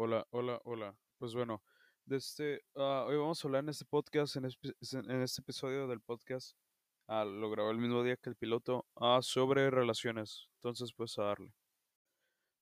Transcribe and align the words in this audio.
Hola, 0.00 0.24
hola, 0.30 0.60
hola. 0.64 0.96
Pues 1.18 1.34
bueno, 1.34 1.62
desde, 2.04 2.62
ah, 2.76 3.04
hoy 3.06 3.16
vamos 3.16 3.44
a 3.44 3.48
hablar 3.48 3.64
en 3.64 3.70
este 3.70 3.84
podcast, 3.84 4.36
en, 4.36 4.44
espe- 4.44 4.74
en 5.10 5.22
este 5.22 5.42
episodio 5.42 5.88
del 5.88 6.00
podcast, 6.00 6.56
ah, 7.08 7.24
lo 7.24 7.50
grabé 7.50 7.72
el 7.72 7.78
mismo 7.78 8.02
día 8.04 8.16
que 8.16 8.30
el 8.30 8.36
piloto, 8.36 8.86
ah, 8.96 9.18
sobre 9.22 9.70
relaciones. 9.70 10.48
Entonces, 10.56 10.92
pues 10.94 11.18
a 11.18 11.24
darle. 11.24 11.52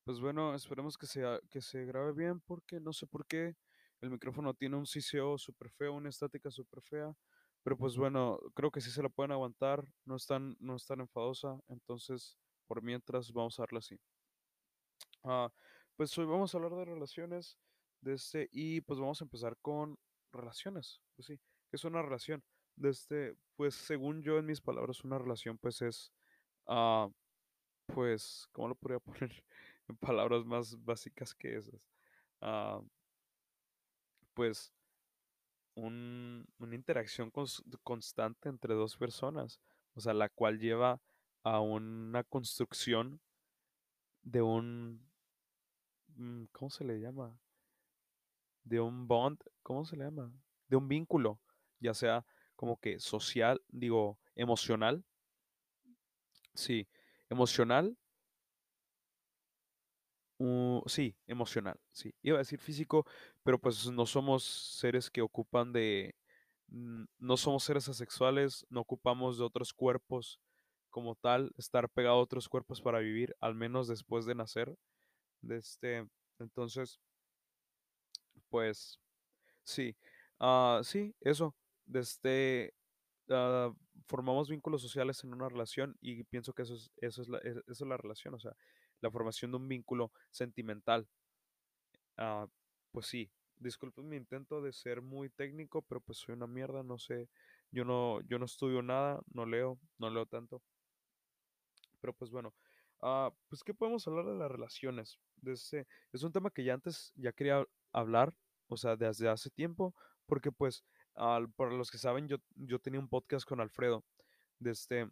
Pues 0.05 0.21
bueno, 0.21 0.55
esperemos 0.55 0.97
que 0.97 1.07
se, 1.07 1.23
que 1.51 1.61
se 1.61 1.85
grabe 1.85 2.13
bien 2.13 2.41
porque 2.41 2.81
no 2.81 2.93
sé 2.93 3.07
por 3.07 3.27
qué 3.27 3.57
el 4.01 4.11
micrófono 4.11 4.55
tiene 4.55 4.77
un 4.77 4.87
CCO 4.87 5.37
súper 5.39 5.71
feo, 5.71 5.93
una 5.95 6.09
estática 6.11 6.51
súper 6.51 6.81
fea. 6.83 7.13
Pero 7.63 7.77
pues 7.77 7.97
bueno, 7.97 8.39
creo 8.55 8.71
que 8.71 8.81
sí 8.81 8.91
se 8.91 9.03
la 9.03 9.09
pueden 9.09 9.33
aguantar, 9.33 9.85
no 10.05 10.15
es 10.17 10.27
tan, 10.27 10.57
no 10.61 10.77
es 10.77 10.87
tan 10.87 11.01
enfadosa. 11.01 11.59
Entonces, 11.69 12.39
por 12.69 12.83
mientras, 12.83 13.33
vamos 13.33 13.59
a 13.59 13.63
darle 13.63 13.79
así. 13.81 13.99
Pues 15.97 16.17
hoy 16.19 16.27
vamos 16.27 16.55
a 16.55 16.59
hablar 16.59 16.75
de 16.75 16.85
relaciones 16.85 17.59
de 18.01 18.15
este, 18.15 18.49
y 18.53 18.81
pues 18.83 18.99
vamos 19.01 19.21
a 19.21 19.25
empezar 19.25 19.57
con 19.63 19.99
relaciones. 20.33 21.01
Pues 21.15 21.27
sí, 21.27 21.37
¿qué 21.39 21.77
es 21.77 21.85
una 21.85 22.03
relación? 22.03 22.43
De 22.77 22.91
este, 22.91 23.35
pues 23.57 23.75
según 23.75 24.23
yo, 24.23 24.39
en 24.39 24.47
mis 24.47 24.61
palabras, 24.61 25.05
una 25.05 25.19
relación 25.19 25.57
pues 25.59 25.81
es, 25.83 26.13
ah, 26.67 27.09
pues, 27.87 28.49
¿cómo 28.53 28.69
lo 28.71 28.75
podría 28.77 29.01
poner 29.01 29.45
en 29.89 29.97
palabras 29.99 30.45
más 30.47 30.83
básicas 30.85 31.35
que 31.35 31.57
esas? 31.57 31.89
Ah, 32.41 32.81
pues 34.35 34.73
un- 35.75 36.47
una 36.59 36.75
interacción 36.75 37.31
cons- 37.31 37.63
constante 37.83 38.49
entre 38.49 38.75
dos 38.75 38.97
personas, 38.97 39.61
o 39.95 40.01
sea, 40.01 40.15
la 40.15 40.29
cual 40.29 40.59
lleva 40.59 41.01
a 41.45 41.61
una 41.61 42.25
construcción 42.25 43.21
de 44.23 44.43
un, 44.43 45.06
¿cómo 46.53 46.71
se 46.71 46.85
le 46.85 47.01
llama? 47.01 47.39
de 48.67 48.81
un 48.81 49.07
bond, 49.07 49.39
¿cómo 49.63 49.85
se 49.85 49.97
le 49.97 50.05
llama? 50.05 50.33
De 50.69 50.77
un 50.77 50.89
vínculo, 50.89 51.41
ya 51.81 51.95
sea 51.95 52.27
como 52.57 52.79
que 52.79 52.99
social, 52.99 53.63
digo, 53.69 54.19
emocional, 54.35 55.05
sí, 56.55 56.89
emocional, 57.31 57.97
uh, 60.39 60.83
sí, 60.87 61.17
emocional, 61.27 61.79
sí. 61.93 62.15
Iba 62.23 62.37
a 62.37 62.41
decir 62.41 62.61
físico, 62.61 63.07
pero 63.43 63.59
pues 63.59 63.87
no 63.91 64.07
somos 64.07 64.45
seres 64.45 65.11
que 65.11 65.23
ocupan 65.23 65.73
de, 65.73 66.15
mm, 66.69 67.05
no 67.19 67.37
somos 67.37 67.65
seres 67.65 67.89
asexuales, 67.89 68.67
no 68.71 68.81
ocupamos 68.81 69.39
de 69.39 69.45
otros 69.45 69.73
cuerpos 69.73 70.41
como 70.91 71.15
tal, 71.15 71.53
estar 71.59 71.89
pegado 71.91 72.17
a 72.17 72.23
otros 72.23 72.49
cuerpos 72.49 72.81
para 72.83 73.01
vivir, 73.01 73.37
al 73.41 73.55
menos 73.55 73.89
después 73.89 74.25
de 74.27 74.35
nacer. 74.35 74.77
De 75.41 75.57
este, 75.59 76.07
entonces, 76.39 77.01
pues 78.49 79.01
Sí, 79.65 79.97
ah, 80.41 80.81
sí, 80.85 81.15
eso. 81.23 81.57
Desde, 81.87 82.75
ah, 83.31 83.73
formamos 84.09 84.51
vínculos 84.51 84.83
sociales 84.83 85.25
en 85.25 85.35
una 85.35 85.49
relación 85.49 85.97
y 86.03 86.25
pienso 86.25 86.55
que 86.55 86.63
eso 86.65 86.75
es, 86.77 86.93
eso 86.99 87.23
es 87.23 87.29
la, 87.29 87.39
es- 87.41 87.59
eso 87.69 87.85
es 87.85 87.89
la 87.89 87.97
relación, 87.99 88.35
o 88.35 88.41
sea, 88.41 88.57
la 89.03 89.11
formación 89.13 89.53
de 89.53 89.59
un 89.59 89.69
vínculo 89.69 90.13
sentimental. 90.33 91.09
Ah, 92.17 92.47
pues 92.93 93.07
sí, 93.07 93.31
disculpen 93.59 94.09
mi 94.09 94.17
intento 94.17 94.61
de 94.63 94.73
ser 94.73 95.03
muy 95.03 95.29
técnico, 95.31 95.83
pero 95.83 96.01
pues 96.01 96.19
soy 96.19 96.35
una 96.35 96.47
mierda, 96.47 96.83
no 96.83 96.99
sé, 96.99 97.29
yo 97.71 97.85
no, 97.85 98.21
yo 98.23 98.39
no 98.39 98.47
estudio 98.47 98.83
nada, 98.83 99.21
no 99.33 99.47
leo, 99.47 99.79
no 99.99 100.11
leo 100.11 100.27
tanto, 100.27 100.63
pero 102.01 102.13
pues 102.15 102.31
bueno, 102.31 102.55
ah, 103.03 103.31
pues 103.49 103.63
¿qué 103.65 103.75
podemos 103.75 104.07
hablar 104.07 104.27
de 104.27 104.37
las 104.37 104.51
relaciones? 104.51 105.19
De 105.47 105.53
ese- 105.53 105.87
es 106.13 106.23
un 106.25 106.33
tema 106.33 106.51
que 106.51 106.65
ya 106.65 106.75
antes 106.75 107.13
ya 107.15 107.33
quería 107.33 107.65
hablar, 107.93 108.35
o 108.69 108.77
sea, 108.77 108.97
desde 108.97 109.29
hace 109.29 109.49
tiempo, 109.51 109.95
porque 110.27 110.51
pues, 110.51 110.85
al- 111.15 111.51
para 111.53 111.71
los 111.73 111.91
que 111.91 111.99
saben, 111.99 112.27
yo, 112.27 112.39
yo 112.57 112.81
tenía 112.81 112.99
un 113.01 113.09
podcast 113.09 113.47
con 113.47 113.61
Alfredo, 113.61 114.05
de 114.59 114.73
este, 114.73 115.09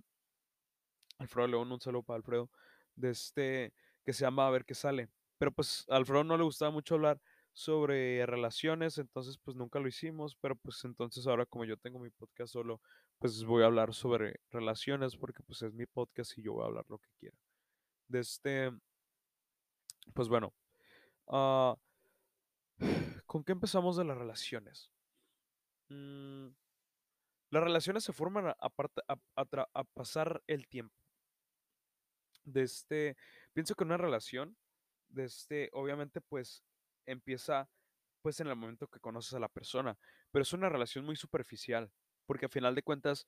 Alfredo 1.19 1.47
León, 1.49 1.71
un 1.71 1.81
saludo 1.81 2.03
para 2.03 2.17
Alfredo, 2.17 2.51
de 2.97 3.11
este, 3.11 3.73
que 4.05 4.13
se 4.13 4.23
llama 4.25 4.47
A 4.47 4.51
ver 4.51 4.65
qué 4.65 4.75
sale, 4.75 5.09
pero 5.39 5.53
pues 5.53 5.85
a 5.89 5.97
Alfredo 5.97 6.25
no 6.25 6.37
le 6.37 6.45
gustaba 6.45 6.71
mucho 6.73 6.97
hablar 6.97 7.21
sobre 7.53 8.27
relaciones, 8.27 8.99
entonces 8.99 9.39
pues 9.39 9.57
nunca 9.57 9.79
lo 9.79 9.87
hicimos, 9.87 10.35
pero 10.41 10.57
pues 10.57 10.85
entonces 10.85 11.27
ahora 11.29 11.47
como 11.47 11.65
yo 11.65 11.77
tengo 11.77 12.01
mi 12.01 12.11
podcast 12.11 12.53
solo, 12.53 12.81
pues 13.21 13.45
voy 13.45 13.63
a 13.63 13.67
hablar 13.67 13.95
sobre 13.95 14.41
relaciones, 14.51 15.17
porque 15.17 15.45
pues 15.45 15.63
es 15.63 15.73
mi 15.73 15.87
podcast 15.87 16.37
y 16.37 16.43
yo 16.43 16.55
voy 16.55 16.65
a 16.65 16.67
hablar 16.67 16.85
lo 16.89 16.99
que 16.99 17.09
quiera. 17.21 17.37
De 18.09 18.19
este, 18.19 18.73
pues 20.13 20.29
bueno, 20.29 20.55
ah, 21.29 21.77
¿con 23.27 23.45
qué 23.45 23.53
empezamos 23.53 23.97
de 23.97 24.05
las 24.05 24.19
relaciones? 24.19 24.93
Mm, 25.89 26.49
las 27.51 27.63
relaciones 27.63 28.05
se 28.05 28.13
forman 28.13 28.49
a, 28.49 28.57
a- 28.59 29.69
a 29.75 29.85
pasar 29.85 30.43
el 30.47 30.69
tiempo. 30.69 30.95
De 32.45 32.63
este, 32.63 33.17
pienso 33.53 33.75
que 33.75 33.85
una 33.85 33.97
relación, 33.97 34.57
de 35.09 35.25
este, 35.25 35.71
obviamente, 35.73 36.21
pues 36.21 36.63
empieza 37.07 37.71
pues 38.23 38.41
en 38.41 38.49
el 38.49 38.57
momento 38.57 38.89
que 38.89 39.01
conoces 39.01 39.35
a 39.35 39.39
la 39.39 39.49
persona, 39.49 39.99
pero 40.31 40.43
es 40.43 40.53
una 40.53 40.69
relación 40.69 41.05
muy 41.05 41.17
superficial, 41.17 41.93
porque 42.27 42.47
a 42.47 42.51
final 42.51 42.75
de 42.75 42.83
cuentas, 42.83 43.27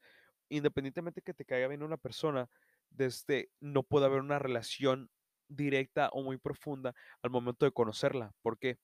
independientemente 0.48 1.22
que 1.22 1.34
te 1.34 1.44
caiga 1.44 1.68
bien 1.68 1.82
una 1.82 1.98
persona, 1.98 2.50
de 2.90 3.06
este, 3.06 3.50
no 3.60 3.82
puede 3.82 4.06
haber 4.06 4.20
una 4.20 4.38
relación 4.38 5.10
directa 5.48 6.08
o 6.12 6.22
muy 6.22 6.38
profunda 6.38 6.94
al 7.22 7.30
momento 7.30 7.64
de 7.66 7.72
conocerla. 7.72 8.32
¿Por 8.42 8.58
qué? 8.58 8.78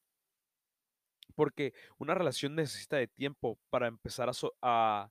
Porque 1.34 1.72
una 1.98 2.14
relación 2.14 2.54
necesita 2.54 2.96
de 2.96 3.08
tiempo 3.08 3.58
para 3.70 3.86
empezar 3.86 4.30
a, 4.60 5.10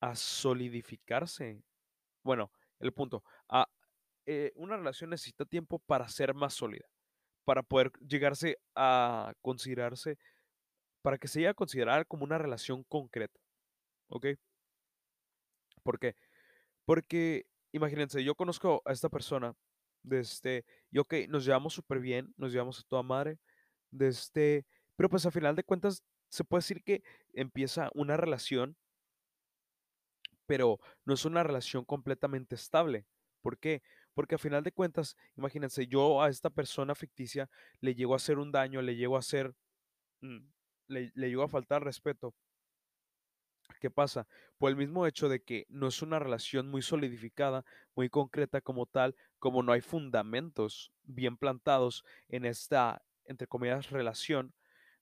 a 0.00 0.16
solidificarse. 0.16 1.62
Bueno, 2.22 2.52
el 2.80 2.92
punto. 2.92 3.24
a- 3.48 3.68
eh, 4.26 4.52
una 4.56 4.76
relación 4.76 5.10
necesita 5.10 5.44
tiempo 5.44 5.80
para 5.80 6.08
ser 6.08 6.34
más 6.34 6.54
sólida, 6.54 6.86
para 7.44 7.62
poder 7.62 7.92
llegarse 8.06 8.58
a 8.76 9.34
considerarse, 9.42 10.18
para 11.02 11.18
que 11.18 11.28
se 11.28 11.40
llegue 11.40 11.50
a 11.50 11.54
considerar 11.54 12.06
como 12.06 12.24
una 12.24 12.38
relación 12.38 12.84
concreta. 12.84 13.40
¿Ok? 14.08 14.26
¿Por 15.82 15.98
qué? 15.98 16.14
Porque, 16.84 17.46
imagínense, 17.72 18.24
yo 18.24 18.34
conozco 18.34 18.82
a 18.84 18.92
esta 18.92 19.08
persona, 19.08 19.54
de 20.02 20.20
este, 20.20 20.64
y 20.90 20.98
ok, 20.98 21.14
nos 21.28 21.44
llevamos 21.44 21.74
súper 21.74 22.00
bien, 22.00 22.32
nos 22.36 22.52
llevamos 22.52 22.80
a 22.80 22.84
toda 22.88 23.02
madre, 23.02 23.38
de 23.90 24.08
este, 24.08 24.66
pero 24.96 25.08
pues 25.08 25.26
a 25.26 25.30
final 25.30 25.56
de 25.56 25.64
cuentas 25.64 26.02
se 26.28 26.44
puede 26.44 26.60
decir 26.60 26.82
que 26.84 27.02
empieza 27.34 27.90
una 27.94 28.16
relación 28.16 28.76
pero 30.50 30.80
no 31.04 31.14
es 31.14 31.24
una 31.24 31.44
relación 31.44 31.84
completamente 31.84 32.56
estable. 32.56 33.06
¿Por 33.40 33.56
qué? 33.58 33.82
Porque 34.14 34.34
a 34.34 34.38
final 34.38 34.64
de 34.64 34.72
cuentas, 34.72 35.16
imagínense, 35.36 35.86
yo 35.86 36.20
a 36.20 36.28
esta 36.28 36.50
persona 36.50 36.96
ficticia 36.96 37.48
le 37.80 37.94
llego 37.94 38.14
a 38.14 38.16
hacer 38.16 38.36
un 38.38 38.50
daño, 38.50 38.82
le 38.82 38.96
llego 38.96 39.14
a 39.14 39.20
hacer, 39.20 39.54
mm, 40.22 40.38
le, 40.88 41.12
le 41.14 41.28
llego 41.28 41.44
a 41.44 41.48
faltar 41.48 41.84
respeto. 41.84 42.34
¿Qué 43.80 43.90
pasa? 43.90 44.28
Por 44.58 44.70
el 44.70 44.76
mismo 44.76 45.06
hecho 45.06 45.28
de 45.28 45.42
que 45.42 45.66
no 45.70 45.88
es 45.88 46.02
una 46.02 46.18
relación 46.18 46.68
muy 46.68 46.82
solidificada, 46.82 47.64
muy 47.96 48.10
concreta 48.10 48.60
como 48.60 48.86
tal, 48.86 49.16
como 49.38 49.62
no 49.62 49.72
hay 49.72 49.80
fundamentos 49.80 50.92
bien 51.02 51.36
plantados 51.38 52.04
en 52.28 52.44
esta, 52.44 53.02
entre 53.24 53.46
comillas, 53.48 53.90
relación, 53.90 54.54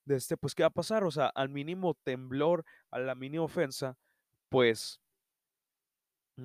de 0.05 0.17
este, 0.17 0.37
pues, 0.39 0.55
¿qué 0.55 0.63
va 0.63 0.69
a 0.69 0.71
pasar? 0.71 1.05
O 1.05 1.11
sea, 1.11 1.27
al 1.27 1.51
mínimo 1.51 1.95
temblor, 1.95 2.65
a 2.91 2.99
la 3.01 3.15
mínima 3.15 3.45
ofensa, 3.45 3.99
pues 4.49 5.01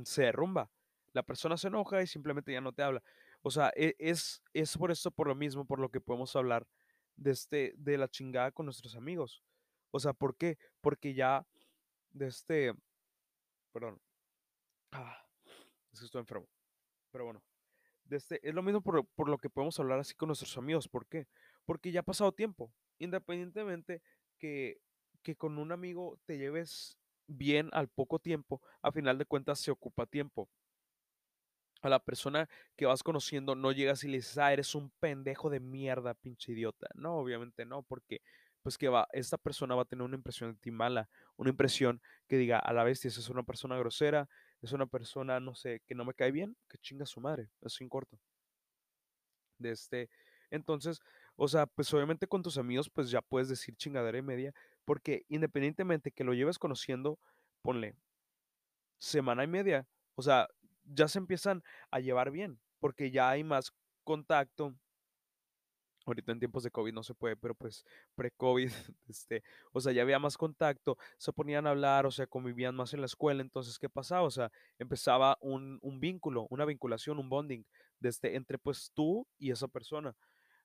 se 0.03 0.23
derrumba. 0.23 0.71
La 1.13 1.23
persona 1.23 1.57
se 1.57 1.67
enoja 1.67 2.01
y 2.01 2.07
simplemente 2.07 2.51
ya 2.51 2.61
no 2.61 2.73
te 2.73 2.83
habla. 2.83 3.03
O 3.41 3.51
sea, 3.51 3.71
e- 3.75 3.95
es, 3.99 4.41
es 4.53 4.77
por 4.77 4.91
esto, 4.91 5.11
por 5.11 5.27
lo 5.27 5.35
mismo, 5.35 5.65
por 5.65 5.79
lo 5.79 5.89
que 5.89 6.01
podemos 6.01 6.35
hablar 6.35 6.67
de, 7.15 7.31
este, 7.31 7.73
de 7.77 7.97
la 7.97 8.07
chingada 8.07 8.51
con 8.51 8.65
nuestros 8.65 8.95
amigos. 8.95 9.43
O 9.91 9.99
sea, 9.99 10.13
¿por 10.13 10.35
qué? 10.35 10.57
Porque 10.81 11.13
ya 11.13 11.45
de 12.13 12.27
este, 12.27 12.73
perdón, 13.73 13.99
ah, 14.91 15.25
es 15.91 15.99
que 15.99 16.05
estoy 16.05 16.21
enfermo. 16.21 16.47
Pero 17.11 17.25
bueno, 17.25 17.43
este, 18.09 18.47
es 18.47 18.55
lo 18.55 18.63
mismo 18.63 18.81
por, 18.81 19.05
por 19.15 19.29
lo 19.29 19.37
que 19.39 19.49
podemos 19.49 19.79
hablar 19.79 19.99
así 19.99 20.15
con 20.15 20.27
nuestros 20.27 20.57
amigos. 20.57 20.87
¿Por 20.89 21.07
qué? 21.07 21.27
Porque 21.65 21.91
ya 21.91 22.01
ha 22.01 22.03
pasado 22.03 22.31
tiempo. 22.33 22.73
Independientemente 22.99 24.01
que, 24.39 24.79
que 25.23 25.35
con 25.35 25.57
un 25.59 25.71
amigo 25.71 26.19
te 26.25 26.37
lleves 26.37 26.97
bien 27.27 27.69
al 27.73 27.89
poco 27.89 28.19
tiempo, 28.19 28.61
a 28.81 28.91
final 28.91 29.17
de 29.17 29.25
cuentas 29.25 29.59
se 29.59 29.71
ocupa 29.71 30.05
tiempo. 30.07 30.49
a 31.81 31.89
la 31.89 31.99
persona 31.99 32.49
que 32.77 32.85
vas 32.85 33.03
conociendo 33.03 33.55
no 33.55 33.71
llegas 33.71 34.03
y 34.03 34.07
le 34.07 34.17
dices, 34.17 34.37
ah, 34.37 34.53
eres 34.53 34.73
un 34.75 34.89
pendejo 34.99 35.49
de 35.49 35.59
mierda, 35.59 36.13
pinche 36.13 36.53
idiota. 36.53 36.87
No, 36.95 37.17
obviamente 37.17 37.65
no, 37.65 37.83
porque 37.83 38.21
pues 38.63 38.77
que 38.77 38.89
va, 38.89 39.07
esta 39.13 39.37
persona 39.37 39.75
va 39.75 39.83
a 39.83 39.85
tener 39.85 40.03
una 40.03 40.15
impresión 40.17 40.53
de 40.53 40.59
ti 40.59 40.71
mala, 40.71 41.09
una 41.37 41.51
impresión 41.51 42.01
que 42.27 42.37
diga, 42.37 42.59
a 42.59 42.73
la 42.73 42.83
bestia, 42.85 43.09
esa 43.09 43.19
es 43.21 43.29
una 43.29 43.43
persona 43.43 43.77
grosera, 43.77 44.29
es 44.61 44.71
una 44.73 44.87
persona, 44.87 45.39
no 45.41 45.55
sé, 45.55 45.81
que 45.87 45.95
no 45.95 46.05
me 46.05 46.13
cae 46.15 46.31
bien, 46.31 46.57
que 46.69 46.77
chinga 46.79 47.05
su 47.05 47.21
madre, 47.21 47.49
eso 47.61 47.83
en 47.83 47.89
corto. 47.89 48.19
De 49.57 49.71
este, 49.71 50.09
entonces, 50.51 50.99
O 51.35 51.47
sea, 51.47 51.65
pues 51.67 51.91
obviamente 51.93 52.27
con 52.27 52.43
tus 52.43 52.57
amigos, 52.59 52.89
pues 52.89 53.09
ya 53.09 53.21
puedes 53.21 53.49
decir 53.49 53.75
chingadera 53.75 54.17
y 54.19 54.21
media, 54.21 54.53
porque 54.85 55.25
independientemente 55.29 56.11
que 56.11 56.23
lo 56.23 56.33
lleves 56.33 56.59
conociendo, 56.59 57.19
ponle 57.63 57.95
semana 58.99 59.43
y 59.43 59.47
media, 59.47 59.87
o 60.15 60.21
sea, 60.21 60.47
ya 60.85 61.07
se 61.07 61.19
empiezan 61.19 61.63
a 61.91 61.99
llevar 61.99 62.31
bien, 62.31 62.59
porque 62.79 63.11
ya 63.11 63.29
hay 63.29 63.43
más 63.43 63.71
contacto. 64.03 64.75
Ahorita 66.05 66.31
en 66.31 66.39
tiempos 66.39 66.63
de 66.63 66.71
COVID 66.71 66.93
no 66.93 67.03
se 67.03 67.13
puede, 67.13 67.35
pero 67.37 67.55
pues 67.55 67.85
pre-COVID, 68.15 68.69
este, 69.07 69.43
o 69.71 69.79
sea, 69.79 69.93
ya 69.93 70.01
había 70.01 70.19
más 70.19 70.37
contacto, 70.37 70.97
se 71.17 71.31
ponían 71.31 71.65
a 71.67 71.71
hablar, 71.71 72.05
o 72.05 72.11
sea, 72.11 72.27
convivían 72.27 72.75
más 72.75 72.93
en 72.93 72.99
la 72.99 73.05
escuela, 73.05 73.41
entonces, 73.41 73.79
¿qué 73.79 73.89
pasaba? 73.89 74.23
O 74.23 74.31
sea, 74.31 74.51
empezaba 74.79 75.37
un, 75.41 75.79
un 75.81 75.99
vínculo, 75.99 76.47
una 76.49 76.65
vinculación, 76.65 77.19
un 77.19 77.29
bonding, 77.29 77.63
desde, 77.99 78.35
entre 78.35 78.57
pues 78.57 78.91
tú 78.93 79.27
y 79.39 79.51
esa 79.51 79.67
persona. 79.67 80.15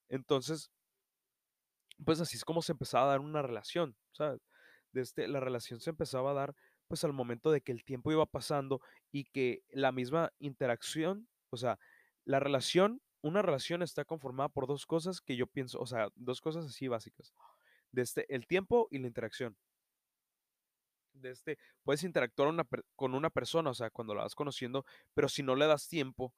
Entonces, 0.08 0.70
pues 2.04 2.20
así 2.20 2.36
es 2.36 2.44
como 2.44 2.62
se 2.62 2.72
empezaba 2.72 3.04
a 3.06 3.10
dar 3.10 3.20
una 3.20 3.42
relación, 3.42 3.96
¿sabes? 4.12 4.40
Desde, 4.92 5.28
la 5.28 5.40
relación 5.40 5.80
se 5.80 5.90
empezaba 5.90 6.30
a 6.30 6.34
dar 6.34 6.54
pues 6.88 7.04
al 7.04 7.12
momento 7.12 7.50
de 7.50 7.60
que 7.60 7.72
el 7.72 7.84
tiempo 7.84 8.10
iba 8.10 8.24
pasando 8.24 8.80
y 9.12 9.24
que 9.24 9.62
la 9.70 9.92
misma 9.92 10.32
interacción, 10.38 11.28
o 11.50 11.56
sea, 11.56 11.78
la 12.24 12.40
relación, 12.40 13.02
una 13.22 13.42
relación 13.42 13.82
está 13.82 14.04
conformada 14.04 14.48
por 14.48 14.66
dos 14.66 14.86
cosas 14.86 15.20
que 15.20 15.36
yo 15.36 15.46
pienso, 15.46 15.80
o 15.80 15.86
sea, 15.86 16.08
dos 16.14 16.40
cosas 16.40 16.66
así 16.66 16.88
básicas, 16.88 17.32
desde 17.92 18.26
el 18.34 18.46
tiempo 18.46 18.88
y 18.90 18.98
la 18.98 19.06
interacción. 19.06 19.56
De 21.12 21.30
este, 21.30 21.58
puedes 21.82 22.04
interactuar 22.04 22.54
con 22.94 23.14
una 23.14 23.30
persona, 23.30 23.70
o 23.70 23.74
sea, 23.74 23.90
cuando 23.90 24.14
la 24.14 24.22
vas 24.22 24.34
conociendo, 24.34 24.84
pero 25.14 25.28
si 25.28 25.42
no 25.42 25.56
le 25.56 25.66
das 25.66 25.88
tiempo 25.88 26.32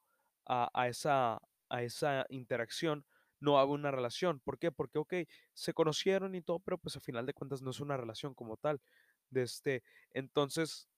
a, 0.45 0.69
a 0.73 0.87
esa, 0.87 1.39
a 1.69 1.83
esa 1.83 2.25
interacción, 2.29 3.05
no 3.39 3.59
hago 3.59 3.73
una 3.73 3.91
relación. 3.91 4.39
¿Por 4.39 4.57
qué? 4.57 4.71
Porque, 4.71 4.99
ok, 4.99 5.13
se 5.53 5.73
conocieron 5.73 6.35
y 6.35 6.41
todo, 6.41 6.59
pero 6.59 6.77
pues 6.77 6.95
a 6.95 6.99
final 6.99 7.25
de 7.25 7.33
cuentas 7.33 7.61
no 7.61 7.71
es 7.71 7.79
una 7.79 7.97
relación 7.97 8.33
como 8.33 8.57
tal. 8.57 8.81
De 9.29 9.43
este, 9.43 9.83
entonces, 10.11 10.89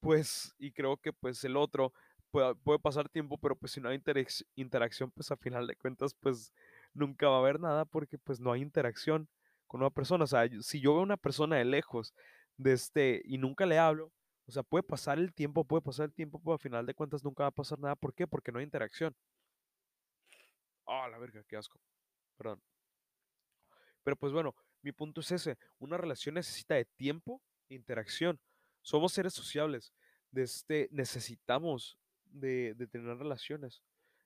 pues, 0.00 0.54
y 0.58 0.72
creo 0.72 0.96
que 0.96 1.12
pues 1.12 1.42
el 1.44 1.56
otro 1.56 1.92
puede, 2.30 2.54
puede 2.56 2.78
pasar 2.78 3.08
tiempo, 3.08 3.38
pero 3.38 3.56
pues 3.56 3.72
si 3.72 3.80
no 3.80 3.88
hay 3.88 4.00
interacción, 4.54 5.10
pues 5.10 5.30
a 5.30 5.36
final 5.36 5.66
de 5.66 5.76
cuentas, 5.76 6.14
pues 6.14 6.52
nunca 6.94 7.28
va 7.28 7.36
a 7.36 7.40
haber 7.40 7.60
nada 7.60 7.84
porque 7.84 8.18
pues 8.18 8.40
no 8.40 8.52
hay 8.52 8.62
interacción 8.62 9.28
con 9.66 9.80
una 9.80 9.90
persona. 9.90 10.24
O 10.24 10.26
sea, 10.26 10.48
si 10.62 10.80
yo 10.80 10.92
veo 10.92 11.00
a 11.00 11.04
una 11.04 11.16
persona 11.16 11.56
de 11.56 11.64
lejos 11.64 12.14
de 12.56 12.72
este, 12.72 13.22
y 13.24 13.38
nunca 13.38 13.66
le 13.66 13.78
hablo, 13.78 14.12
o 14.46 14.50
sea, 14.52 14.62
puede 14.62 14.82
pasar 14.82 15.18
el 15.18 15.34
tiempo, 15.34 15.64
puede 15.64 15.82
pasar 15.82 16.06
el 16.06 16.14
tiempo, 16.14 16.40
pero 16.42 16.54
a 16.54 16.58
final 16.58 16.86
de 16.86 16.94
cuentas 16.94 17.22
nunca 17.22 17.44
va 17.44 17.48
a 17.48 17.52
pasar 17.52 17.78
nada. 17.78 17.94
¿Por 17.96 18.14
qué? 18.14 18.26
Porque 18.26 18.50
no 18.50 18.58
hay 18.58 18.64
interacción. 18.64 19.14
Ah, 20.86 21.06
la 21.08 21.18
verga, 21.18 21.44
qué 21.46 21.56
asco. 21.56 21.78
Perdón. 22.36 22.62
Pero 24.02 24.16
pues 24.16 24.32
bueno, 24.32 24.54
mi 24.80 24.92
punto 24.92 25.20
es 25.20 25.30
ese. 25.32 25.58
Una 25.78 25.98
relación 25.98 26.36
necesita 26.36 26.76
de 26.76 26.86
tiempo 26.86 27.42
e 27.68 27.74
interacción. 27.74 28.40
Somos 28.80 29.12
seres 29.12 29.34
sociables. 29.34 29.92
De 30.30 30.42
este, 30.44 30.88
necesitamos 30.92 31.98
de, 32.40 32.74
tener 32.90 33.16
relaciones. 33.18 33.82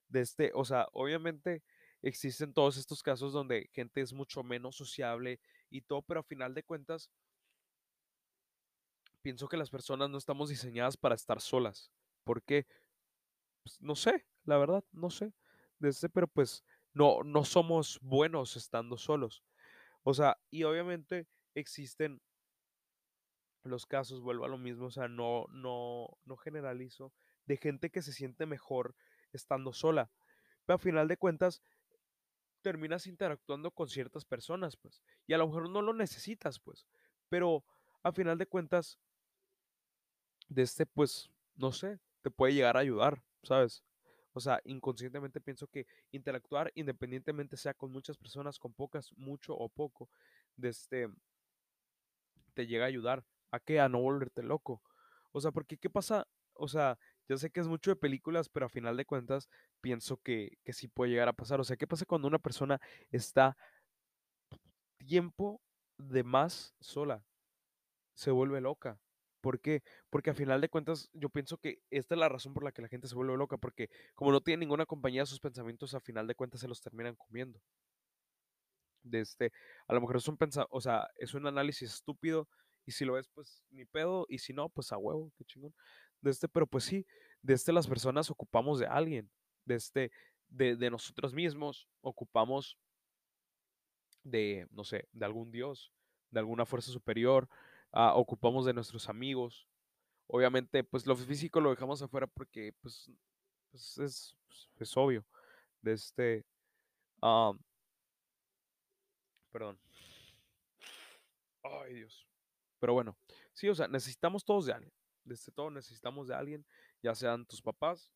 De 0.09 0.21
este, 0.21 0.53
o 0.55 0.65
sea, 0.65 0.89
obviamente 0.93 1.63
existen 2.03 2.53
todos 2.53 2.77
estos 2.77 3.03
casos 3.03 3.33
donde 3.33 3.69
gente 3.73 4.01
es 4.01 4.13
mucho 4.13 4.43
menos 4.43 4.77
sociable 4.77 5.41
y 5.71 5.83
todo, 5.83 6.03
pero 6.03 6.21
a 6.21 6.25
final 6.25 6.55
de 6.55 6.65
cuentas, 6.65 7.11
pienso 9.23 9.49
que 9.49 9.57
las 9.57 9.71
personas 9.71 10.11
no 10.11 10.19
estamos 10.19 10.49
diseñadas 10.51 10.97
para 10.97 11.15
estar 11.15 11.41
solas. 11.41 11.91
¿Por 12.25 12.43
qué? 12.43 12.67
Pues, 13.63 13.81
no 13.81 13.95
sé, 13.95 14.27
la 14.45 14.59
verdad, 14.59 14.85
no 14.93 15.11
sé 15.11 15.33
este, 15.89 16.09
pero 16.09 16.29
pues 16.29 16.65
no, 16.95 17.23
no 17.25 17.45
somos 17.45 17.99
buenos 18.03 18.57
estando 18.57 18.97
solos. 18.97 19.43
O 20.03 20.15
sea, 20.15 20.39
y 20.51 20.65
obviamente 20.65 21.27
existen 21.55 22.21
los 23.65 23.87
casos, 23.87 24.21
vuelvo 24.21 24.45
a 24.45 24.49
lo 24.49 24.59
mismo, 24.59 24.87
o 24.87 24.91
sea, 24.91 25.09
no, 25.09 25.47
no, 25.51 26.09
no 26.25 26.37
generalizo, 26.37 27.13
de 27.47 27.57
gente 27.57 27.91
que 27.91 28.03
se 28.03 28.13
siente 28.13 28.47
mejor 28.47 28.95
estando 29.33 29.73
sola. 29.73 30.11
Pero 30.65 30.77
a 30.77 30.79
final 30.79 31.09
de 31.09 31.17
cuentas, 31.17 31.63
terminas 32.63 33.07
interactuando 33.07 33.71
con 33.71 33.89
ciertas 33.89 34.25
personas, 34.25 34.77
pues. 34.77 35.03
Y 35.27 35.33
a 35.35 35.39
lo 35.39 35.47
mejor 35.47 35.69
no 35.69 35.83
lo 35.83 35.93
necesitas, 35.93 36.61
pues. 36.61 36.87
Pero 37.29 37.65
a 38.03 38.13
final 38.13 38.39
de 38.39 38.47
cuentas, 38.47 38.99
de 40.49 40.63
este, 40.63 40.87
pues, 40.87 41.31
no 41.57 41.73
sé, 41.73 41.99
te 42.23 42.31
puede 42.31 42.55
llegar 42.55 42.77
a 42.77 42.81
ayudar, 42.81 43.23
¿sabes? 43.43 43.83
O 44.33 44.41
sea, 44.41 44.61
inconscientemente 44.65 45.41
pienso 45.41 45.67
que 45.67 45.87
interactuar, 46.11 46.73
independientemente 46.75 47.57
sea 47.57 47.75
con 47.75 47.93
muchas 47.93 48.17
personas, 48.17 48.59
con 48.59 48.73
pocas, 48.73 49.13
mucho 49.17 49.55
o 49.55 49.69
poco, 49.69 50.09
de 50.57 50.71
este, 50.71 51.09
te 52.55 52.67
llega 52.67 52.85
a 52.85 52.89
ayudar 52.89 53.25
a 53.51 53.61
que 53.61 53.81
a 53.81 53.89
no 53.89 54.01
volverte 54.01 54.43
loco. 54.43 54.83
O 55.33 55.41
sea, 55.41 55.51
porque 55.51 55.77
¿qué 55.77 55.91
pasa? 55.91 56.27
O 56.55 56.69
sea, 56.69 56.99
yo 57.33 57.39
sé 57.39 57.51
que 57.51 57.61
es 57.61 57.69
mucho 57.69 57.91
de 57.91 57.97
películas, 57.97 58.51
pero 58.51 58.67
a 58.67 58.69
final 58.69 58.95
de 58.95 59.07
cuentas 59.07 59.49
pienso 59.81 60.19
que, 60.19 60.59
que 60.65 60.75
sí 60.75 60.87
puede 60.87 61.13
llegar 61.13 61.29
a 61.29 61.33
pasar. 61.33 61.61
O 61.61 61.65
sea, 61.65 61.79
¿qué 61.79 61.87
pasa 61.87 62.05
cuando 62.05 62.29
una 62.29 62.39
persona 62.39 62.79
está 63.11 63.57
tiempo 64.99 65.63
de 65.97 66.25
más 66.25 66.75
sola? 66.79 67.25
Se 68.13 68.31
vuelve 68.31 68.61
loca. 68.61 69.01
¿Por 69.41 69.61
qué? 69.61 69.83
Porque 70.11 70.29
a 70.29 70.35
final 70.35 70.61
de 70.61 70.69
cuentas 70.69 71.09
yo 71.15 71.31
pienso 71.31 71.57
que 71.57 71.81
esta 71.91 72.15
es 72.15 72.19
la 72.19 72.29
razón 72.29 72.53
por 72.53 72.65
la 72.65 72.73
que 72.73 72.83
la 72.83 72.89
gente 72.89 73.09
se 73.09 73.15
vuelve 73.15 73.35
loca, 73.39 73.57
porque 73.57 73.89
como 74.15 74.31
no 74.31 74.43
tiene 74.43 74.61
ninguna 74.61 74.85
compañía, 74.85 75.25
sus 75.25 75.41
pensamientos 75.41 75.95
a 75.95 76.01
final 76.01 76.27
de 76.27 76.35
cuentas 76.35 76.61
se 76.61 76.69
los 76.69 76.83
terminan 76.83 77.17
comiendo. 77.17 77.63
De 79.03 79.21
este, 79.21 79.53
a 79.89 79.95
lo 79.95 80.01
mejor 80.03 80.17
es 80.19 80.29
un 80.29 80.37
pensa 80.37 80.67
o 80.71 80.81
sea, 80.81 81.09
es 81.17 81.33
un 81.35 81.47
análisis 81.47 81.93
estúpido 81.95 82.47
y 82.87 82.93
si 82.93 83.05
lo 83.05 83.15
ves, 83.15 83.29
pues 83.35 83.63
ni 83.71 83.85
pedo, 83.85 84.27
y 84.29 84.39
si 84.39 84.53
no, 84.53 84.69
pues 84.69 84.93
a 84.93 84.99
huevo, 84.99 85.33
qué 85.37 85.45
chingón. 85.45 85.75
De 86.23 86.31
este, 86.31 86.49
pero 86.49 86.67
pues 86.67 86.85
sí, 86.85 87.07
de 87.43 87.55
este 87.55 87.73
las 87.73 87.87
personas 87.87 88.31
ocupamos 88.31 88.79
de 88.79 88.87
alguien, 88.87 89.31
de 89.67 89.75
este, 89.75 90.13
de, 90.49 90.77
de 90.77 90.91
nosotros 90.91 91.35
mismos, 91.35 91.89
ocupamos 92.01 92.79
de, 94.25 94.67
no 94.71 94.85
sé, 94.85 95.09
de 95.13 95.27
algún 95.27 95.51
dios, 95.51 95.93
de 96.31 96.41
alguna 96.41 96.65
fuerza 96.65 96.91
superior, 96.91 97.49
Ah, 97.93 98.15
ocupamos 98.15 98.65
de 98.65 98.73
nuestros 98.73 99.09
amigos. 99.09 99.69
Obviamente, 100.27 100.83
pues 100.85 101.07
lo 101.07 101.15
físico 101.17 101.61
lo 101.61 101.71
dejamos 101.71 102.01
afuera 102.03 102.27
porque, 102.27 102.73
pues, 102.81 103.11
pues 103.71 103.99
es, 103.99 104.37
pues, 104.47 104.71
es, 104.81 104.97
obvio. 104.97 105.25
De 105.83 105.93
este. 105.93 106.45
perdón. 109.51 109.79
Ay, 111.63 111.95
Dios. 111.95 112.27
Pero 112.81 112.95
bueno, 112.95 113.17
sí, 113.53 113.69
o 113.69 113.75
sea, 113.75 113.89
necesitamos 113.89 114.45
todos 114.45 114.67
de 114.67 114.73
alguien. 114.73 114.93
Desde 115.25 115.53
todo 115.53 115.71
necesitamos 115.71 116.29
de 116.29 116.35
alguien, 116.35 116.67
ya 117.03 117.15
sean 117.15 117.47
tus 117.47 117.63
papás 117.63 118.11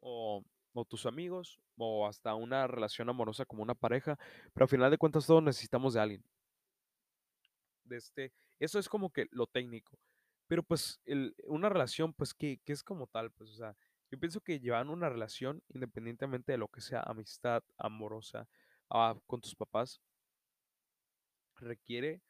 o, 0.00 0.44
tus 0.88 1.06
amigos 1.06 1.60
o 1.76 2.06
hasta 2.06 2.34
una 2.34 2.66
relación 2.66 3.08
amorosa 3.08 3.44
como 3.44 3.62
una 3.62 3.74
pareja. 3.74 4.18
Pero 4.54 4.64
al 4.64 4.68
final 4.68 4.90
de 4.90 4.98
cuentas, 4.98 5.26
todos 5.26 5.42
necesitamos 5.42 5.94
de 5.94 6.00
alguien. 6.00 6.24
De 7.84 7.96
este, 7.96 8.32
eso 8.58 8.78
es 8.78 8.88
como 8.88 9.10
que 9.10 9.26
lo 9.30 9.46
técnico. 9.46 9.98
Pero 10.50 10.64
pues 10.64 11.00
una 11.44 11.68
relación, 11.68 12.12
pues, 12.12 12.34
¿qué, 12.34 12.60
es 12.66 12.82
como 12.82 13.06
tal? 13.06 13.30
Pues, 13.30 13.50
o 13.50 13.54
sea, 13.54 13.76
yo 14.10 14.18
pienso 14.18 14.40
que 14.40 14.58
llevar 14.58 14.86
una 14.88 15.08
relación, 15.08 15.62
independientemente 15.68 16.50
de 16.50 16.58
lo 16.58 16.66
que 16.66 16.80
sea 16.80 17.02
amistad, 17.02 17.62
amorosa, 17.78 18.48
ah, 18.88 19.16
con 19.28 19.40
tus 19.40 19.54
papás, 19.54 20.00
requiere, 21.54 22.20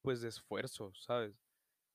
pues, 0.00 0.22
de 0.22 0.28
esfuerzo, 0.28 0.94
¿sabes? 0.94 1.34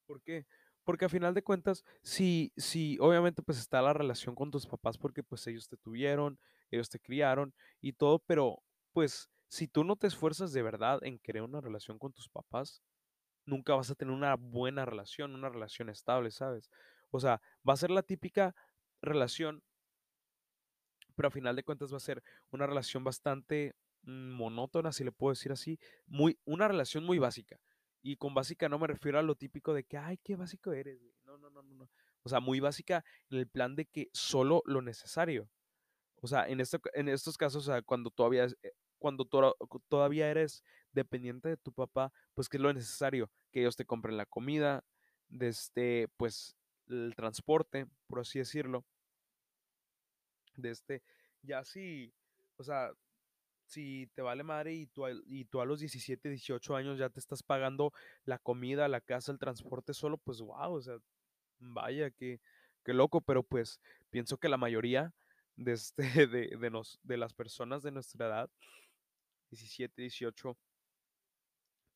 ¿Por 0.05 0.21
qué? 0.21 0.45
Porque 0.83 1.05
a 1.05 1.09
final 1.09 1.33
de 1.33 1.43
cuentas, 1.43 1.83
si, 2.01 2.51
si 2.57 2.97
obviamente 2.99 3.41
pues 3.43 3.59
está 3.59 3.81
la 3.81 3.93
relación 3.93 4.35
con 4.35 4.51
tus 4.51 4.65
papás 4.65 4.97
porque 4.97 5.23
pues 5.23 5.45
ellos 5.47 5.67
te 5.67 5.77
tuvieron, 5.77 6.39
ellos 6.71 6.89
te 6.89 6.99
criaron 6.99 7.53
y 7.81 7.93
todo, 7.93 8.19
pero 8.19 8.63
pues 8.93 9.29
si 9.47 9.67
tú 9.67 9.83
no 9.83 9.95
te 9.95 10.07
esfuerzas 10.07 10.53
de 10.53 10.61
verdad 10.63 10.99
en 11.03 11.17
crear 11.17 11.43
una 11.45 11.61
relación 11.61 11.99
con 11.99 12.13
tus 12.13 12.29
papás, 12.29 12.81
nunca 13.45 13.75
vas 13.75 13.89
a 13.91 13.95
tener 13.95 14.13
una 14.13 14.35
buena 14.35 14.85
relación, 14.85 15.35
una 15.35 15.49
relación 15.49 15.89
estable, 15.89 16.31
¿sabes? 16.31 16.69
O 17.11 17.19
sea, 17.19 17.41
va 17.67 17.73
a 17.73 17.77
ser 17.77 17.91
la 17.91 18.03
típica 18.03 18.55
relación, 19.01 19.63
pero 21.15 21.27
a 21.27 21.31
final 21.31 21.55
de 21.55 21.63
cuentas 21.63 21.91
va 21.91 21.97
a 21.97 21.99
ser 21.99 22.23
una 22.51 22.65
relación 22.65 23.03
bastante 23.03 23.75
mm, 24.03 24.31
monótona, 24.31 24.91
si 24.91 25.03
le 25.03 25.11
puedo 25.11 25.33
decir 25.33 25.51
así, 25.51 25.79
muy, 26.07 26.39
una 26.45 26.67
relación 26.67 27.03
muy 27.03 27.19
básica. 27.19 27.59
Y 28.01 28.15
con 28.17 28.33
básica 28.33 28.67
no 28.67 28.79
me 28.79 28.87
refiero 28.87 29.19
a 29.19 29.21
lo 29.21 29.35
típico 29.35 29.73
de 29.73 29.83
que, 29.83 29.97
ay, 29.97 30.17
qué 30.17 30.35
básico 30.35 30.73
eres. 30.73 30.99
No, 31.23 31.37
no, 31.37 31.49
no, 31.49 31.61
no. 31.61 31.89
O 32.23 32.29
sea, 32.29 32.39
muy 32.39 32.59
básica 32.59 33.03
en 33.29 33.39
el 33.39 33.47
plan 33.47 33.75
de 33.75 33.85
que 33.85 34.09
solo 34.13 34.63
lo 34.65 34.81
necesario. 34.81 35.49
O 36.21 36.27
sea, 36.27 36.47
en, 36.47 36.59
esto, 36.59 36.79
en 36.93 37.09
estos 37.09 37.37
casos, 37.37 37.67
o 37.67 37.71
sea, 37.71 37.81
cuando 37.81 38.11
todavía, 38.11 38.45
eh, 38.45 38.73
cuando 38.99 39.25
todavía 39.87 40.29
eres 40.29 40.63
dependiente 40.91 41.49
de 41.49 41.57
tu 41.57 41.73
papá, 41.73 42.11
pues 42.33 42.47
que 42.47 42.57
es 42.57 42.63
lo 42.63 42.71
necesario, 42.73 43.31
que 43.51 43.61
ellos 43.61 43.75
te 43.75 43.85
compren 43.85 44.17
la 44.17 44.27
comida, 44.27 44.83
de 45.29 45.47
este, 45.47 46.07
pues 46.17 46.55
el 46.87 47.13
transporte, 47.15 47.87
por 48.07 48.19
así 48.19 48.39
decirlo. 48.39 48.85
De 50.55 50.69
este, 50.69 51.01
ya 51.41 51.63
sí, 51.63 52.13
o 52.57 52.63
sea, 52.63 52.91
si 53.71 54.07
te 54.15 54.21
vale 54.21 54.43
madre 54.43 54.73
y 54.73 54.87
tú, 54.87 55.07
y 55.25 55.45
tú 55.45 55.61
a 55.61 55.65
los 55.65 55.79
17, 55.79 56.27
18 56.29 56.75
años 56.75 56.99
ya 56.99 57.09
te 57.09 57.19
estás 57.19 57.41
pagando 57.41 57.93
la 58.25 58.37
comida, 58.37 58.87
la 58.89 58.99
casa, 58.99 59.31
el 59.31 59.39
transporte 59.39 59.93
solo, 59.93 60.17
pues 60.17 60.41
wow, 60.41 60.73
o 60.73 60.81
sea, 60.81 60.97
vaya, 61.59 62.11
qué, 62.11 62.41
qué 62.83 62.93
loco, 62.93 63.21
pero 63.21 63.43
pues 63.43 63.79
pienso 64.09 64.37
que 64.37 64.49
la 64.49 64.57
mayoría 64.57 65.13
de, 65.55 65.71
este, 65.71 66.03
de, 66.27 66.57
de, 66.57 66.69
nos, 66.69 66.99
de 67.03 67.17
las 67.17 67.33
personas 67.33 67.81
de 67.81 67.91
nuestra 67.91 68.27
edad, 68.27 68.49
17, 69.51 70.01
18, 70.01 70.57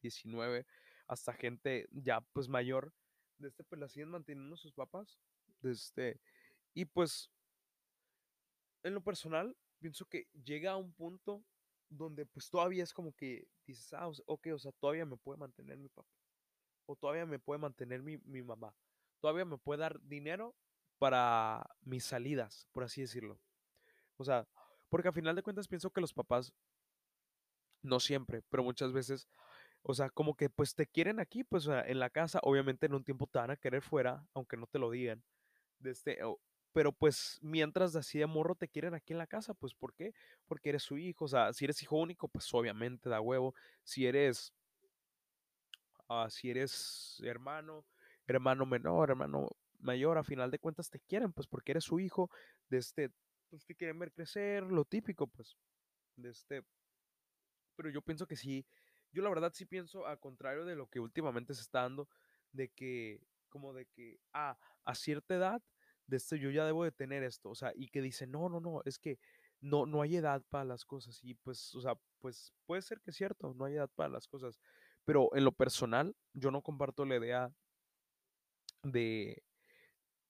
19, 0.02 0.66
hasta 1.08 1.34
gente 1.34 1.88
ya 1.92 2.22
pues 2.32 2.48
mayor, 2.48 2.94
de 3.38 3.50
este, 3.50 3.66
pues 3.66 3.82
la 3.82 3.90
siguen 3.90 4.10
manteniendo 4.10 4.56
sus 4.56 4.72
papás, 4.72 5.20
este, 5.62 6.22
y 6.74 6.86
pues 6.86 7.30
en 8.84 8.94
lo 8.94 9.02
personal, 9.02 9.58
pienso 9.80 10.06
que 10.06 10.28
llega 10.44 10.72
a 10.72 10.78
un 10.78 10.94
punto 10.94 11.44
donde 11.98 12.26
pues 12.26 12.50
todavía 12.50 12.84
es 12.84 12.94
como 12.94 13.14
que 13.14 13.48
dices, 13.66 13.94
ah, 13.94 14.10
ok, 14.26 14.48
o 14.54 14.60
sea, 14.60 14.72
todavía 14.74 15.06
me 15.06 15.18
puede 15.18 15.38
mantener 15.38 15.78
mi 15.78 15.90
papá, 15.90 16.10
o 16.86 16.96
todavía 16.96 17.26
me 17.26 17.40
puede 17.40 17.60
mantener 17.60 18.02
mi, 18.02 18.18
mi 18.20 18.42
mamá, 18.42 18.76
todavía 19.20 19.46
me 19.46 19.58
puede 19.58 19.82
dar 19.82 20.00
dinero 20.02 20.56
para 20.98 21.66
mis 21.82 22.06
salidas, 22.06 22.68
por 22.72 22.84
así 22.84 23.02
decirlo. 23.02 23.40
O 24.18 24.24
sea, 24.24 24.48
porque 24.90 25.10
a 25.10 25.14
final 25.14 25.36
de 25.36 25.44
cuentas 25.44 25.68
pienso 25.68 25.92
que 25.92 26.02
los 26.02 26.14
papás, 26.14 26.54
no 27.82 28.00
siempre, 28.00 28.42
pero 28.50 28.64
muchas 28.64 28.92
veces, 28.92 29.28
o 29.84 29.94
sea, 29.94 30.10
como 30.10 30.36
que 30.36 30.50
pues 30.50 30.74
te 30.74 30.88
quieren 30.88 31.20
aquí, 31.20 31.44
pues 31.44 31.68
en 31.68 32.00
la 32.00 32.10
casa, 32.10 32.40
obviamente 32.42 32.88
en 32.88 32.96
un 32.96 33.04
tiempo 33.04 33.28
te 33.28 33.40
van 33.40 33.52
a 33.52 33.58
querer 33.58 33.82
fuera, 33.82 34.28
aunque 34.34 34.58
no 34.58 34.68
te 34.68 34.80
lo 34.80 34.90
digan 34.90 35.24
de 35.80 35.92
este, 35.92 36.20
pero 36.76 36.92
pues 36.92 37.40
mientras 37.42 37.96
así 37.96 38.20
de 38.20 38.26
morro 38.26 38.54
te 38.54 38.68
quieren 38.68 38.96
aquí 38.96 39.14
en 39.14 39.20
la 39.20 39.28
casa, 39.28 39.54
pues 39.54 39.74
¿por 39.74 39.94
qué? 39.94 40.14
Porque 40.46 40.68
eres 40.68 40.84
su 40.84 40.98
hijo, 40.98 41.24
o 41.24 41.28
sea, 41.30 41.54
si 41.54 41.64
eres 41.64 41.82
hijo 41.82 41.96
único, 41.96 42.28
pues 42.28 42.54
obviamente 42.54 43.08
da 43.08 43.22
huevo, 43.22 43.56
si 43.86 44.06
eres, 44.06 44.54
ah, 46.10 46.28
si 46.30 46.50
eres 46.50 47.22
hermano, 47.24 47.86
hermano 48.28 48.66
menor, 48.66 49.12
hermano 49.12 49.48
mayor, 49.80 50.18
a 50.18 50.24
final 50.26 50.52
de 50.52 50.60
cuentas 50.60 50.90
te 50.90 51.00
quieren, 51.00 51.32
pues 51.32 51.48
porque 51.48 51.72
eres 51.72 51.86
su 51.86 51.98
hijo, 51.98 52.30
de 52.68 52.80
este, 52.80 53.10
pues 53.50 53.66
te 53.66 53.74
quieren 53.74 53.98
ver 53.98 54.12
crecer, 54.12 54.64
lo 54.64 54.84
típico, 54.84 55.28
pues, 55.28 55.56
de 56.18 56.32
este, 56.32 56.62
pero 57.78 57.90
yo 57.90 58.02
pienso 58.02 58.28
que 58.28 58.36
sí, 58.36 58.66
yo 59.14 59.24
la 59.24 59.30
verdad 59.30 59.54
sí 59.56 59.66
pienso, 59.66 60.08
a 60.08 60.18
contrario 60.18 60.66
de 60.66 60.76
lo 60.76 60.88
que 60.88 61.00
últimamente 61.00 61.54
se 61.54 61.62
está 61.62 61.84
dando, 61.84 62.10
de 62.52 62.68
que, 62.68 63.22
como 63.48 63.72
de 63.74 63.86
que, 63.86 64.20
ah, 64.34 64.58
a 64.84 64.94
cierta 64.94 65.36
edad, 65.36 65.62
de 66.08 66.18
esto 66.18 66.36
yo 66.36 66.50
ya 66.52 66.66
debo 66.66 66.84
de 66.84 66.92
tener 66.92 67.24
esto, 67.24 67.50
o 67.50 67.56
sea, 67.56 67.72
y 67.76 67.90
que 67.90 68.02
dice, 68.02 68.28
no, 68.28 68.50
no, 68.50 68.60
no, 68.60 68.82
es 68.86 69.00
que 69.00 69.20
no, 69.62 69.86
no 69.86 70.02
hay 70.02 70.18
edad 70.18 70.44
para 70.50 70.66
las 70.66 70.86
cosas, 70.86 71.20
y 71.24 71.36
pues, 71.36 71.74
o 71.76 71.82
sea, 71.82 71.96
pues 72.20 72.54
puede 72.66 72.82
ser 72.82 73.00
que 73.02 73.12
es 73.12 73.18
cierto, 73.18 73.54
no 73.56 73.66
hay 73.66 73.76
edad 73.76 73.90
para 73.96 74.10
las 74.10 74.28
cosas, 74.28 74.60
pero 75.06 75.30
en 75.36 75.44
lo 75.46 75.52
personal, 75.52 76.16
yo 76.34 76.52
no 76.52 76.62
comparto 76.62 77.06
la 77.06 77.18
idea 77.18 77.52
de, 78.84 79.44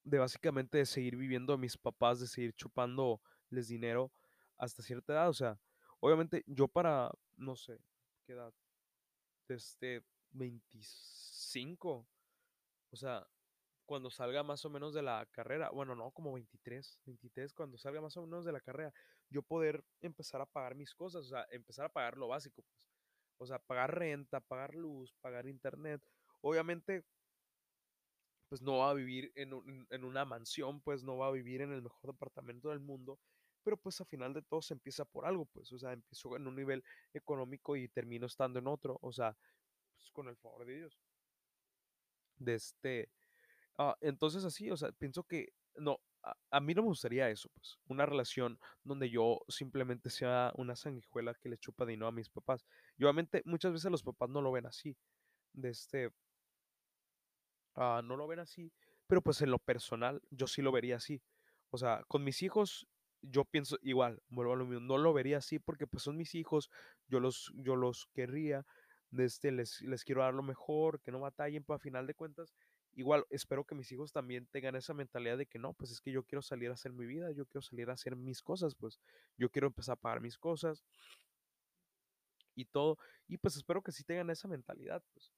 de 0.03 0.19
básicamente 0.19 0.77
de 0.77 0.85
seguir 0.85 1.15
viviendo 1.15 1.53
a 1.53 1.57
mis 1.57 1.77
papás, 1.77 2.19
de 2.19 2.27
seguir 2.27 2.53
chupándoles 2.53 3.67
dinero 3.67 4.11
hasta 4.57 4.83
cierta 4.83 5.13
edad, 5.13 5.29
o 5.29 5.33
sea, 5.33 5.59
obviamente 5.99 6.43
yo 6.47 6.67
para, 6.67 7.11
no 7.35 7.55
sé, 7.55 7.79
¿qué 8.25 8.33
edad? 8.33 8.53
Desde 9.47 10.03
25, 10.31 12.07
o 12.91 12.95
sea, 12.95 13.27
cuando 13.85 14.09
salga 14.11 14.43
más 14.43 14.65
o 14.65 14.69
menos 14.69 14.93
de 14.93 15.01
la 15.03 15.25
carrera, 15.31 15.69
bueno, 15.71 15.95
no, 15.95 16.11
como 16.11 16.33
23, 16.33 17.01
23, 17.05 17.53
cuando 17.53 17.77
salga 17.77 18.01
más 18.01 18.17
o 18.17 18.23
menos 18.23 18.45
de 18.45 18.51
la 18.51 18.61
carrera, 18.61 18.93
yo 19.29 19.43
poder 19.43 19.85
empezar 20.01 20.41
a 20.41 20.45
pagar 20.45 20.75
mis 20.75 20.93
cosas, 20.95 21.25
o 21.25 21.29
sea, 21.29 21.45
empezar 21.51 21.85
a 21.85 21.89
pagar 21.89 22.17
lo 22.17 22.27
básico, 22.29 22.63
pues, 22.63 22.87
o 23.37 23.45
sea, 23.45 23.59
pagar 23.59 23.95
renta, 23.97 24.41
pagar 24.41 24.75
luz, 24.75 25.15
pagar 25.21 25.47
internet, 25.47 26.01
obviamente, 26.41 27.05
pues 28.47 28.61
no 28.61 28.77
va 28.79 28.91
a 28.91 28.93
vivir 28.93 29.31
en, 29.35 29.53
un- 29.53 29.87
en 29.89 30.03
una 30.03 30.25
mansión, 30.25 30.81
pues 30.81 31.03
no 31.03 31.17
va 31.17 31.27
a 31.27 31.31
vivir 31.31 31.61
en 31.61 31.71
el 31.71 31.81
mejor 31.81 32.11
departamento 32.13 32.69
del 32.69 32.79
mundo, 32.79 33.19
pero 33.63 33.77
pues 33.77 33.99
a 34.01 34.05
final 34.05 34.33
de 34.33 34.43
todo 34.43 34.61
se 34.61 34.73
empieza 34.75 35.05
por 35.05 35.25
algo, 35.25 35.45
pues, 35.47 35.71
o 35.71 35.79
sea, 35.79 35.93
empiezo 35.93 36.35
en 36.35 36.47
un 36.47 36.55
nivel 36.55 36.83
económico 37.13 37.75
y 37.75 37.89
termino 37.89 38.27
estando 38.27 38.59
en 38.59 38.67
otro, 38.67 38.97
o 39.01 39.11
sea, 39.11 39.37
pues 39.97 40.11
con 40.11 40.27
el 40.29 40.37
favor 40.37 40.65
de 40.65 40.75
Dios. 40.75 41.01
De 42.37 42.53
este, 42.55 43.11
ah, 43.77 43.95
entonces 44.01 44.43
así, 44.45 44.71
o 44.71 44.77
sea, 44.77 44.91
pienso 44.93 45.23
que 45.23 45.49
no, 45.75 45.99
a, 46.23 46.35
a 46.51 46.59
mí 46.59 46.73
no 46.73 46.81
me 46.83 46.89
gustaría 46.89 47.29
eso, 47.29 47.49
pues, 47.53 47.77
una 47.87 48.05
relación 48.05 48.59
donde 48.83 49.09
yo 49.09 49.41
simplemente 49.47 50.09
sea 50.09 50.51
una 50.55 50.75
sanguijuela 50.75 51.33
que 51.35 51.49
le 51.49 51.57
chupa 51.57 51.85
dinero 51.85 52.07
a 52.07 52.11
mis 52.11 52.29
papás. 52.29 52.65
Y 52.97 53.03
obviamente 53.03 53.41
muchas 53.45 53.73
veces 53.73 53.91
los 53.91 54.03
papás 54.03 54.29
no 54.29 54.41
lo 54.41 54.51
ven 54.51 54.65
así, 54.65 54.97
de 55.53 55.69
este, 55.69 56.11
ah, 57.75 58.01
no 58.03 58.15
lo 58.17 58.27
ven 58.27 58.39
así, 58.39 58.71
pero 59.07 59.21
pues 59.21 59.41
en 59.41 59.51
lo 59.51 59.59
personal 59.59 60.21
yo 60.31 60.47
sí 60.47 60.61
lo 60.61 60.71
vería 60.71 60.97
así. 60.97 61.21
O 61.71 61.77
sea, 61.77 62.03
con 62.07 62.23
mis 62.23 62.41
hijos 62.41 62.87
yo 63.21 63.45
pienso 63.45 63.77
igual, 63.81 64.21
vuelvo 64.29 64.53
a 64.53 64.55
lo 64.55 64.65
mismo, 64.65 64.85
no 64.85 64.97
lo 64.97 65.13
vería 65.13 65.37
así 65.37 65.59
porque 65.59 65.87
pues 65.87 66.03
son 66.03 66.17
mis 66.17 66.35
hijos, 66.35 66.69
yo 67.07 67.19
los, 67.19 67.51
yo 67.55 67.75
los 67.75 68.07
querría, 68.13 68.65
de 69.09 69.25
este, 69.25 69.51
les, 69.51 69.81
les 69.81 70.03
quiero 70.03 70.21
dar 70.21 70.33
lo 70.33 70.43
mejor, 70.43 71.01
que 71.01 71.11
no 71.11 71.19
batallen, 71.19 71.63
pero 71.63 71.75
a 71.77 71.79
final 71.79 72.07
de 72.07 72.13
cuentas, 72.13 72.53
igual 72.95 73.25
espero 73.29 73.65
que 73.65 73.75
mis 73.75 73.91
hijos 73.91 74.11
también 74.11 74.47
tengan 74.47 74.75
esa 74.75 74.93
mentalidad 74.93 75.37
de 75.37 75.45
que 75.45 75.59
no, 75.59 75.73
pues 75.73 75.91
es 75.91 75.99
que 75.99 76.11
yo 76.11 76.23
quiero 76.23 76.41
salir 76.41 76.69
a 76.69 76.73
hacer 76.73 76.93
mi 76.93 77.05
vida, 77.05 77.31
yo 77.31 77.45
quiero 77.45 77.61
salir 77.61 77.89
a 77.89 77.93
hacer 77.93 78.15
mis 78.15 78.41
cosas, 78.41 78.73
pues 78.75 78.99
yo 79.37 79.49
quiero 79.49 79.67
empezar 79.67 79.93
a 79.93 80.01
pagar 80.01 80.21
mis 80.21 80.37
cosas 80.37 80.83
y 82.55 82.65
todo, 82.65 82.97
y 83.27 83.37
pues 83.37 83.57
espero 83.57 83.81
que 83.83 83.91
sí 83.91 84.03
tengan 84.03 84.29
esa 84.29 84.47
mentalidad, 84.47 85.03
pues. 85.13 85.33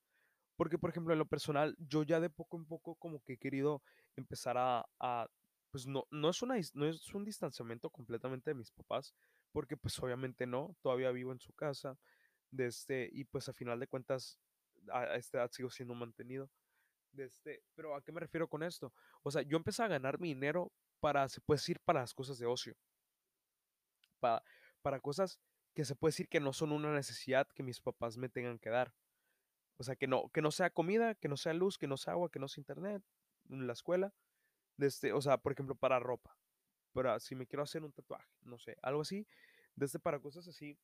Porque, 0.56 0.78
por 0.78 0.90
ejemplo, 0.90 1.14
en 1.14 1.20
lo 1.20 1.26
personal, 1.28 1.76
yo 1.80 2.04
ya 2.04 2.20
de 2.20 2.30
poco 2.30 2.58
en 2.58 2.66
poco 2.66 2.96
como 2.96 3.22
que 3.22 3.34
he 3.34 3.38
querido 3.38 3.82
empezar 4.16 4.56
a, 4.58 5.28
pues 5.72 5.86
no, 5.88 6.06
no 6.12 6.30
es 6.30 6.42
una, 6.42 6.56
no 6.74 6.88
es 6.88 7.14
un 7.14 7.26
distanciamiento 7.26 7.90
completamente 7.90 8.52
de 8.52 8.56
mis 8.56 8.72
papás, 8.72 9.14
porque 9.52 9.78
pues 9.78 9.98
obviamente 10.00 10.46
no, 10.46 10.76
todavía 10.82 11.12
vivo 11.12 11.32
en 11.32 11.40
su 11.40 11.54
casa, 11.54 11.98
de 12.52 12.68
este, 12.68 13.10
y 13.12 13.26
pues 13.26 13.50
a 13.50 13.54
final 13.54 13.80
de 13.80 13.88
cuentas, 13.88 14.40
a, 14.92 15.02
a 15.02 15.16
esta 15.16 15.40
edad 15.40 15.52
sigo 15.52 15.70
siendo 15.70 15.96
mantenido, 15.96 16.50
de 17.17 17.25
este, 17.25 17.63
pero 17.75 17.95
¿a 17.95 18.01
qué 18.01 18.12
me 18.12 18.21
refiero 18.21 18.47
con 18.47 18.63
esto? 18.63 18.93
O 19.24 19.31
sea, 19.31 19.41
yo 19.41 19.57
empecé 19.57 19.83
a 19.83 19.88
ganar 19.88 20.19
mi 20.19 20.29
dinero 20.29 20.71
para, 21.00 21.27
se 21.27 21.41
puede 21.41 21.57
decir, 21.57 21.79
para 21.81 22.01
las 22.01 22.13
cosas 22.13 22.38
de 22.38 22.45
ocio, 22.45 22.77
para, 24.19 24.41
para 24.81 25.00
cosas 25.00 25.39
que 25.74 25.83
se 25.83 25.95
puede 25.95 26.12
decir 26.12 26.29
que 26.29 26.39
no 26.39 26.53
son 26.53 26.71
una 26.71 26.93
necesidad 26.93 27.47
que 27.53 27.63
mis 27.63 27.81
papás 27.81 28.17
me 28.17 28.29
tengan 28.29 28.57
que 28.57 28.69
dar. 28.69 28.93
O 29.77 29.83
sea, 29.83 29.95
que 29.95 30.07
no, 30.07 30.29
que 30.29 30.41
no 30.41 30.50
sea 30.50 30.69
comida, 30.69 31.13
que 31.15 31.27
no 31.27 31.38
sea 31.38 31.53
luz, 31.53 31.77
que 31.77 31.88
no 31.88 31.97
sea 31.97 32.13
agua, 32.13 32.31
que 32.31 32.39
no 32.39 32.47
sea 32.47 32.62
internet, 32.62 33.03
en 33.50 33.67
la 33.67 33.74
escuela. 33.74 34.13
Desde, 34.75 35.13
o 35.13 35.21
sea, 35.21 35.38
por 35.38 35.51
ejemplo, 35.51 35.75
para 35.75 36.00
ropa. 36.00 36.36
Para 36.93 37.19
si 37.19 37.36
me 37.36 37.45
quiero 37.45 37.63
hacer 37.63 37.83
un 37.83 37.91
tatuaje, 37.91 38.27
no 38.41 38.57
sé, 38.57 38.77
algo 38.81 39.01
así. 39.01 39.27
Desde 39.75 40.00
para 40.00 40.19
cosas 40.19 40.47
así, 40.47 40.79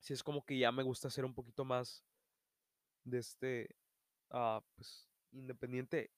si 0.00 0.12
es 0.12 0.22
como 0.22 0.44
que 0.44 0.58
ya 0.58 0.70
me 0.70 0.82
gusta 0.82 1.08
ser 1.08 1.24
un 1.24 1.34
poquito 1.34 1.64
más 1.64 2.04
de 3.04 3.18
este, 3.18 3.76
ah, 4.32 4.62
pues, 4.74 5.08
independiente, 5.32 6.10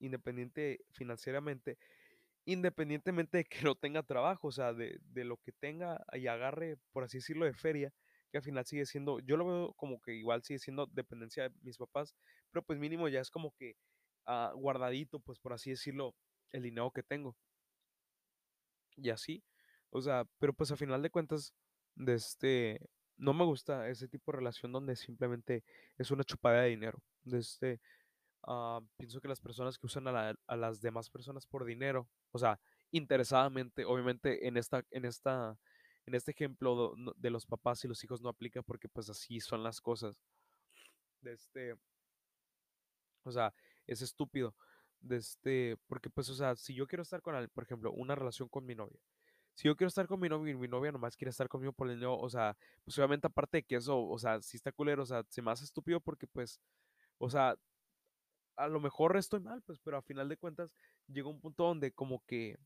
independiente 0.00 0.80
financieramente, 0.92 1.78
independientemente 2.46 3.38
de 3.38 3.44
que 3.44 3.62
no 3.62 3.74
tenga 3.74 4.02
trabajo, 4.02 4.48
o 4.48 4.52
sea, 4.52 4.72
de, 4.74 4.98
de 5.02 5.24
lo 5.24 5.38
que 5.38 5.52
tenga 5.52 6.04
y 6.12 6.26
agarre, 6.26 6.78
por 6.92 7.04
así 7.04 7.18
decirlo, 7.18 7.46
de 7.46 7.54
feria, 7.54 7.92
que 8.30 8.38
al 8.38 8.44
final 8.44 8.64
sigue 8.66 8.86
siendo, 8.86 9.20
yo 9.20 9.36
lo 9.36 9.46
veo 9.46 9.74
como 9.74 10.00
que 10.00 10.14
igual 10.14 10.42
sigue 10.44 10.58
siendo 10.58 10.86
dependencia 10.86 11.44
de 11.48 11.54
mis 11.62 11.78
papás, 11.78 12.14
pero 12.50 12.64
pues 12.64 12.78
mínimo 12.78 13.08
ya 13.08 13.20
es 13.20 13.30
como 13.30 13.52
que 13.52 13.76
ah, 14.26 14.52
guardadito, 14.54 15.20
pues 15.20 15.38
por 15.38 15.52
así 15.52 15.70
decirlo, 15.70 16.14
el 16.52 16.62
dinero 16.62 16.90
que 16.92 17.02
tengo. 17.02 17.36
Y 18.96 19.10
así, 19.10 19.42
o 19.90 20.00
sea, 20.00 20.24
pero 20.38 20.52
pues 20.52 20.70
al 20.70 20.76
final 20.78 21.02
de 21.02 21.10
cuentas, 21.10 21.54
de 21.94 22.14
este, 22.14 22.80
no 23.20 23.34
me 23.34 23.44
gusta 23.44 23.88
ese 23.88 24.08
tipo 24.08 24.32
de 24.32 24.38
relación 24.38 24.72
donde 24.72 24.96
simplemente 24.96 25.64
es 25.98 26.10
una 26.10 26.24
chupada 26.24 26.62
de 26.62 26.70
dinero. 26.70 27.02
De 27.24 27.38
este, 27.38 27.80
ah, 28.46 28.80
pienso 28.96 29.20
que 29.20 29.28
las 29.28 29.40
personas 29.40 29.78
que 29.78 29.86
usan 29.86 30.08
a, 30.08 30.12
la- 30.12 30.36
a 30.46 30.56
las 30.56 30.80
demás 30.80 31.10
personas 31.10 31.46
por 31.46 31.64
dinero, 31.64 32.08
o 32.32 32.38
sea, 32.38 32.60
interesadamente, 32.92 33.84
obviamente 33.84 34.46
en 34.48 34.56
esta, 34.56 34.84
en 34.90 35.04
esta, 35.04 35.58
en 36.06 36.14
este 36.14 36.32
ejemplo 36.32 36.94
de 37.16 37.30
los 37.30 37.46
papás 37.46 37.84
y 37.84 37.88
los 37.88 38.02
hijos 38.04 38.20
no 38.22 38.28
aplica 38.30 38.62
porque 38.62 38.88
pues 38.88 39.10
así 39.10 39.40
son 39.40 39.62
las 39.62 39.80
cosas. 39.80 40.18
De 41.22 41.32
este, 41.32 41.76
o 43.24 43.30
sea, 43.32 43.52
es 43.86 44.02
estúpido. 44.02 44.54
De 45.00 45.16
este, 45.16 45.76
porque 45.86 46.10
pues, 46.10 46.28
o 46.30 46.34
sea, 46.34 46.56
si 46.56 46.74
yo 46.74 46.86
quiero 46.86 47.02
estar 47.02 47.22
con 47.22 47.34
por 47.54 47.64
ejemplo, 47.64 47.92
una 47.92 48.14
relación 48.14 48.48
con 48.48 48.66
mi 48.66 48.74
novia. 48.74 49.00
Si 49.60 49.68
yo 49.68 49.76
quiero 49.76 49.88
estar 49.88 50.06
con 50.06 50.18
mi 50.20 50.26
novio 50.30 50.54
y 50.54 50.56
mi 50.56 50.68
novia 50.68 50.90
nomás 50.90 51.14
quiere 51.18 51.28
estar 51.28 51.46
conmigo 51.46 51.74
por 51.74 51.86
el 51.86 51.96
dinero, 51.96 52.16
o 52.18 52.30
sea, 52.30 52.56
pues 52.82 52.96
obviamente 52.96 53.26
aparte 53.26 53.58
de 53.58 53.62
que 53.62 53.76
eso, 53.76 54.00
o 54.08 54.18
sea, 54.18 54.40
si 54.40 54.56
está 54.56 54.72
culero, 54.72 55.02
o 55.02 55.06
sea, 55.06 55.22
se 55.28 55.42
me 55.42 55.50
hace 55.50 55.64
estúpido 55.64 56.00
porque 56.00 56.26
pues, 56.26 56.58
o 57.18 57.28
sea, 57.30 57.56
a 58.56 58.68
lo 58.68 58.80
mejor 58.80 59.16
estoy 59.16 59.40
mal, 59.40 59.62
pues, 59.62 59.78
pero 59.80 59.98
a 59.98 60.02
final 60.02 60.28
de 60.28 60.36
cuentas 60.38 60.74
llega 61.08 61.28
un 61.28 61.40
punto 61.40 61.64
donde 61.64 61.92
como 61.92 62.24
que 62.26 62.56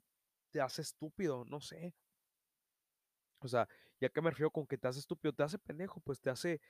te 0.53 0.61
hace 0.61 0.83
estúpido, 0.83 1.45
no 1.47 1.61
sé. 1.61 1.95
O 3.41 3.49
sea, 3.49 3.69
Ya 4.01 4.09
que 4.11 4.21
me 4.21 4.31
refiero 4.31 4.51
con 4.51 4.67
que 4.67 4.77
te 4.79 4.89
hace 4.89 4.99
estúpido, 5.01 5.33
te 5.33 5.43
hace 5.45 5.59
pendejo, 5.59 6.01
pues 6.01 6.21
te 6.21 6.29
hace 6.31 6.61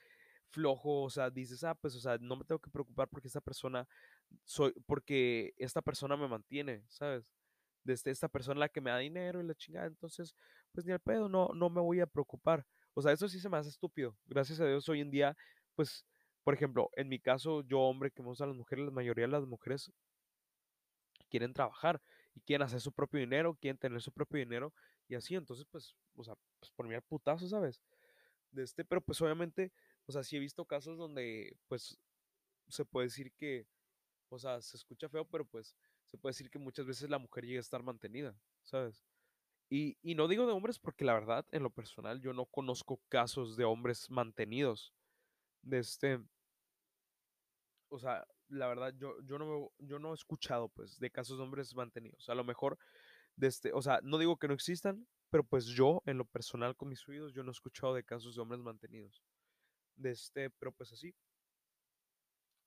flojo, 0.49 1.03
o 1.03 1.09
sea, 1.09 1.29
dices, 1.31 1.63
ah, 1.65 1.75
pues, 1.75 1.95
o 1.95 1.99
sea, 2.01 2.17
no 2.19 2.37
me 2.37 2.45
tengo 2.45 2.59
que 2.59 2.69
preocupar 2.71 3.09
porque 3.09 3.27
esta 3.29 3.41
persona, 3.41 3.87
soy, 4.45 4.73
porque 4.87 5.53
esta 5.57 5.81
persona 5.81 6.17
me 6.17 6.27
mantiene, 6.29 6.83
¿sabes? 6.89 7.34
Desde 7.85 8.11
esta 8.11 8.27
persona 8.27 8.59
la 8.59 8.69
que 8.69 8.81
me 8.81 8.91
da 8.91 8.97
dinero 8.97 9.41
y 9.41 9.45
la 9.45 9.55
chingada, 9.55 9.87
entonces, 9.87 10.35
pues 10.73 10.85
ni 10.85 10.91
al 10.91 10.99
pedo, 10.99 11.29
no, 11.29 11.51
no 11.55 11.69
me 11.69 11.79
voy 11.81 12.01
a 12.01 12.07
preocupar. 12.07 12.65
O 12.93 13.01
sea, 13.01 13.13
eso 13.13 13.29
sí 13.29 13.39
se 13.39 13.47
me 13.47 13.57
hace 13.57 13.69
estúpido. 13.69 14.17
Gracias 14.25 14.59
a 14.59 14.67
Dios 14.67 14.89
hoy 14.89 15.01
en 15.01 15.11
día, 15.11 15.37
pues, 15.75 16.05
por 16.43 16.53
ejemplo, 16.53 16.89
en 16.97 17.07
mi 17.07 17.19
caso, 17.19 17.61
yo 17.63 17.79
hombre 17.79 18.11
que 18.11 18.21
me 18.21 18.29
a 18.29 18.45
las 18.45 18.55
mujeres, 18.55 18.85
la 18.85 18.91
mayoría 18.91 19.25
de 19.25 19.31
las 19.31 19.45
mujeres 19.45 19.91
quieren 21.29 21.53
trabajar 21.53 22.01
y 22.33 22.41
quieren 22.41 22.65
hacer 22.65 22.81
su 22.81 22.91
propio 22.91 23.19
dinero, 23.19 23.55
quieren 23.61 23.77
tener 23.77 24.01
su 24.01 24.11
propio 24.11 24.39
dinero 24.39 24.73
y 25.07 25.15
así, 25.15 25.35
entonces, 25.35 25.65
pues, 25.71 25.95
o 26.15 26.23
sea, 26.23 26.35
pues 26.59 26.71
por 26.71 26.87
mí 26.87 26.95
al 26.95 27.01
putazo, 27.03 27.47
¿sabes? 27.47 27.81
De 28.51 28.63
este, 28.63 28.85
pero 28.85 29.01
pues 29.01 29.21
obviamente, 29.21 29.71
o 30.05 30.11
sea, 30.11 30.23
sí 30.23 30.37
he 30.37 30.39
visto 30.39 30.65
casos 30.65 30.97
donde, 30.97 31.57
pues, 31.67 31.99
se 32.69 32.85
puede 32.85 33.07
decir 33.07 33.31
que, 33.33 33.67
o 34.29 34.39
sea, 34.39 34.61
se 34.61 34.77
escucha 34.77 35.09
feo, 35.09 35.25
pero 35.25 35.45
pues 35.45 35.75
se 36.15 36.21
puede 36.21 36.31
decir 36.31 36.49
que 36.49 36.59
muchas 36.59 36.85
veces 36.85 37.09
la 37.09 37.19
mujer 37.19 37.45
llega 37.45 37.59
a 37.59 37.61
estar 37.61 37.83
mantenida, 37.83 38.33
¿sabes? 38.63 39.03
Y, 39.69 39.97
y 40.01 40.15
no 40.15 40.29
digo 40.29 40.45
de 40.45 40.53
hombres 40.53 40.79
porque 40.79 41.03
la 41.03 41.13
verdad, 41.13 41.45
en 41.51 41.61
lo 41.61 41.69
personal, 41.69 42.21
yo 42.21 42.31
no 42.31 42.45
conozco 42.45 43.01
casos 43.09 43.57
de 43.57 43.65
hombres 43.65 44.09
mantenidos. 44.09 44.93
De 45.61 45.79
este, 45.79 46.21
o 47.89 47.99
sea, 47.99 48.25
la 48.47 48.67
verdad, 48.67 48.93
yo, 48.95 49.19
yo, 49.23 49.37
no, 49.37 49.73
yo 49.79 49.99
no 49.99 50.11
he 50.11 50.15
escuchado, 50.15 50.69
pues, 50.69 50.97
de 50.99 51.11
casos 51.11 51.37
de 51.37 51.43
hombres 51.43 51.75
mantenidos. 51.75 52.29
A 52.29 52.35
lo 52.35 52.45
mejor, 52.45 52.77
este, 53.41 53.73
o 53.73 53.81
sea, 53.81 53.99
no 54.01 54.17
digo 54.17 54.37
que 54.37 54.47
no 54.47 54.53
existan, 54.53 55.05
pero 55.29 55.43
pues 55.43 55.65
yo, 55.65 56.01
en 56.05 56.17
lo 56.17 56.23
personal, 56.23 56.77
con 56.77 56.87
mis 56.87 57.05
oídos, 57.09 57.33
yo 57.33 57.43
no 57.43 57.49
he 57.49 57.51
escuchado 57.51 57.93
de 57.93 58.05
casos 58.05 58.35
de 58.35 58.41
hombres 58.41 58.61
mantenidos. 58.61 59.21
De 59.97 60.11
este, 60.11 60.49
pero 60.51 60.71
pues 60.71 60.93
así, 60.93 61.13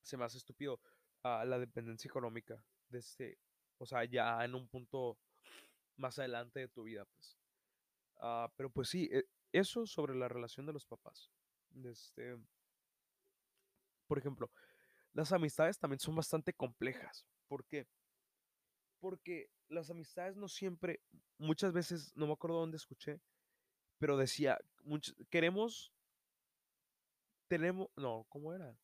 se 0.03 0.17
me 0.17 0.25
hace 0.25 0.37
estúpido 0.37 0.79
ah, 1.23 1.43
la 1.45 1.57
dependencia 1.57 2.07
económica. 2.07 2.63
De 2.89 2.99
este, 2.99 3.37
o 3.77 3.85
sea, 3.85 4.03
ya 4.05 4.43
en 4.43 4.55
un 4.55 4.67
punto 4.67 5.17
más 5.97 6.19
adelante 6.19 6.59
de 6.59 6.67
tu 6.67 6.83
vida, 6.83 7.05
pues. 7.05 7.37
Ah, 8.17 8.51
pero 8.55 8.69
pues 8.69 8.89
sí, 8.89 9.09
e, 9.11 9.25
eso 9.51 9.85
sobre 9.85 10.15
la 10.15 10.27
relación 10.27 10.65
de 10.65 10.73
los 10.73 10.85
papás. 10.85 11.31
Este, 11.85 12.37
por 14.07 14.17
ejemplo, 14.17 14.51
las 15.13 15.31
amistades 15.31 15.77
también 15.79 15.99
son 15.99 16.15
bastante 16.15 16.53
complejas. 16.53 17.25
¿Por 17.47 17.65
qué? 17.65 17.87
Porque 18.99 19.49
las 19.69 19.89
amistades 19.89 20.35
no 20.35 20.47
siempre, 20.47 21.01
muchas 21.37 21.73
veces, 21.73 22.11
no 22.15 22.27
me 22.27 22.33
acuerdo 22.33 22.59
dónde 22.59 22.77
escuché, 22.77 23.21
pero 23.97 24.17
decía, 24.17 24.57
queremos, 25.29 25.93
tenemos, 27.47 27.89
no, 27.95 28.25
¿cómo 28.29 28.53
era? 28.53 28.75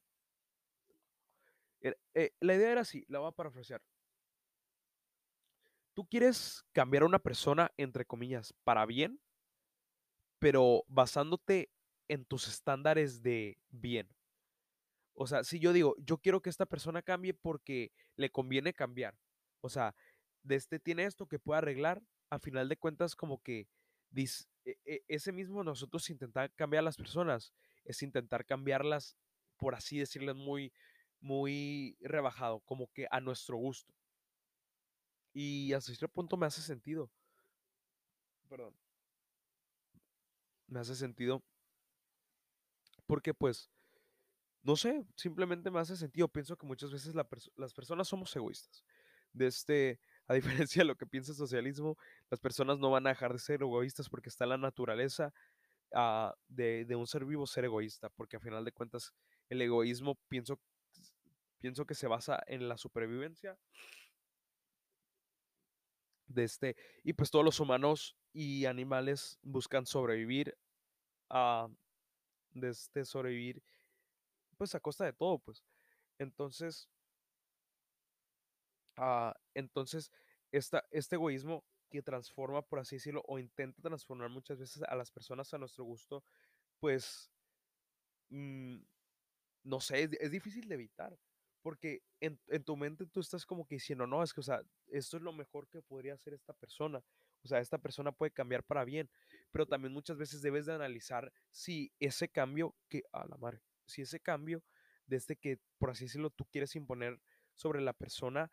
Eh, 2.14 2.32
la 2.40 2.56
idea 2.56 2.72
era 2.72 2.82
así, 2.82 3.06
la 3.08 3.20
voy 3.20 3.30
a 3.30 3.32
parafrasear. 3.32 3.82
Tú 5.94 6.08
quieres 6.08 6.64
cambiar 6.72 7.04
a 7.04 7.08
una 7.08 7.20
persona, 7.20 7.72
entre 7.78 8.06
comillas, 8.06 8.54
para 8.64 8.86
bien, 8.86 9.22
pero 10.40 10.84
basándote 10.88 11.70
en 12.08 12.26
tus 12.26 12.48
estándares 12.48 13.22
de 13.22 13.58
bien. 13.70 14.10
O 15.14 15.28
sea, 15.28 15.44
si 15.44 15.60
yo 15.60 15.72
digo, 15.72 15.96
yo 16.00 16.18
quiero 16.18 16.42
que 16.42 16.50
esta 16.50 16.66
persona 16.66 17.02
cambie 17.02 17.34
porque 17.34 17.92
le 18.16 18.30
conviene 18.30 18.74
cambiar. 18.74 19.18
O 19.62 19.70
sea, 19.70 19.96
de 20.44 20.56
este 20.56 20.80
tiene 20.80 21.06
esto 21.06 21.28
que 21.28 21.40
puede 21.40 21.60
arreglar, 21.60 22.02
a 22.30 22.40
final 22.40 22.68
de 22.68 22.78
cuentas 22.78 23.16
como 23.16 23.42
que 23.42 23.68
e, 24.16 24.78
e, 24.86 25.04
ese 25.08 25.32
mismo 25.32 25.64
nosotros 25.64 26.10
intentar 26.10 26.52
cambiar 26.56 26.82
a 26.82 26.86
las 26.86 26.98
personas, 26.98 27.54
es 27.84 28.02
intentar 28.04 28.46
cambiarlas, 28.46 29.16
por 29.58 29.76
así 29.76 29.98
decirles, 29.98 30.36
muy, 30.36 30.74
muy 31.26 31.98
rebajado, 32.02 32.60
como 32.62 32.88
que 32.94 33.08
a 33.10 33.20
nuestro 33.20 33.58
gusto. 33.58 33.92
Y 35.34 35.74
hasta 35.74 35.92
cierto 35.92 36.14
punto 36.14 36.38
me 36.38 36.46
hace 36.46 36.62
sentido. 36.62 37.10
Perdón. 38.48 38.76
Me 40.68 40.80
hace 40.80 40.96
sentido. 40.96 41.44
Porque 43.08 43.34
pues 43.34 43.72
no 44.62 44.76
sé, 44.76 45.04
simplemente 45.16 45.72
me 45.72 45.80
hace 45.80 45.98
sentido. 45.98 46.28
Pienso 46.28 46.56
que 46.58 46.68
muchas 46.68 46.92
veces 46.92 47.16
las 47.16 47.74
personas 47.74 48.08
somos 48.08 48.36
egoístas. 48.36 48.84
De 49.34 49.48
este, 49.48 50.00
a 50.28 50.36
diferencia 50.36 50.82
de 50.82 50.86
lo 50.86 50.96
que 50.96 51.08
piensa 51.08 51.32
el 51.32 51.38
socialismo, 51.38 51.98
las 52.30 52.40
personas 52.40 52.78
no 52.78 52.92
van 52.92 53.08
a 53.08 53.10
dejar 53.10 53.34
de 53.34 53.40
ser 53.40 53.64
egoístas 53.64 54.10
porque 54.10 54.30
está 54.30 54.46
la 54.46 54.58
naturaleza 54.58 55.34
ah, 55.94 56.36
de, 56.48 56.88
un 56.96 57.08
ser 57.08 57.26
vivo 57.26 57.48
ser 57.48 57.66
egoísta, 57.66 58.10
porque 58.10 58.38
a 58.38 58.40
final 58.40 58.64
de 58.64 58.72
cuentas 58.72 59.12
el 59.50 59.62
egoísmo 59.62 60.20
pienso, 60.28 60.60
pienso 61.60 61.86
que 61.86 61.96
se 61.96 62.08
basa 62.08 62.42
en 62.48 62.68
la 62.68 62.78
supervivencia 62.78 63.58
de 66.28 66.44
este, 66.44 66.76
y 67.04 67.14
pues 67.14 67.32
todos 67.32 67.46
los 67.46 67.60
humanos 67.60 68.18
y 68.34 68.66
animales 68.66 69.40
buscan 69.42 69.86
sobrevivir 69.86 70.58
a, 71.30 71.68
de 72.52 72.70
este, 72.70 73.06
sobrevivir 73.06 73.64
pues 74.58 74.74
a 74.76 74.80
costa 74.80 75.06
de 75.06 75.14
todo, 75.14 75.40
pues. 75.40 75.64
Entonces, 76.18 76.90
ah, 78.98 79.36
entonces, 79.54 80.12
esta, 80.52 80.86
este 80.92 81.16
egoísmo 81.16 81.66
que 81.90 82.02
transforma, 82.02 82.62
por 82.62 82.80
así 82.80 82.96
decirlo, 82.96 83.24
o 83.28 83.40
intenta 83.40 83.82
transformar 83.82 84.30
muchas 84.30 84.60
veces 84.60 84.84
a 84.84 84.96
las 84.96 85.12
personas 85.12 85.54
a 85.54 85.58
nuestro 85.58 85.84
gusto, 85.84 86.24
pues, 86.80 87.32
mm, 88.30 88.78
no 89.64 89.80
sé, 89.80 90.10
es, 90.20 90.32
difícil 90.32 90.68
de 90.68 90.76
evitar. 90.76 91.18
Porque 91.66 92.04
en, 92.20 92.40
en, 92.50 92.64
tu 92.64 92.78
mente 92.78 93.08
tú 93.08 93.22
estás 93.22 93.44
como 93.44 93.66
que 93.66 93.74
diciendo, 93.74 94.06
no, 94.06 94.22
es 94.22 94.34
que, 94.34 94.40
o 94.40 94.44
sea, 94.44 94.62
esto 94.86 95.18
es 95.18 95.24
lo 95.24 95.34
mejor 95.34 95.68
que 95.68 95.82
podría 95.82 96.14
hacer 96.14 96.36
esta 96.36 96.54
persona. 96.54 97.04
O 97.44 97.48
sea, 97.48 97.60
esta 97.60 97.80
persona 97.80 98.12
puede 98.12 98.30
cambiar 98.32 98.64
para 98.64 98.86
bien. 98.86 99.10
Pero 99.50 99.66
también 99.66 99.92
muchas 99.92 100.16
veces 100.16 100.44
debes 100.44 100.68
de 100.68 100.76
analizar 100.76 101.34
si 101.50 101.92
ese 102.00 102.30
cambio 102.30 102.76
que, 102.88 103.02
a 103.12 103.26
la 103.26 103.38
madre, 103.38 103.62
si 103.88 104.04
ese 104.04 104.20
cambio 104.20 104.64
desde 105.08 105.36
que, 105.38 105.58
por 105.80 105.90
así 105.90 106.06
decirlo, 106.06 106.30
tú 106.30 106.46
quieres 106.46 106.76
imponer 106.76 107.20
sobre 107.56 107.82
la 107.82 107.94
persona, 107.94 108.52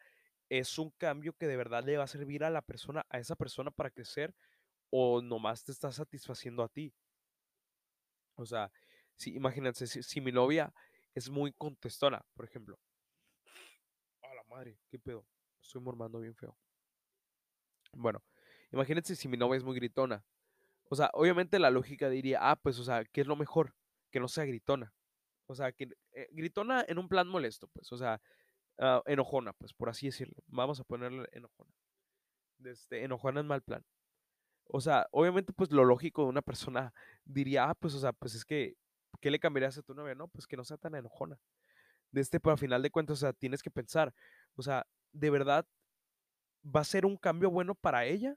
es 0.49 0.79
un 0.79 0.91
cambio 0.93 1.35
que 1.35 1.47
de 1.47 1.59
verdad 1.59 1.85
le 1.85 1.99
va 1.99 2.05
a 2.05 2.07
servir 2.07 2.45
a 2.45 2.51
la 2.51 2.63
persona, 2.63 3.05
a 3.11 3.19
esa 3.19 3.37
persona 3.37 3.71
para 3.71 3.91
crecer, 3.91 4.35
o 4.89 5.21
nomás 5.21 5.65
te 5.65 5.73
está 5.73 5.93
satisfaciendo 5.93 6.63
a 6.63 6.71
ti. 6.71 6.95
O 8.37 8.47
sea, 8.47 8.73
si, 9.17 9.35
imagínense, 9.35 9.87
si, 9.87 10.21
mi 10.23 10.33
novia 10.33 10.73
es 11.15 11.29
muy 11.29 11.53
contestona, 11.53 12.25
por 12.35 12.47
ejemplo. 12.47 12.79
Madre, 14.53 14.79
qué 14.91 14.99
pedo. 14.99 15.25
Estoy 15.63 15.81
mormando 15.81 16.21
bien 16.21 16.35
feo. 16.35 16.55
Bueno, 17.95 18.23
imagínense 18.71 19.17
si 19.17 19.27
mi 19.27 19.39
novia 19.39 19.57
es 19.57 19.65
muy 19.65 19.75
gritona. 19.75 20.27
O 20.91 20.95
sea, 20.95 21.11
obviamente 21.15 21.59
la 21.59 21.71
lógica 21.71 22.11
diría, 22.11 22.39
ah, 22.43 22.57
pues, 22.57 22.79
o 22.79 22.85
sea, 22.85 23.03
¿qué 23.07 23.23
es 23.23 23.27
lo 23.27 23.35
mejor? 23.35 23.75
Que 24.11 24.21
no 24.21 24.29
sea 24.29 24.45
gritona. 24.45 24.93
O 25.47 25.55
sea, 25.55 25.73
que 25.73 25.89
eh, 26.13 26.29
gritona 26.33 26.85
en 26.87 26.99
un 26.99 27.09
plan 27.09 27.29
molesto, 27.29 27.67
pues, 27.69 27.91
o 27.93 27.97
sea, 27.97 28.21
ah, 28.79 29.03
enojona, 29.07 29.55
pues, 29.55 29.73
por 29.73 29.89
así 29.89 30.07
decirlo. 30.07 30.35
Vamos 30.49 30.79
a 30.81 30.85
ponerle 30.85 31.27
enojona. 31.33 31.73
Este, 32.63 33.05
enojona 33.05 33.41
en 33.41 33.47
mal 33.47 33.63
plan. 33.63 33.83
O 34.67 34.83
sea, 34.83 35.07
obviamente, 35.13 35.55
pues 35.55 35.73
lo 35.73 35.85
lógico 35.85 36.25
de 36.25 36.29
una 36.29 36.43
persona 36.43 36.93
diría, 37.25 37.71
ah, 37.71 37.75
pues, 37.75 37.95
o 37.95 38.01
sea, 38.01 38.13
pues 38.13 38.35
es 38.35 38.45
que, 38.45 38.77
¿qué 39.23 39.31
le 39.31 39.39
cambiarías 39.39 39.79
a 39.79 39.83
tu 39.83 39.95
novia? 39.95 40.15
No, 40.15 40.29
pues 40.29 40.47
que 40.47 40.59
no 40.59 40.65
sea 40.65 40.77
tan 40.77 40.95
enojona. 40.95 41.39
De 42.13 42.21
este, 42.21 42.39
pero 42.39 42.53
al 42.53 42.59
final 42.59 42.83
de 42.83 42.91
cuentas, 42.91 43.15
o 43.15 43.21
sea, 43.21 43.33
tienes 43.33 43.63
que 43.63 43.71
pensar, 43.71 44.15
o 44.57 44.63
sea, 44.63 44.87
¿de 45.13 45.31
verdad 45.31 45.67
va 46.65 46.81
a 46.81 46.85
ser 46.85 47.07
un 47.07 47.17
cambio 47.17 47.51
bueno 47.51 47.75
para 47.75 48.05
ella? 48.07 48.37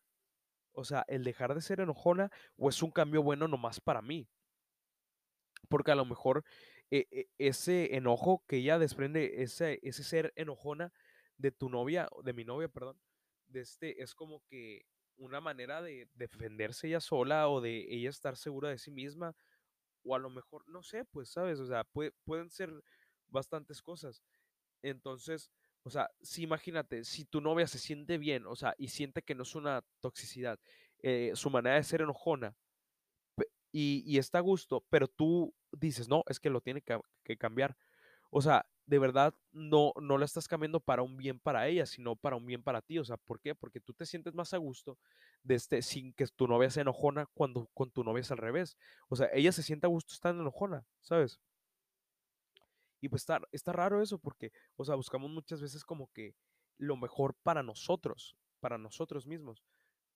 O 0.74 0.84
sea, 0.84 1.06
el 1.08 1.24
dejar 1.24 1.56
de 1.56 1.62
ser 1.62 1.80
enojona 1.80 2.32
o 2.58 2.70
es 2.70 2.82
un 2.84 2.92
cambio 2.92 3.24
bueno 3.24 3.48
nomás 3.48 3.80
para 3.80 4.02
mí. 4.02 4.28
Porque 5.70 5.92
a 5.92 5.96
lo 5.96 6.06
mejor 6.06 6.44
e, 6.92 7.08
e, 7.12 7.28
ese 7.38 7.96
enojo 7.96 8.44
que 8.48 8.58
ella 8.58 8.78
desprende, 8.78 9.42
ese, 9.42 9.80
ese 9.84 10.04
ser 10.04 10.34
enojona 10.36 10.94
de 11.38 11.52
tu 11.52 11.70
novia, 11.70 12.10
de 12.24 12.34
mi 12.34 12.46
novia, 12.46 12.68
perdón, 12.68 13.00
de 13.48 13.62
este, 13.62 14.02
es 14.02 14.14
como 14.14 14.42
que 14.48 14.86
una 15.18 15.40
manera 15.42 15.82
de 15.82 16.10
defenderse 16.14 16.88
ella 16.88 17.00
sola 17.00 17.48
o 17.50 17.62
de 17.62 17.88
ella 17.90 18.10
estar 18.10 18.38
segura 18.38 18.70
de 18.70 18.78
sí 18.78 18.92
misma, 18.92 19.36
o 20.04 20.16
a 20.16 20.20
lo 20.20 20.30
mejor, 20.30 20.68
no 20.68 20.84
sé, 20.84 21.06
pues, 21.06 21.30
¿sabes? 21.30 21.60
O 21.60 21.66
sea, 21.66 21.84
pueden 22.26 22.50
ser 22.50 22.72
bastantes 23.28 23.82
cosas. 23.82 24.22
Entonces, 24.82 25.52
o 25.86 25.90
sea, 25.92 26.10
si 26.20 26.42
imagínate, 26.42 27.04
si 27.04 27.26
tu 27.26 27.42
novia 27.42 27.68
se 27.68 27.78
siente 27.78 28.18
bien, 28.18 28.48
o 28.48 28.56
sea, 28.56 28.74
y 28.78 28.88
siente 28.88 29.22
que 29.22 29.36
no 29.36 29.44
es 29.44 29.54
una 29.54 29.84
toxicidad, 30.00 30.60
eh, 31.04 31.32
su 31.36 31.52
manera 31.52 31.76
de 31.76 31.84
ser 31.84 32.02
enojona, 32.02 32.56
y, 33.72 34.18
está 34.18 34.38
a 34.38 34.42
gusto, 34.42 34.86
pero 34.90 35.08
tú 35.08 35.54
dices, 35.74 36.08
no, 36.08 36.24
es 36.28 36.40
que 36.40 36.50
lo 36.50 36.62
tiene 36.62 36.82
que, 36.82 37.38
cambiar. 37.38 37.76
O 38.30 38.42
sea, 38.42 38.66
de 38.86 39.00
verdad 39.00 39.36
no, 39.52 39.92
no 40.02 40.18
la 40.18 40.24
estás 40.24 40.48
cambiando 40.48 40.80
para 40.80 41.02
un 41.02 41.18
bien 41.18 41.40
para 41.40 41.68
ella, 41.68 41.86
sino 41.86 42.16
para 42.16 42.38
un 42.38 42.46
bien 42.46 42.64
para 42.64 42.82
ti. 42.82 43.00
O 43.00 43.04
sea, 43.04 43.18
¿por 43.18 43.42
qué? 43.42 43.54
Porque 43.54 43.82
tú 43.82 43.94
te 43.94 44.06
sientes 44.06 44.34
más 44.34 44.54
a 44.54 44.58
gusto 44.58 44.98
de 45.44 45.56
este, 45.56 45.82
sin 45.82 46.14
que 46.14 46.26
tu 46.28 46.48
novia 46.48 46.70
se 46.70 46.82
enojona 46.82 47.26
cuando 47.34 47.70
con 47.74 47.92
tu 47.92 48.06
novia 48.06 48.22
es 48.22 48.32
al 48.32 48.38
revés. 48.38 48.78
O 49.10 49.18
sea, 49.18 49.30
ella 49.34 49.52
se 49.52 49.62
siente 49.62 49.88
a 49.88 49.90
gusto 49.90 50.14
estando 50.14 50.42
enojona, 50.42 50.86
¿sabes? 51.02 51.42
Y 53.06 53.08
pues 53.08 53.22
está, 53.22 53.40
está 53.52 53.72
raro 53.72 54.02
eso 54.02 54.18
porque, 54.18 54.52
o 54.78 54.84
sea, 54.84 54.96
buscamos 54.96 55.30
muchas 55.30 55.62
veces 55.62 55.86
como 55.86 56.12
que 56.12 56.34
lo 56.80 56.98
mejor 56.98 57.36
para 57.44 57.62
nosotros, 57.62 58.36
para 58.60 58.80
nosotros 58.80 59.28
mismos. 59.28 59.64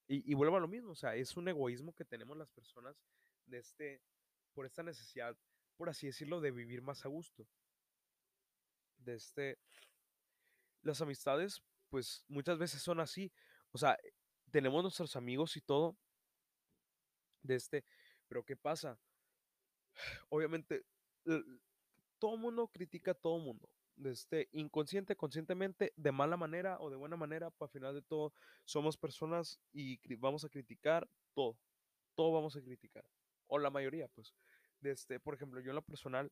Y, 0.08 0.28
y 0.28 0.34
vuelvo 0.34 0.56
a 0.56 0.60
lo 0.60 0.66
mismo, 0.66 0.90
o 0.90 0.96
sea, 0.96 1.14
es 1.14 1.36
un 1.36 1.46
egoísmo 1.46 1.92
que 1.92 2.04
tenemos 2.04 2.36
las 2.36 2.50
personas 2.50 3.00
de 3.46 3.58
este, 3.58 4.02
por 4.54 4.66
esta 4.66 4.82
necesidad, 4.82 5.36
por 5.76 5.88
así 5.88 6.08
decirlo, 6.08 6.40
de 6.40 6.50
vivir 6.50 6.82
más 6.82 7.04
a 7.04 7.08
gusto. 7.08 7.46
De 8.96 9.14
este, 9.14 9.56
las 10.82 11.00
amistades, 11.00 11.62
pues 11.90 12.24
muchas 12.26 12.58
veces 12.58 12.82
son 12.82 12.98
así. 12.98 13.32
O 13.70 13.78
sea, 13.78 13.96
tenemos 14.50 14.82
nuestros 14.82 15.14
amigos 15.14 15.56
y 15.56 15.60
todo 15.60 15.96
de 17.42 17.54
este, 17.54 17.84
pero 18.26 18.42
¿qué 18.44 18.56
pasa? 18.56 18.98
Obviamente, 20.28 20.82
todo 22.20 22.36
mundo 22.36 22.68
critica 22.68 23.10
a 23.10 23.14
todo 23.14 23.38
mundo. 23.38 23.68
Este, 24.04 24.48
inconsciente, 24.52 25.16
conscientemente, 25.16 25.92
de 25.96 26.12
mala 26.12 26.36
manera 26.36 26.78
o 26.80 26.88
de 26.88 26.96
buena 26.96 27.16
manera, 27.16 27.50
pues 27.50 27.68
al 27.68 27.72
final 27.72 27.94
de 27.94 28.02
todo 28.02 28.32
somos 28.64 28.96
personas 28.96 29.60
y 29.72 29.98
vamos 30.16 30.44
a 30.44 30.48
criticar 30.48 31.08
todo. 31.34 31.58
Todo 32.14 32.32
vamos 32.32 32.54
a 32.56 32.62
criticar. 32.62 33.04
O 33.48 33.58
la 33.58 33.70
mayoría, 33.70 34.06
pues. 34.08 34.34
Este, 34.82 35.20
por 35.20 35.34
ejemplo, 35.34 35.60
yo 35.60 35.70
en 35.70 35.76
lo 35.76 35.82
personal, 35.82 36.30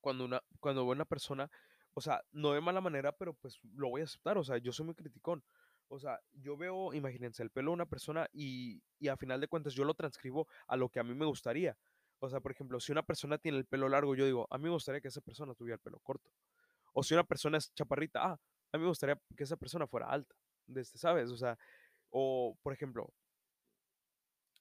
cuando 0.00 0.24
una, 0.24 0.42
cuando 0.60 0.84
una 0.84 1.04
persona, 1.04 1.50
o 1.94 2.00
sea, 2.00 2.22
no 2.32 2.52
de 2.52 2.60
mala 2.60 2.80
manera, 2.80 3.12
pero 3.12 3.34
pues 3.34 3.58
lo 3.74 3.90
voy 3.90 4.02
a 4.02 4.04
aceptar. 4.04 4.38
O 4.38 4.44
sea, 4.44 4.58
yo 4.58 4.72
soy 4.72 4.86
muy 4.86 4.94
criticón. 4.94 5.42
O 5.88 5.98
sea, 5.98 6.20
yo 6.32 6.56
veo, 6.56 6.94
imagínense, 6.94 7.42
el 7.42 7.50
pelo 7.50 7.70
de 7.70 7.74
una 7.74 7.86
persona 7.86 8.28
y, 8.32 8.82
y 8.98 9.08
a 9.08 9.16
final 9.16 9.40
de 9.40 9.48
cuentas 9.48 9.74
yo 9.74 9.84
lo 9.84 9.94
transcribo 9.94 10.48
a 10.66 10.76
lo 10.76 10.88
que 10.88 11.00
a 11.00 11.04
mí 11.04 11.14
me 11.14 11.26
gustaría. 11.26 11.76
O 12.24 12.30
sea, 12.30 12.40
por 12.40 12.52
ejemplo, 12.52 12.80
si 12.80 12.92
una 12.92 13.02
persona 13.02 13.38
tiene 13.38 13.58
el 13.58 13.66
pelo 13.66 13.88
largo, 13.88 14.14
yo 14.14 14.24
digo, 14.24 14.46
a 14.50 14.58
mí 14.58 14.64
me 14.64 14.70
gustaría 14.70 15.00
que 15.00 15.08
esa 15.08 15.20
persona 15.20 15.54
tuviera 15.54 15.76
el 15.76 15.80
pelo 15.80 15.98
corto. 16.00 16.30
O 16.92 17.02
si 17.02 17.14
una 17.14 17.24
persona 17.24 17.58
es 17.58 17.72
chaparrita, 17.74 18.24
ah, 18.24 18.40
a 18.72 18.78
mí 18.78 18.82
me 18.82 18.88
gustaría 18.88 19.20
que 19.36 19.44
esa 19.44 19.56
persona 19.56 19.86
fuera 19.86 20.08
alta. 20.08 20.34
Este, 20.74 20.98
¿sabes? 20.98 21.30
O 21.30 21.36
sea, 21.36 21.58
o 22.10 22.56
por 22.62 22.72
ejemplo, 22.72 23.12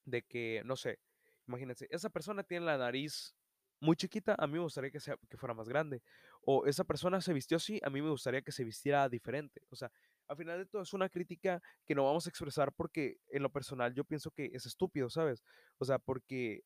de 0.05 0.23
que, 0.23 0.61
no 0.65 0.75
sé, 0.75 0.99
imagínense, 1.47 1.87
esa 1.89 2.09
persona 2.09 2.43
tiene 2.43 2.65
la 2.65 2.77
nariz 2.77 3.35
muy 3.79 3.95
chiquita, 3.95 4.35
a 4.37 4.47
mí 4.47 4.53
me 4.53 4.59
gustaría 4.59 4.91
que, 4.91 4.99
sea, 4.99 5.17
que 5.29 5.37
fuera 5.37 5.53
más 5.53 5.67
grande. 5.67 6.01
O 6.45 6.65
esa 6.65 6.83
persona 6.83 7.21
se 7.21 7.33
vistió 7.33 7.57
así, 7.57 7.79
a 7.83 7.89
mí 7.89 8.01
me 8.01 8.09
gustaría 8.09 8.41
que 8.41 8.51
se 8.51 8.63
vistiera 8.63 9.07
diferente. 9.09 9.61
O 9.69 9.75
sea, 9.75 9.91
al 10.27 10.37
final 10.37 10.57
de 10.57 10.65
todo 10.65 10.81
es 10.81 10.93
una 10.93 11.09
crítica 11.09 11.61
que 11.85 11.95
no 11.95 12.05
vamos 12.05 12.25
a 12.25 12.29
expresar 12.29 12.73
porque 12.73 13.17
en 13.29 13.43
lo 13.43 13.51
personal 13.51 13.93
yo 13.93 14.03
pienso 14.05 14.31
que 14.31 14.51
es 14.53 14.65
estúpido, 14.65 15.09
¿sabes? 15.09 15.43
O 15.77 15.85
sea, 15.85 15.99
porque 15.99 16.63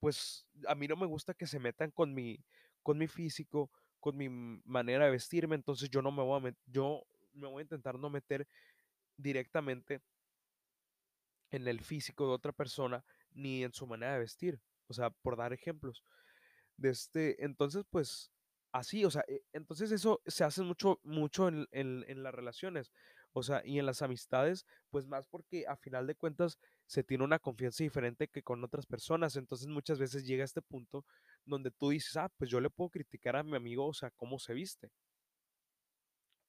pues 0.00 0.46
a 0.66 0.74
mí 0.74 0.88
no 0.88 0.96
me 0.96 1.06
gusta 1.06 1.34
que 1.34 1.46
se 1.46 1.58
metan 1.58 1.90
con 1.90 2.14
mi, 2.14 2.44
con 2.82 2.98
mi 2.98 3.08
físico, 3.08 3.70
con 4.00 4.16
mi 4.16 4.28
manera 4.64 5.06
de 5.06 5.10
vestirme, 5.10 5.56
entonces 5.56 5.90
yo 5.90 6.02
no 6.02 6.12
me 6.12 6.22
voy 6.22 6.48
a, 6.48 6.54
yo 6.66 7.02
me 7.32 7.48
voy 7.48 7.60
a 7.60 7.62
intentar 7.62 7.98
no 7.98 8.10
meter 8.10 8.46
directamente 9.16 10.00
en 11.50 11.66
el 11.66 11.80
físico 11.80 12.26
de 12.26 12.32
otra 12.32 12.52
persona 12.52 13.04
ni 13.32 13.64
en 13.64 13.72
su 13.72 13.86
manera 13.86 14.14
de 14.14 14.20
vestir, 14.20 14.60
o 14.86 14.94
sea, 14.94 15.10
por 15.10 15.36
dar 15.36 15.52
ejemplos. 15.52 16.02
De 16.76 16.90
este, 16.90 17.44
entonces, 17.44 17.84
pues, 17.90 18.30
así, 18.72 19.04
o 19.04 19.10
sea, 19.10 19.24
e, 19.28 19.42
entonces 19.52 19.90
eso 19.92 20.20
se 20.26 20.44
hace 20.44 20.62
mucho, 20.62 21.00
mucho 21.02 21.48
en, 21.48 21.66
en, 21.72 22.22
las 22.22 22.34
relaciones, 22.34 22.92
o 23.38 23.42
sea, 23.42 23.62
y 23.64 23.78
en 23.78 23.86
las 23.86 24.02
amistades, 24.02 24.66
pues 24.90 25.06
más 25.06 25.26
porque 25.26 25.66
a 25.66 25.76
final 25.76 26.06
de 26.06 26.14
cuentas 26.14 26.58
se 26.86 27.02
tiene 27.04 27.24
una 27.24 27.38
confianza 27.38 27.84
diferente 27.84 28.28
que 28.28 28.42
con 28.42 28.62
otras 28.64 28.86
personas, 28.86 29.36
entonces 29.36 29.68
muchas 29.68 29.98
veces 29.98 30.26
llega 30.26 30.44
este 30.44 30.62
punto 30.62 31.04
donde 31.44 31.70
tú 31.70 31.90
dices, 31.90 32.16
ah, 32.16 32.30
pues 32.36 32.50
yo 32.50 32.60
le 32.60 32.70
puedo 32.70 32.90
criticar 32.90 33.36
a 33.36 33.42
mi 33.42 33.56
amigo, 33.56 33.86
o 33.86 33.94
sea, 33.94 34.10
cómo 34.10 34.38
se 34.38 34.54
viste. 34.54 34.90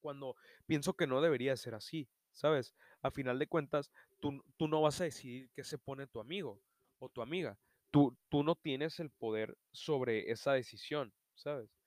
Cuando 0.00 0.34
pienso 0.66 0.94
que 0.94 1.06
no 1.06 1.20
debería 1.20 1.56
ser 1.56 1.74
así, 1.74 2.08
¿sabes? 2.32 2.74
A 3.02 3.10
final 3.10 3.38
de 3.38 3.46
cuentas, 3.46 3.90
tú, 4.20 4.42
tú 4.56 4.68
no 4.68 4.80
vas 4.80 5.00
a 5.00 5.04
decidir 5.04 5.50
qué 5.54 5.64
se 5.64 5.78
pone 5.78 6.06
tu 6.06 6.20
amigo 6.20 6.60
o 6.98 7.08
tu 7.08 7.22
amiga. 7.22 7.58
Tú, 7.90 8.16
tú 8.28 8.42
no 8.42 8.54
tienes 8.56 9.00
el 9.00 9.10
poder 9.10 9.56
sobre 9.72 10.30
esa 10.30 10.52
decisión, 10.52 11.12
¿sabes? 11.34 11.79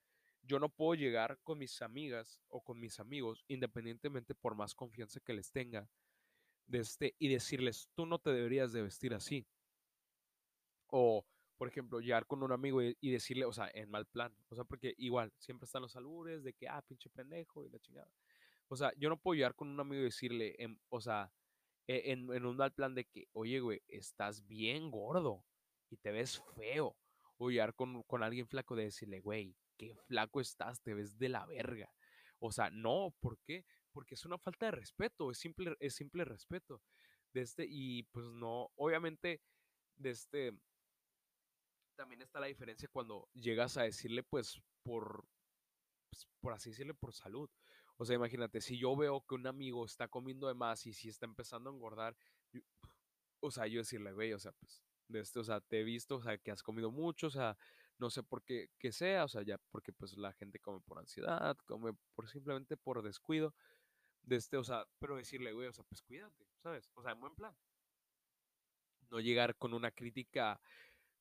Yo 0.43 0.59
no 0.59 0.69
puedo 0.69 0.95
llegar 0.95 1.39
con 1.43 1.57
mis 1.57 1.81
amigas 1.81 2.39
o 2.49 2.61
con 2.61 2.79
mis 2.79 2.99
amigos, 2.99 3.43
independientemente 3.47 4.35
por 4.35 4.55
más 4.55 4.75
confianza 4.75 5.19
que 5.21 5.33
les 5.33 5.51
tenga, 5.51 5.89
de 6.67 6.79
este, 6.79 7.15
y 7.17 7.29
decirles, 7.29 7.89
tú 7.95 8.05
no 8.05 8.19
te 8.19 8.31
deberías 8.31 8.71
de 8.73 8.81
vestir 8.81 9.13
así. 9.13 9.47
O, 10.87 11.25
por 11.57 11.67
ejemplo, 11.67 11.99
llegar 11.99 12.25
con 12.27 12.43
un 12.43 12.51
amigo 12.51 12.81
y, 12.81 13.11
decirle, 13.11 13.45
o 13.45 13.53
sea, 13.53 13.69
en 13.73 13.89
mal 13.89 14.05
plan, 14.05 14.35
o 14.49 14.55
sea, 14.55 14.63
porque 14.63 14.93
igual, 14.97 15.31
siempre 15.37 15.65
están 15.65 15.81
los 15.81 15.95
albures 15.95 16.43
de 16.43 16.53
que, 16.53 16.67
ah, 16.67 16.81
pinche 16.81 17.09
pendejo 17.09 17.65
y 17.65 17.69
la 17.69 17.79
chingada. 17.79 18.11
O 18.67 18.75
sea, 18.75 18.91
yo 18.97 19.09
no 19.09 19.17
puedo 19.17 19.35
llegar 19.35 19.55
con 19.55 19.69
un 19.69 19.79
amigo 19.79 20.01
y 20.01 20.05
decirle, 20.05 20.55
en, 20.59 20.79
o 20.89 20.99
sea, 20.99 21.31
e, 21.87 22.11
en, 22.11 22.33
en 22.33 22.45
un 22.45 22.57
mal 22.57 22.73
plan 22.73 22.93
de 22.95 23.05
que, 23.05 23.27
oye, 23.31 23.59
güey, 23.59 23.81
estás 23.87 24.45
bien 24.45 24.91
gordo 24.91 25.45
y 25.89 25.97
te 25.97 26.11
ves 26.11 26.41
feo. 26.55 26.95
O 27.37 27.49
llegar 27.49 27.73
con, 27.73 28.03
con 28.03 28.23
alguien 28.23 28.47
flaco 28.47 28.75
de 28.75 28.85
decirle, 28.85 29.19
güey, 29.19 29.55
qué 29.77 29.95
flaco 29.95 30.41
estás, 30.41 30.81
te 30.81 30.93
ves 30.93 31.17
de 31.17 31.29
la 31.29 31.45
verga. 31.45 31.93
O 32.39 32.51
sea, 32.51 32.69
no, 32.69 33.13
¿por 33.19 33.39
qué? 33.39 33.65
Porque 33.91 34.15
es 34.15 34.25
una 34.25 34.37
falta 34.37 34.67
de 34.67 34.73
respeto, 34.73 35.31
es 35.31 35.37
simple, 35.37 35.75
es 35.79 35.95
simple 35.95 36.25
respeto. 36.25 36.81
De 37.33 37.41
este, 37.41 37.65
y 37.67 38.03
pues 38.03 38.25
no, 38.25 38.69
obviamente, 38.75 39.41
de 39.95 40.09
este, 40.09 40.53
también 41.95 42.21
está 42.21 42.39
la 42.39 42.47
diferencia 42.47 42.89
cuando 42.91 43.29
llegas 43.33 43.77
a 43.77 43.83
decirle, 43.83 44.23
pues, 44.23 44.61
por, 44.83 45.25
pues, 46.09 46.27
por 46.41 46.53
así 46.53 46.69
decirle, 46.71 46.93
por 46.93 47.13
salud. 47.13 47.49
O 47.97 48.05
sea, 48.05 48.15
imagínate, 48.15 48.61
si 48.61 48.77
yo 48.77 48.95
veo 48.95 49.25
que 49.27 49.35
un 49.35 49.47
amigo 49.47 49.85
está 49.85 50.07
comiendo 50.07 50.47
de 50.47 50.53
más 50.55 50.85
y 50.85 50.93
si 50.93 51.09
está 51.09 51.25
empezando 51.25 51.69
a 51.69 51.73
engordar, 51.73 52.15
o 53.39 53.51
sea, 53.51 53.67
yo 53.67 53.79
decirle, 53.79 54.11
güey, 54.13 54.33
o 54.33 54.39
sea, 54.39 54.51
pues, 54.53 54.83
de 55.07 55.19
este, 55.19 55.39
o 55.39 55.43
sea, 55.43 55.61
te 55.61 55.81
he 55.81 55.83
visto, 55.83 56.15
o 56.17 56.21
sea, 56.21 56.37
que 56.37 56.51
has 56.51 56.63
comido 56.63 56.91
mucho, 56.91 57.27
o 57.27 57.31
sea, 57.31 57.57
no 57.97 58.09
sé 58.09 58.23
por 58.23 58.43
qué 58.43 58.69
que 58.79 58.91
sea, 58.91 59.25
o 59.25 59.27
sea, 59.27 59.43
ya 59.43 59.57
porque 59.71 59.93
pues 59.93 60.17
la 60.17 60.33
gente 60.33 60.59
come 60.59 60.79
por 60.81 60.99
ansiedad, 60.99 61.57
come 61.65 61.93
por 62.15 62.29
simplemente 62.29 62.77
por 62.77 63.01
descuido, 63.01 63.53
de 64.23 64.37
este, 64.37 64.57
o 64.57 64.63
sea, 64.63 64.85
pero 64.99 65.15
decirle, 65.15 65.53
güey, 65.53 65.67
o 65.67 65.73
sea, 65.73 65.83
pues 65.85 66.01
cuídate, 66.01 66.45
¿sabes? 66.61 66.89
O 66.95 67.01
sea, 67.01 67.11
en 67.11 67.19
buen 67.19 67.35
plan. 67.35 67.55
No 69.09 69.19
llegar 69.19 69.55
con 69.55 69.73
una 69.73 69.91
crítica 69.91 70.59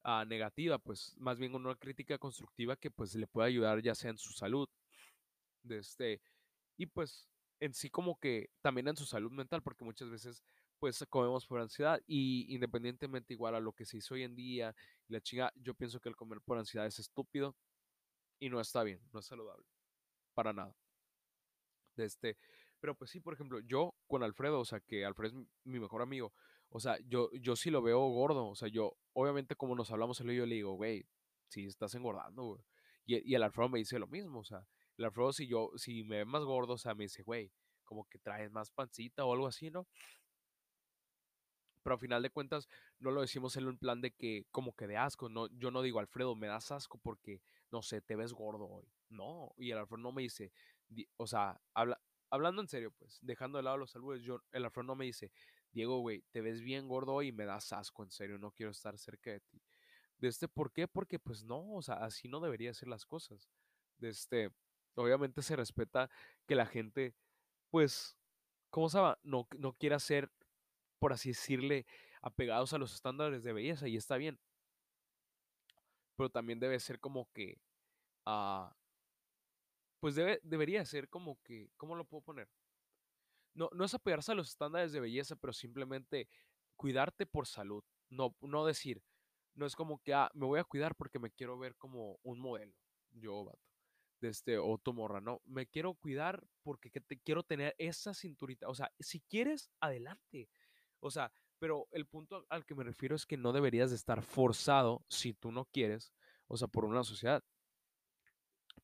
uh, 0.05 0.25
negativa, 0.25 0.79
pues 0.79 1.15
más 1.19 1.39
bien 1.39 1.53
con 1.53 1.67
una 1.67 1.77
crítica 1.77 2.19
constructiva 2.19 2.77
que 2.77 2.91
pues 2.91 3.15
le 3.15 3.27
pueda 3.27 3.49
ayudar 3.49 3.83
ya 3.83 3.95
sea 3.95 4.11
en 4.11 4.19
su 4.19 4.33
salud, 4.33 4.69
de 5.63 5.79
este, 5.79 6.21
y 6.77 6.87
pues 6.87 7.29
en 7.61 7.75
sí 7.75 7.91
como 7.91 8.19
que 8.19 8.51
también 8.61 8.89
en 8.89 8.97
su 8.97 9.05
salud 9.05 9.31
mental, 9.31 9.63
porque 9.63 9.85
muchas 9.85 10.11
veces 10.11 10.43
pues 10.83 11.07
comemos 11.09 11.47
por 11.47 11.61
ansiedad 11.61 12.03
y 12.09 12.53
independientemente 12.53 13.33
igual 13.33 13.55
a 13.55 13.61
lo 13.61 13.73
que 13.73 13.85
se 13.85 13.99
hizo 13.99 14.15
hoy 14.15 14.25
en 14.25 14.35
día 14.35 14.75
y 15.07 15.13
la 15.13 15.21
chinga, 15.21 15.53
yo 15.55 15.75
pienso 15.75 16.01
que 16.01 16.09
el 16.09 16.17
comer 16.17 16.41
por 16.41 16.59
ansiedad 16.59 16.85
es 16.89 16.99
estúpido 16.99 17.55
y 18.41 18.51
no 18.51 18.61
está 18.61 18.83
bien, 18.83 19.01
no 19.13 19.21
es 19.21 19.27
saludable, 19.27 19.65
para 20.35 20.53
nada. 20.53 20.75
De 21.95 22.05
este, 22.05 22.37
pero 22.81 22.97
pues 22.97 23.13
sí, 23.13 23.21
por 23.21 23.33
ejemplo, 23.33 23.61
yo 23.61 23.95
con 24.09 24.25
Alfredo, 24.25 24.59
o 24.59 24.65
sea, 24.65 24.81
que 24.81 25.05
Alfredo 25.05 25.39
es 25.39 25.47
mi 25.63 25.79
mejor 25.79 26.03
amigo, 26.03 26.33
o 26.69 26.81
sea, 26.81 26.99
yo, 27.07 27.31
yo 27.35 27.55
sí 27.55 27.71
lo 27.71 27.81
veo 27.81 28.01
gordo, 28.09 28.49
o 28.49 28.57
sea, 28.57 28.67
yo, 28.67 28.97
obviamente 29.13 29.55
como 29.55 29.77
nos 29.77 29.93
hablamos 29.93 30.21
él 30.21 30.33
y 30.33 30.37
yo 30.37 30.47
le 30.47 30.57
digo, 30.57 30.75
güey, 30.75 31.07
si 31.47 31.65
estás 31.65 31.95
engordando. 31.95 32.61
Y, 33.07 33.31
y 33.31 33.37
el 33.37 33.45
Alfredo 33.45 33.69
me 33.69 33.79
dice 33.79 34.01
lo 34.01 34.09
mismo, 34.09 34.41
o 34.41 34.45
sea, 34.45 34.67
el 34.97 35.05
Alfredo 35.05 35.33
si 35.33 35.47
yo, 35.47 35.71
si 35.77 36.03
me 36.03 36.17
ve 36.17 36.25
más 36.25 36.43
gordo, 36.43 36.73
o 36.73 36.79
sea, 36.79 36.97
me 36.97 37.05
dice, 37.05 37.23
güey, 37.23 37.53
como 37.85 38.05
que 38.09 38.19
traes 38.19 38.51
más 38.51 38.73
pancita 38.73 39.25
o 39.25 39.33
algo 39.33 39.47
así, 39.47 39.71
¿no? 39.71 39.87
Pero 41.83 41.95
al 41.95 42.01
final 42.01 42.23
de 42.23 42.31
cuentas 42.31 42.69
no 42.99 43.11
lo 43.11 43.21
decimos 43.21 43.57
en 43.57 43.67
un 43.67 43.79
plan 43.79 44.01
de 44.01 44.13
que 44.13 44.47
como 44.51 44.75
que 44.75 44.87
de 44.87 44.97
asco, 44.97 45.29
no, 45.29 45.49
yo 45.59 45.71
no 45.71 45.83
digo 45.83 45.99
Alfredo, 46.01 46.35
me 46.37 46.47
das 46.47 46.71
asco 46.71 46.99
porque, 46.99 47.41
no 47.71 47.83
sé, 47.83 48.01
te 48.01 48.17
ves 48.17 48.33
gordo 48.33 48.69
hoy, 48.69 48.89
no, 49.09 49.53
y 49.57 49.71
el 49.71 49.79
Alfredo 49.79 50.03
no 50.03 50.13
me 50.13 50.23
dice, 50.23 50.53
o 51.17 51.27
sea, 51.27 51.61
habla, 51.75 52.01
hablando 52.31 52.63
en 52.63 52.69
serio, 52.69 52.93
pues, 52.99 53.19
dejando 53.23 53.59
de 53.59 53.65
lado 53.65 53.77
los 53.77 53.91
saludos, 53.91 54.23
yo, 54.23 54.41
el 54.53 54.65
Alfredo 54.65 54.85
no 54.85 54.97
me 54.97 55.05
dice, 55.05 55.33
Diego, 55.73 56.01
güey, 56.01 56.23
te 56.31 56.41
ves 56.41 56.61
bien 56.61 56.87
gordo 56.87 57.15
hoy 57.15 57.29
y 57.29 57.33
me 57.33 57.47
das 57.47 57.73
asco, 57.73 58.03
en 58.03 58.11
serio, 58.11 58.39
no 58.39 58.53
quiero 58.53 58.73
estar 58.73 58.97
cerca 58.99 59.31
de 59.31 59.41
ti. 59.41 59.63
De 60.19 60.29
este, 60.29 60.47
¿por 60.47 60.73
qué? 60.73 60.87
Porque 60.87 61.19
pues 61.19 61.43
no, 61.45 61.75
o 61.75 61.83
sea, 61.83 61.97
así 61.97 62.29
no 62.29 62.41
debería 62.41 62.73
ser 62.75 62.89
las 62.89 63.05
cosas. 63.05 63.49
De 63.99 64.11
este, 64.11 64.51
obviamente 64.95 65.43
se 65.43 65.57
respeta 65.57 66.11
que 66.47 66.55
la 66.55 66.67
gente, 66.67 67.15
pues, 67.71 68.17
¿cómo 68.71 68.89
se 68.89 68.99
llama? 68.99 69.19
No, 69.23 69.49
no 69.59 69.73
quiera 69.73 69.99
ser 69.99 70.31
por 71.03 71.13
así 71.13 71.31
decirle, 71.31 71.85
apegados 72.21 72.73
a 72.73 72.79
los 72.79 72.95
estándares 72.95 73.43
de 73.43 73.53
belleza 73.53 73.89
y 73.89 73.97
está 73.97 74.17
bien. 74.17 74.39
Pero 76.15 76.31
también 76.31 76.61
debe 76.61 76.79
ser 76.79 77.01
como 77.01 77.29
que, 77.33 77.61
ah, 78.25 78.73
pues 79.99 80.15
debe, 80.15 80.39
debería 80.45 80.85
ser 80.85 81.09
como 81.09 81.43
que, 81.43 81.73
¿cómo 81.77 81.97
lo 81.97 82.05
puedo 82.05 82.23
poner? 82.23 82.49
No, 83.53 83.69
no 83.73 83.85
es 83.85 83.95
apoyarse 83.95 84.31
a 84.31 84.37
los 84.37 84.51
estándares 84.51 84.93
de 84.93 85.01
belleza, 85.01 85.35
pero 85.35 85.53
simplemente 85.53 86.29
cuidarte 86.77 87.27
por 87.27 87.49
salud. 87.49 87.83
No, 88.09 88.37
no 88.41 88.65
decir, 88.65 89.03
no 89.55 89.67
es 89.67 89.75
como 89.75 90.01
que, 90.05 90.15
ah, 90.15 90.31
me 90.35 90.47
voy 90.47 90.61
a 90.61 90.65
cuidar 90.65 90.95
porque 90.95 91.19
me 91.19 91.33
quiero 91.33 91.59
ver 91.59 91.75
como 91.75 92.21
un 92.23 92.39
modelo. 92.39 92.77
Yo, 93.11 93.45
vato. 93.45 93.59
De 94.21 94.29
este, 94.29 94.57
o 94.57 94.79
tu 94.79 94.93
morra, 94.93 95.21
no. 95.21 95.43
Me 95.47 95.67
quiero 95.67 95.95
cuidar 95.95 96.47
porque 96.63 96.91
te, 96.91 97.19
quiero 97.19 97.43
tener 97.43 97.75
esa 97.79 98.15
cinturita. 98.15 98.69
O 98.69 98.75
sea, 98.77 98.93
si 99.01 99.19
quieres, 99.23 99.69
adelante. 99.81 100.49
O 101.03 101.11
sea, 101.11 101.33
pero 101.59 101.89
el 101.91 102.07
punto 102.07 102.47
al 102.49 102.65
que 102.65 102.75
me 102.77 102.85
refiero 102.85 103.17
es 103.17 103.27
que 103.27 103.37
no 103.37 103.53
deberías 103.53 103.91
de 103.91 103.97
estar 103.97 104.23
forzado 104.23 105.05
si 105.09 105.35
tú 105.35 105.51
no 105.51 105.65
quieres, 105.67 106.13
o 106.47 106.57
sea, 106.57 106.69
por 106.69 106.85
una 106.85 107.03
sociedad. 107.03 107.43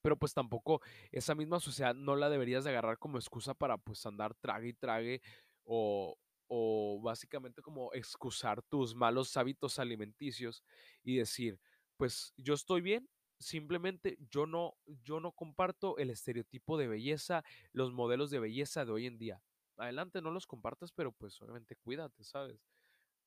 Pero 0.03 0.17
pues 0.17 0.35
tampoco 0.35 0.81
esa 1.13 1.35
misma 1.35 1.61
sociedad 1.61 1.95
no 1.95 2.17
la 2.17 2.29
deberías 2.29 2.65
de 2.65 2.71
agarrar 2.71 2.99
como 2.99 3.19
excusa 3.19 3.55
para 3.55 3.79
pues 3.79 4.05
andar 4.07 4.35
trague 4.35 4.69
y 4.69 4.75
trague 4.75 5.23
o, 5.65 6.17
o 6.49 7.01
básicamente 7.03 7.63
como 7.63 7.93
excusar 7.95 8.63
tus 8.63 8.95
malos 8.95 9.37
hábitos 9.37 9.79
alimenticios 9.79 10.65
y 11.05 11.17
decir, 11.17 11.61
pues 11.97 12.33
yo 12.37 12.55
estoy 12.55 12.81
bien, 12.81 13.09
simplemente 13.39 14.19
yo 14.31 14.47
no, 14.47 14.77
yo 14.87 15.21
no 15.21 15.33
comparto 15.33 15.99
el 15.99 16.11
estereotipo 16.11 16.79
de 16.79 16.89
belleza, 16.89 17.45
los 17.73 17.93
modelos 17.93 18.31
de 18.31 18.41
belleza 18.41 18.85
de 18.85 18.93
hoy 18.93 19.07
en 19.07 19.19
día. 19.19 19.43
Adelante, 19.79 20.21
no 20.21 20.31
los 20.31 20.47
compartas, 20.47 20.93
pero 20.93 21.13
pues 21.13 21.41
obviamente 21.41 21.77
cuídate, 21.77 22.25
¿sabes? 22.25 22.61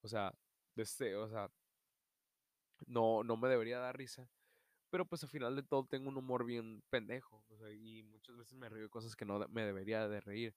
O 0.01 0.07
sea, 0.07 0.33
este, 0.75 1.15
o 1.15 1.29
sea, 1.29 1.49
no, 2.87 3.23
no 3.23 3.37
me 3.37 3.49
debería 3.49 3.79
dar 3.79 3.97
risa. 3.97 4.27
Pero 4.89 5.05
pues 5.05 5.23
al 5.23 5.29
final 5.29 5.55
de 5.55 5.63
todo 5.63 5.85
tengo 5.85 6.09
un 6.09 6.17
humor 6.17 6.45
bien 6.45 6.83
pendejo. 6.89 7.43
O 7.49 7.57
sea, 7.57 7.71
y 7.71 8.03
muchas 8.03 8.37
veces 8.37 8.53
me 8.55 8.69
río 8.69 8.83
de 8.83 8.89
cosas 8.89 9.15
que 9.15 9.25
no 9.25 9.39
me 9.49 9.65
debería 9.65 10.07
de 10.07 10.21
reír. 10.21 10.55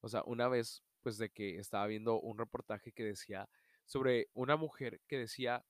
O 0.00 0.08
sea, 0.08 0.22
una 0.26 0.48
vez, 0.48 0.82
pues 1.02 1.18
de 1.18 1.30
que 1.30 1.58
estaba 1.58 1.86
viendo 1.86 2.20
un 2.20 2.38
reportaje 2.38 2.92
que 2.92 3.04
decía 3.04 3.48
sobre 3.86 4.28
una 4.34 4.56
mujer 4.56 5.00
que 5.08 5.18
decía 5.18 5.64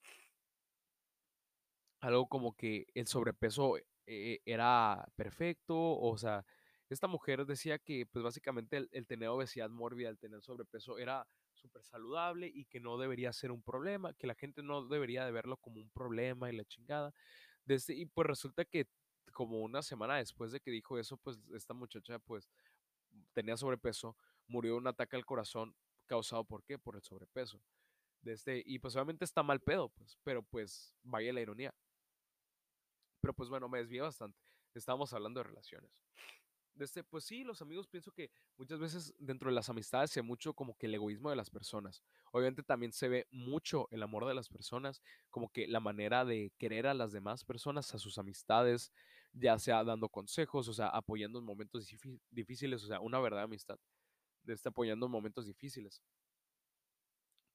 algo 2.01 2.27
como 2.29 2.55
que 2.57 2.87
el 2.94 3.07
sobrepeso 3.07 3.77
eh, 4.07 4.40
era 4.44 5.07
perfecto, 5.16 5.77
o 5.77 6.16
sea, 6.18 6.44
esta 6.92 7.07
mujer 7.07 7.46
decía 7.46 7.78
que 7.78 8.07
pues 8.07 8.22
básicamente 8.22 8.88
el, 8.90 9.07
tener 9.07 9.28
obesidad 9.28 9.70
mórbida, 9.70 10.09
el 10.09 10.18
tener 10.18 10.42
sobrepeso 10.42 10.98
era 10.98 11.26
súper 11.52 11.85
saludable 11.85 12.50
y 12.52 12.64
que 12.64 12.81
no 12.81 12.98
debería 12.98 13.33
ser 13.33 13.50
un 13.52 13.62
problema, 13.62 14.14
que 14.14 14.26
la 14.26 14.35
gente 14.35 14.62
no 14.62 14.87
debería 14.87 15.24
de 15.24 15.33
verlo 15.33 15.57
como 15.57 15.81
un 15.81 15.90
problema 15.90 16.50
y 16.50 16.57
la 16.57 16.64
chingada. 16.64 17.14
Desde, 17.64 17.94
y 17.94 18.07
pues 18.07 18.26
resulta 18.26 18.64
que 18.64 18.87
como 19.33 19.61
una 19.61 19.83
semana 19.83 20.16
después 20.16 20.52
de 20.52 20.61
que 20.61 20.70
dijo 20.70 20.98
eso, 20.98 21.16
pues 21.16 21.38
esta 21.55 21.74
muchacha 21.74 22.18
pues 22.18 22.50
tenía 23.33 23.57
sobrepeso, 23.57 24.16
murió 24.46 24.72
de 24.72 24.78
un 24.78 24.87
ataque 24.87 25.16
al 25.16 25.24
corazón 25.24 25.74
causado 26.07 26.44
por 26.44 26.64
qué? 26.64 26.78
Por 26.78 26.96
el 26.96 27.02
sobrepeso. 27.02 27.62
Desde, 28.20 28.62
y 28.66 28.78
pues 28.78 28.94
obviamente 28.94 29.24
está 29.24 29.42
mal 29.42 29.61
pedo, 29.61 29.88
pues, 29.90 30.18
pero 30.22 30.42
pues 30.42 30.94
vaya 31.02 31.33
la 31.33 31.40
ironía. 31.40 31.74
Pero 33.20 33.35
pues 33.35 33.48
bueno, 33.48 33.68
me 33.68 33.78
desvié 33.78 34.00
bastante. 34.00 34.38
Estábamos 34.74 35.12
hablando 35.12 35.40
de 35.40 35.44
relaciones. 35.44 35.90
Desde, 36.74 37.04
pues 37.04 37.24
sí, 37.24 37.44
los 37.44 37.61
amigos 37.61 37.87
pienso 37.87 38.12
que 38.12 38.30
muchas 38.56 38.78
veces 38.78 39.14
dentro 39.18 39.50
de 39.50 39.54
las 39.54 39.68
amistades 39.68 40.11
se 40.11 40.20
ve 40.20 40.26
mucho 40.26 40.54
como 40.54 40.74
que 40.76 40.87
el 40.87 40.94
egoísmo 40.94 41.28
de 41.28 41.37
las 41.37 41.50
personas. 41.50 42.02
Obviamente 42.32 42.62
también 42.62 42.92
se 42.92 43.08
ve 43.08 43.26
mucho 43.30 43.88
el 43.90 44.02
amor 44.02 44.26
de 44.26 44.35
las 44.35 44.48
personas, 44.48 45.02
como 45.30 45.50
que 45.50 45.66
la 45.66 45.80
manera 45.80 46.24
de 46.24 46.52
querer 46.58 46.87
a 46.87 46.94
las 46.94 47.12
demás 47.12 47.44
personas, 47.44 47.94
a 47.94 47.98
sus 47.98 48.16
amistades, 48.16 48.90
ya 49.32 49.58
sea 49.58 49.85
dando 49.85 50.08
consejos, 50.08 50.68
o 50.68 50.72
sea, 50.72 50.88
apoyando 50.88 51.38
en 51.38 51.44
momentos 51.44 51.87
difíciles, 52.30 52.82
o 52.82 52.87
sea, 52.87 53.00
una 53.00 53.20
verdadera 53.20 53.44
amistad, 53.44 53.78
de 54.42 54.54
estar 54.54 54.70
apoyando 54.70 55.06
en 55.06 55.12
momentos 55.12 55.46
difíciles. 55.46 56.02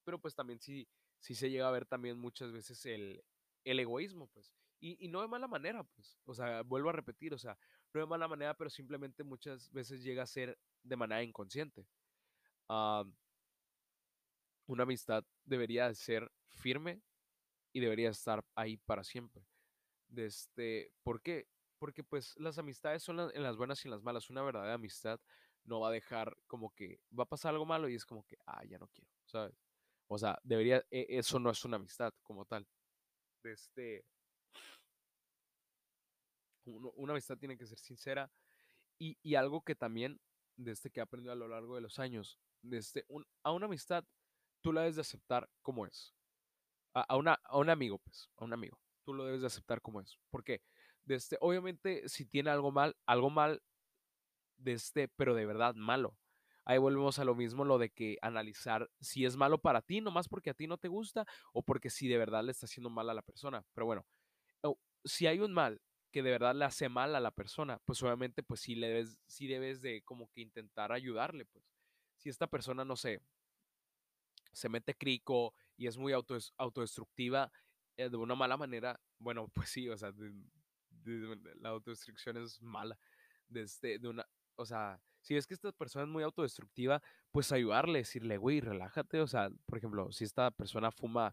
Pero 0.04 0.20
pues 0.20 0.34
también 0.34 0.60
sí, 0.60 0.88
sí 1.18 1.34
se 1.34 1.50
llega 1.50 1.68
a 1.68 1.72
ver 1.72 1.86
también 1.86 2.18
muchas 2.18 2.52
veces 2.52 2.86
el, 2.86 3.22
el 3.64 3.80
egoísmo, 3.80 4.28
pues. 4.28 4.52
Y, 4.80 5.04
y, 5.04 5.08
no 5.08 5.20
de 5.20 5.28
mala 5.28 5.48
manera, 5.48 5.82
pues. 5.82 6.18
O 6.24 6.34
sea, 6.34 6.62
vuelvo 6.62 6.90
a 6.90 6.92
repetir, 6.92 7.34
o 7.34 7.38
sea, 7.38 7.58
no 7.92 8.00
de 8.00 8.06
mala 8.06 8.28
manera, 8.28 8.54
pero 8.54 8.70
simplemente 8.70 9.24
muchas 9.24 9.70
veces 9.72 10.02
llega 10.02 10.22
a 10.22 10.26
ser 10.26 10.58
de 10.82 10.96
manera 10.96 11.22
inconsciente. 11.22 11.86
Uh, 12.68 13.10
una 14.66 14.82
amistad 14.82 15.24
debería 15.44 15.92
ser 15.94 16.30
firme 16.48 17.00
y 17.72 17.80
debería 17.80 18.10
estar 18.10 18.44
ahí 18.54 18.76
para 18.76 19.04
siempre. 19.04 19.46
De 20.08 20.26
este, 20.26 20.92
¿Por 21.02 21.22
qué? 21.22 21.48
Porque 21.78 22.04
pues 22.04 22.34
las 22.38 22.58
amistades 22.58 23.02
son 23.02 23.20
en 23.20 23.42
las 23.42 23.56
buenas 23.56 23.84
y 23.84 23.88
en 23.88 23.92
las 23.92 24.02
malas. 24.02 24.30
Una 24.30 24.42
verdadera 24.42 24.74
amistad 24.74 25.20
no 25.64 25.80
va 25.80 25.88
a 25.88 25.92
dejar 25.92 26.36
como 26.46 26.70
que 26.74 27.00
va 27.18 27.24
a 27.24 27.28
pasar 27.28 27.52
algo 27.52 27.66
malo 27.66 27.88
y 27.88 27.94
es 27.94 28.04
como 28.04 28.24
que, 28.24 28.36
ah, 28.46 28.64
ya 28.64 28.78
no 28.78 28.88
quiero, 28.88 29.10
¿sabes? 29.24 29.54
O 30.08 30.18
sea, 30.18 30.38
debería, 30.42 30.84
e, 30.90 31.06
eso 31.10 31.38
no 31.38 31.50
es 31.50 31.64
una 31.64 31.76
amistad 31.76 32.12
como 32.22 32.44
tal. 32.46 32.66
De 33.42 34.04
este, 36.68 36.90
una 36.96 37.12
amistad 37.12 37.38
tiene 37.38 37.56
que 37.56 37.66
ser 37.66 37.78
sincera 37.78 38.30
y, 38.98 39.18
y, 39.22 39.34
algo 39.36 39.62
que 39.62 39.74
también, 39.74 40.20
desde 40.56 40.72
este 40.72 40.90
que 40.90 41.00
he 41.00 41.02
aprendido 41.02 41.32
a 41.32 41.36
lo 41.36 41.48
largo 41.48 41.74
de 41.74 41.80
los 41.80 41.98
años, 41.98 42.38
desde 42.62 43.00
este, 43.00 43.06
a 43.42 43.52
una 43.52 43.66
amistad 43.66 44.04
tú 44.60 44.72
la 44.72 44.82
debes 44.82 44.96
de 44.96 45.02
aceptar 45.02 45.48
como 45.62 45.86
es. 45.86 46.14
A, 46.94 47.16
una, 47.16 47.34
a 47.44 47.58
un 47.58 47.70
amigo, 47.70 47.98
pues, 47.98 48.28
a 48.36 48.44
un 48.44 48.52
amigo, 48.52 48.80
tú 49.04 49.14
lo 49.14 49.24
debes 49.24 49.42
de 49.42 49.46
aceptar 49.46 49.80
como 49.80 50.00
es. 50.00 50.18
porque 50.30 50.62
Desde, 51.04 51.16
este, 51.16 51.38
obviamente, 51.40 52.08
si 52.08 52.24
tiene 52.26 52.50
algo 52.50 52.72
mal, 52.72 52.96
algo 53.06 53.30
mal, 53.30 53.62
de 54.56 54.72
este, 54.72 55.06
pero 55.08 55.34
de 55.34 55.46
verdad 55.46 55.74
malo. 55.76 56.16
Ahí 56.64 56.78
volvemos 56.78 57.18
a 57.18 57.24
lo 57.24 57.34
mismo, 57.34 57.64
lo 57.64 57.78
de 57.78 57.90
que 57.90 58.18
analizar 58.20 58.90
si 59.00 59.24
es 59.24 59.36
malo 59.36 59.58
para 59.58 59.80
ti, 59.80 60.00
nomás 60.00 60.28
porque 60.28 60.50
a 60.50 60.54
ti 60.54 60.66
no 60.66 60.76
te 60.76 60.88
gusta, 60.88 61.24
o 61.52 61.62
porque 61.62 61.88
si 61.88 62.08
de 62.08 62.18
verdad 62.18 62.42
le 62.42 62.50
está 62.50 62.66
haciendo 62.66 62.90
mal 62.90 63.08
a 63.08 63.14
la 63.14 63.22
persona. 63.22 63.64
Pero 63.74 63.86
bueno, 63.86 64.04
si 65.04 65.26
hay 65.26 65.40
un 65.40 65.52
mal 65.52 65.80
que 66.18 66.22
de 66.24 66.32
verdad 66.32 66.52
le 66.56 66.64
hace 66.64 66.88
mal 66.88 67.14
a 67.14 67.20
la 67.20 67.30
persona, 67.30 67.78
pues 67.84 68.02
obviamente 68.02 68.42
pues 68.42 68.60
sí, 68.60 68.74
le 68.74 68.88
debes, 68.88 69.20
sí 69.28 69.46
debes 69.46 69.80
de 69.80 70.02
como 70.02 70.28
que 70.32 70.40
intentar 70.40 70.90
ayudarle, 70.90 71.46
pues. 71.46 71.64
Si 72.16 72.28
esta 72.28 72.48
persona, 72.48 72.84
no 72.84 72.96
sé, 72.96 73.20
se 74.52 74.68
mete 74.68 74.96
crico 74.96 75.54
y 75.76 75.86
es 75.86 75.96
muy 75.96 76.12
auto, 76.12 76.36
autodestructiva 76.56 77.52
eh, 77.96 78.08
de 78.08 78.16
una 78.16 78.34
mala 78.34 78.56
manera, 78.56 79.00
bueno, 79.20 79.46
pues 79.46 79.68
sí, 79.68 79.88
o 79.88 79.96
sea, 79.96 80.10
de, 80.10 80.32
de, 81.04 81.38
la 81.60 81.68
autodestrucción 81.68 82.36
es 82.38 82.60
mala. 82.60 82.98
De, 83.46 83.62
este, 83.62 84.00
de 84.00 84.08
una, 84.08 84.26
o 84.56 84.66
sea, 84.66 85.00
si 85.20 85.36
es 85.36 85.46
que 85.46 85.54
esta 85.54 85.70
persona 85.70 86.04
es 86.04 86.10
muy 86.10 86.24
autodestructiva, 86.24 87.00
pues 87.30 87.52
ayudarle, 87.52 88.00
decirle, 88.00 88.38
güey, 88.38 88.60
relájate, 88.60 89.20
o 89.20 89.28
sea, 89.28 89.50
por 89.66 89.78
ejemplo, 89.78 90.10
si 90.10 90.24
esta 90.24 90.50
persona 90.50 90.90
fuma 90.90 91.32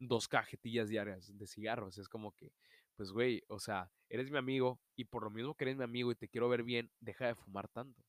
dos 0.00 0.26
cajetillas 0.26 0.88
diarias 0.88 1.38
de 1.38 1.46
cigarros, 1.46 1.96
es 1.96 2.08
como 2.08 2.32
que, 2.32 2.52
pues, 2.98 3.12
güey, 3.12 3.44
o 3.46 3.60
sea, 3.60 3.92
eres 4.08 4.28
mi 4.28 4.38
amigo 4.38 4.80
y 4.96 5.04
por 5.04 5.22
lo 5.22 5.30
mismo 5.30 5.54
que 5.54 5.64
eres 5.64 5.76
mi 5.76 5.84
amigo 5.84 6.10
y 6.10 6.16
te 6.16 6.28
quiero 6.28 6.48
ver 6.48 6.64
bien, 6.64 6.90
deja 6.98 7.28
de 7.28 7.36
fumar 7.36 7.68
tanto. 7.68 8.02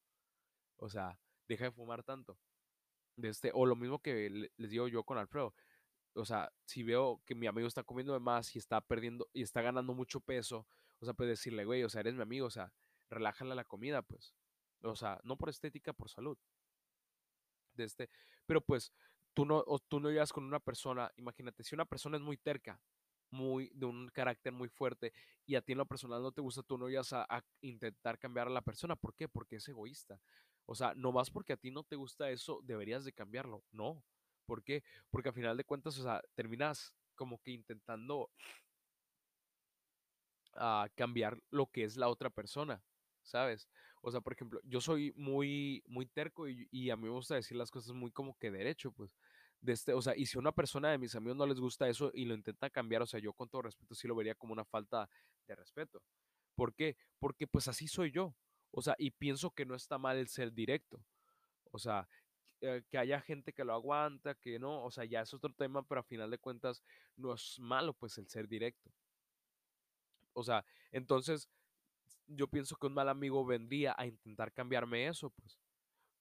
O 0.78 0.90
sea, 0.90 1.20
deja 1.48 1.66
de 1.66 1.72
fumar 1.72 2.04
tanto. 2.04 2.40
De 3.16 3.30
este, 3.30 3.52
o 3.54 3.68
lo 3.68 3.76
mismo 3.76 4.02
que 4.02 4.50
les 4.58 4.70
digo 4.72 4.88
yo 4.88 5.04
con 5.04 5.20
Alfredo. 5.20 5.54
O 6.16 6.26
sea, 6.26 6.52
si 6.66 6.82
veo 6.82 7.22
que 7.28 7.36
mi 7.36 7.46
amigo 7.46 7.68
está 7.68 7.84
comiendo 7.84 8.14
de 8.14 8.20
más 8.20 8.56
y 8.56 8.58
está 8.58 8.82
perdiendo 8.82 9.30
y 9.32 9.44
está 9.44 9.62
ganando 9.62 9.94
mucho 9.94 10.22
peso, 10.22 10.66
o 11.00 11.06
sea, 11.06 11.14
pues 11.14 11.30
decirle, 11.30 11.66
güey, 11.66 11.84
o 11.84 11.90
sea, 11.90 12.02
eres 12.02 12.16
mi 12.16 12.24
amigo, 12.24 12.48
o 12.48 12.50
sea, 12.50 12.74
relájale 13.12 13.54
la 13.54 13.66
comida, 13.66 14.02
pues. 14.02 14.34
O 14.82 14.96
sea, 14.96 15.22
no 15.24 15.38
por 15.38 15.50
estética, 15.50 15.94
por 15.94 16.10
salud. 16.10 16.38
De 17.76 17.84
este, 17.84 18.10
pero 18.48 18.62
pues 18.62 18.92
tú 19.36 19.46
no, 19.46 19.64
o 19.68 19.78
tú 19.78 20.00
no 20.00 20.10
llegas 20.10 20.34
con 20.34 20.46
una 20.46 20.60
persona, 20.60 21.12
imagínate, 21.16 21.64
si 21.64 21.76
una 21.76 21.86
persona 21.86 22.18
es 22.18 22.24
muy 22.24 22.38
terca, 22.38 22.82
muy, 23.32 23.70
de 23.74 23.86
un 23.86 24.10
carácter 24.10 24.54
muy 24.54 24.70
fuerte 24.70 25.14
y 25.46 25.56
a 25.56 25.62
ti 25.62 25.72
en 25.72 25.80
lo 25.80 25.86
personal 25.86 26.22
no 26.22 26.32
te 26.32 26.42
gusta, 26.42 26.64
tú 26.64 26.78
no 26.78 26.88
a, 26.88 27.26
a, 27.30 27.44
intentar 27.62 28.20
cambiar 28.20 28.48
a 28.48 28.52
la 28.52 28.62
persona. 28.62 28.96
¿Por 28.96 29.16
qué? 29.16 29.28
Porque 29.28 29.58
es 29.58 29.68
egoísta. 29.68 30.20
O 30.66 30.76
sea, 30.76 30.94
no 30.96 31.12
más 31.12 31.32
porque 31.32 31.54
a 31.54 31.58
ti 31.58 31.72
no 31.72 31.84
te 31.84 31.96
gusta 31.96 32.30
eso, 32.30 32.62
deberías 32.64 33.04
de 33.04 33.14
cambiarlo. 33.14 33.64
No. 33.72 34.04
¿Por 34.46 34.64
qué? 34.64 34.84
Porque 35.10 35.30
al 35.30 35.36
final 35.36 35.58
de 35.58 35.64
cuentas, 35.64 35.98
o 35.98 36.04
sea, 36.04 36.22
terminas 36.36 36.94
como 37.16 37.42
que 37.42 37.52
intentando 37.52 38.30
uh, 40.56 40.88
cambiar 40.96 41.42
lo 41.50 41.68
que 41.68 41.84
es 41.84 41.98
la 41.98 42.10
otra 42.10 42.30
persona, 42.30 42.84
¿sabes? 43.24 43.68
O 44.02 44.12
sea, 44.12 44.22
por 44.22 44.34
ejemplo, 44.34 44.62
yo 44.64 44.80
soy 44.82 45.12
muy, 45.16 45.84
muy 45.88 46.06
terco 46.06 46.48
y, 46.48 46.68
y, 46.72 46.90
a 46.90 46.96
mí 46.96 47.04
me 47.04 47.10
gusta 47.10 47.36
decir 47.36 47.58
las 47.58 47.72
cosas 47.72 47.94
muy 47.94 48.12
como 48.12 48.38
que 48.38 48.52
derecho, 48.52 48.92
pues. 48.92 49.12
De 49.62 49.74
este, 49.74 49.94
o 49.94 50.02
sea, 50.02 50.16
y 50.16 50.26
si 50.26 50.38
una 50.38 50.52
persona 50.52 50.92
de 50.92 50.98
mis 50.98 51.16
amigos 51.16 51.38
no 51.38 51.46
les 51.46 51.60
gusta 51.60 51.88
eso 51.90 52.12
y 52.14 52.26
lo 52.26 52.34
intenta 52.34 52.70
cambiar, 52.70 53.02
o 53.02 53.06
sea, 53.06 53.20
yo 53.20 53.34
con 53.34 53.50
todo 53.50 53.64
respeto 53.64 53.94
sí 53.94 54.08
lo 54.08 54.16
vería 54.16 54.36
como 54.36 54.54
una 54.54 54.66
falta 54.66 55.10
de 55.48 55.56
respeto. 55.56 56.02
¿Por 56.56 56.74
qué? 56.74 56.98
Porque 57.20 57.48
pues 57.48 57.68
así 57.68 57.88
soy 57.88 58.12
yo. 58.12 58.36
O 58.72 58.82
sea, 58.82 58.96
y 58.98 59.12
pienso 59.12 59.52
que 59.52 59.66
no 59.66 59.76
está 59.76 59.98
mal 59.98 60.18
el 60.18 60.28
ser 60.28 60.54
directo. 60.54 61.04
O 61.72 61.80
sea, 61.80 62.08
eh, 62.62 62.84
que 62.90 62.98
haya 62.98 63.22
gente 63.22 63.54
que 63.54 63.64
lo 63.64 63.74
aguanta, 63.74 64.36
que 64.36 64.60
no, 64.60 64.84
o 64.84 64.92
sea, 64.92 65.06
ya 65.06 65.22
es 65.22 65.34
otro 65.34 65.54
tema, 65.54 65.84
pero 65.84 66.02
a 66.02 66.04
final 66.04 66.30
de 66.30 66.38
cuentas 66.38 66.84
no 67.16 67.34
es 67.34 67.58
malo 67.60 67.94
pues 67.94 68.18
el 68.18 68.28
ser 68.28 68.48
directo. 68.48 68.92
O 70.34 70.44
sea, 70.44 70.66
entonces 70.92 71.50
yo 72.28 72.48
pienso 72.48 72.76
que 72.76 72.88
un 72.88 72.94
mal 72.94 73.10
amigo 73.10 73.46
vendría 73.46 73.96
a 73.98 74.06
intentar 74.06 74.52
cambiarme 74.54 75.08
eso, 75.08 75.30
pues. 75.32 75.60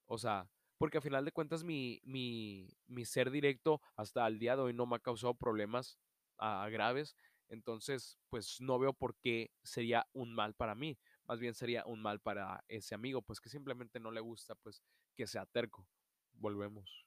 O 0.07 0.19
sea, 0.19 0.49
porque 0.79 0.99
a 0.99 1.03
final 1.03 1.25
de 1.25 1.33
cuentas 1.33 1.65
mi, 1.65 2.01
mi, 2.05 2.69
mi 2.87 3.05
ser 3.05 3.31
directo 3.31 3.81
hasta 3.97 4.27
el 4.27 4.39
día 4.39 4.57
de 4.57 4.63
hoy 4.63 4.73
no 4.73 4.87
me 4.87 4.97
ha 4.97 5.01
causado 5.01 5.35
problemas 5.35 5.99
uh, 6.41 6.71
graves. 6.71 7.17
Entonces, 7.49 8.19
pues 8.29 8.61
no 8.61 8.79
veo 8.79 8.93
por 8.93 9.17
qué 9.17 9.51
sería 9.63 10.07
un 10.13 10.35
mal 10.35 10.55
para 10.55 10.75
mí. 10.75 10.99
Más 11.27 11.41
bien 11.41 11.55
sería 11.55 11.85
un 11.87 12.01
mal 12.01 12.21
para 12.21 12.63
ese 12.69 12.95
amigo, 12.95 13.23
pues 13.23 13.41
que 13.41 13.49
simplemente 13.49 14.01
no 14.01 14.11
le 14.11 14.21
gusta, 14.21 14.55
pues 14.55 14.83
que 15.17 15.27
sea 15.27 15.47
terco. 15.47 15.87
Volvemos. 16.33 17.07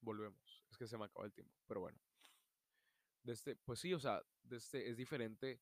Volvemos. 0.00 0.64
Es 0.70 0.76
que 0.76 0.86
se 0.86 0.98
me 0.98 1.04
acaba 1.04 1.26
el 1.26 1.32
tiempo, 1.32 1.54
pero 1.66 1.80
bueno. 1.80 1.98
De 3.22 3.32
este, 3.32 3.56
pues 3.56 3.80
sí, 3.80 3.92
o 3.92 4.00
sea, 4.00 4.22
este, 4.50 4.88
es 4.88 4.96
diferente 4.96 5.60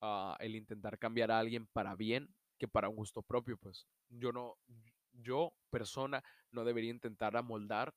uh, 0.00 0.34
el 0.38 0.56
intentar 0.56 0.98
cambiar 0.98 1.30
a 1.30 1.38
alguien 1.38 1.66
para 1.66 1.94
bien 1.94 2.34
que 2.58 2.68
para 2.68 2.88
un 2.88 2.96
gusto 2.96 3.22
propio, 3.22 3.56
pues. 3.56 3.86
Yo 4.08 4.32
no, 4.32 4.58
yo, 5.12 5.52
persona, 5.70 6.22
no 6.50 6.64
debería 6.64 6.90
intentar 6.90 7.36
amoldar 7.36 7.94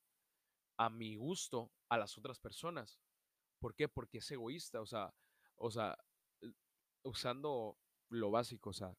a 0.78 0.89
mi 0.89 1.15
gusto 1.15 1.71
a 1.89 1.97
las 1.97 2.17
otras 2.17 2.39
personas. 2.39 2.99
¿Por 3.60 3.75
qué? 3.75 3.88
Porque 3.88 4.19
es 4.19 4.32
egoísta, 4.32 4.82
o 4.82 4.86
sea, 4.86 5.13
o 5.56 5.71
sea, 5.71 5.97
usando 7.04 7.78
lo 8.10 8.32
básico, 8.32 8.71
o 8.71 8.73
sea, 8.73 8.95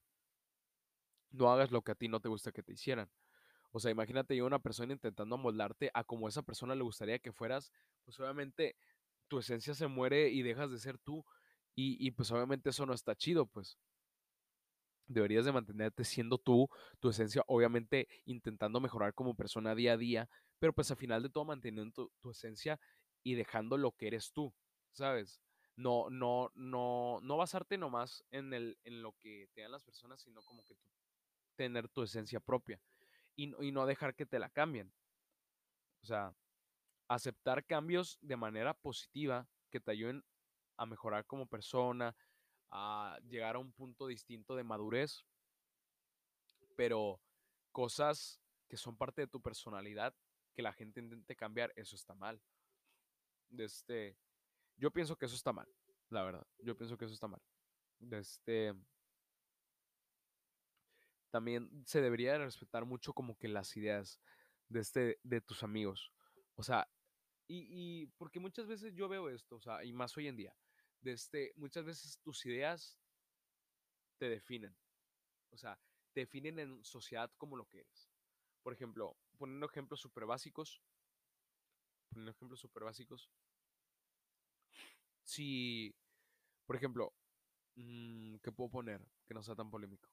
no 1.30 1.50
hagas 1.50 1.70
lo 1.70 1.82
que 1.82 1.92
a 1.92 1.94
ti 1.94 2.08
no 2.08 2.20
te 2.20 2.28
gusta 2.28 2.52
que 2.52 2.62
te 2.62 2.72
hicieran. 2.72 3.10
O 3.72 3.80
sea, 3.80 3.90
imagínate 3.90 4.36
yo 4.36 4.46
una 4.46 4.58
persona 4.58 4.92
intentando 4.92 5.34
amoldarte 5.34 5.90
a 5.92 6.04
como 6.04 6.28
esa 6.28 6.42
persona 6.42 6.74
le 6.74 6.82
gustaría 6.82 7.18
que 7.18 7.32
fueras, 7.32 7.72
pues 8.04 8.18
obviamente 8.20 8.76
tu 9.28 9.38
esencia 9.38 9.74
se 9.74 9.86
muere 9.88 10.30
y 10.30 10.42
dejas 10.42 10.70
de 10.70 10.78
ser 10.78 10.98
tú. 10.98 11.24
Y, 11.74 11.96
y 12.04 12.10
pues 12.12 12.30
obviamente 12.30 12.70
eso 12.70 12.86
no 12.86 12.94
está 12.94 13.14
chido, 13.14 13.46
pues 13.46 13.78
deberías 15.06 15.44
de 15.44 15.52
mantenerte 15.52 16.04
siendo 16.04 16.38
tú, 16.38 16.68
tu 17.00 17.10
esencia, 17.10 17.42
obviamente 17.46 18.08
intentando 18.24 18.80
mejorar 18.80 19.14
como 19.14 19.34
persona 19.34 19.74
día 19.74 19.92
a 19.92 19.96
día, 19.96 20.28
pero 20.58 20.72
pues 20.72 20.90
al 20.90 20.96
final 20.96 21.22
de 21.22 21.30
todo 21.30 21.44
manteniendo 21.44 22.10
tu, 22.20 22.30
esencia 22.30 22.80
y 23.22 23.34
dejando 23.34 23.76
lo 23.76 23.92
que 23.92 24.08
eres 24.08 24.32
tú, 24.32 24.54
¿sabes? 24.92 25.40
No, 25.76 26.08
no, 26.10 26.50
no, 26.54 27.20
no 27.22 27.36
basarte 27.36 27.76
nomás 27.76 28.24
en, 28.30 28.54
el, 28.54 28.78
en 28.84 29.02
lo 29.02 29.12
que 29.12 29.48
te 29.54 29.62
dan 29.62 29.72
las 29.72 29.84
personas, 29.84 30.22
sino 30.22 30.42
como 30.42 30.64
que 30.64 30.76
tener 31.54 31.88
tu 31.88 32.02
esencia 32.02 32.40
propia 32.40 32.80
y, 33.34 33.52
y 33.64 33.72
no 33.72 33.86
dejar 33.86 34.14
que 34.14 34.26
te 34.26 34.38
la 34.38 34.48
cambien. 34.48 34.92
O 36.02 36.06
sea, 36.06 36.34
aceptar 37.08 37.64
cambios 37.66 38.18
de 38.22 38.36
manera 38.36 38.74
positiva 38.74 39.48
que 39.70 39.80
te 39.80 39.90
ayuden 39.90 40.24
a 40.76 40.86
mejorar 40.86 41.26
como 41.26 41.46
persona, 41.46 42.14
a 42.70 43.18
llegar 43.28 43.56
a 43.56 43.58
un 43.58 43.72
punto 43.72 44.06
distinto 44.06 44.56
de 44.56 44.64
madurez, 44.64 45.24
pero 46.76 47.20
cosas 47.72 48.40
que 48.68 48.76
son 48.76 48.96
parte 48.96 49.22
de 49.22 49.28
tu 49.28 49.40
personalidad, 49.40 50.14
que 50.54 50.62
la 50.62 50.72
gente 50.72 51.00
intente 51.00 51.36
cambiar, 51.36 51.72
eso 51.76 51.96
está 51.96 52.14
mal. 52.14 52.40
Este, 53.56 54.16
yo 54.76 54.90
pienso 54.90 55.16
que 55.16 55.26
eso 55.26 55.36
está 55.36 55.52
mal, 55.52 55.68
la 56.10 56.22
verdad. 56.22 56.46
Yo 56.58 56.76
pienso 56.76 56.96
que 56.96 57.04
eso 57.04 57.14
está 57.14 57.28
mal. 57.28 57.42
Este, 58.10 58.74
también 61.30 61.70
se 61.86 62.00
debería 62.00 62.38
respetar 62.38 62.84
mucho 62.84 63.12
como 63.12 63.36
que 63.36 63.48
las 63.48 63.76
ideas 63.76 64.20
de, 64.68 64.80
este, 64.80 65.20
de 65.22 65.40
tus 65.40 65.62
amigos. 65.62 66.12
O 66.54 66.62
sea, 66.62 66.88
y, 67.46 67.66
y 67.68 68.06
porque 68.18 68.40
muchas 68.40 68.66
veces 68.66 68.94
yo 68.94 69.08
veo 69.08 69.28
esto, 69.28 69.56
o 69.56 69.60
sea, 69.60 69.84
y 69.84 69.92
más 69.92 70.16
hoy 70.16 70.26
en 70.26 70.36
día, 70.36 70.56
este, 71.04 71.52
muchas 71.56 71.84
veces 71.84 72.18
tus 72.20 72.44
ideas 72.46 72.98
te 74.18 74.28
definen. 74.28 74.76
O 75.50 75.56
sea, 75.56 75.78
te 76.12 76.20
definen 76.20 76.58
en 76.58 76.84
sociedad 76.84 77.30
como 77.36 77.56
lo 77.56 77.66
que 77.66 77.80
eres. 77.80 78.10
Por 78.62 78.72
ejemplo, 78.72 79.16
poniendo 79.38 79.66
ejemplos 79.66 80.00
súper 80.00 80.26
básicos. 80.26 80.82
Poniendo 82.10 82.32
ejemplos 82.32 82.60
súper 82.60 82.84
básicos. 82.84 83.30
Si, 85.24 85.94
por 86.66 86.76
ejemplo, 86.76 87.12
mmm, 87.76 88.36
¿qué 88.42 88.52
puedo 88.52 88.70
poner 88.70 89.06
que 89.26 89.34
no 89.34 89.42
sea 89.42 89.54
tan 89.54 89.70
polémico? 89.70 90.08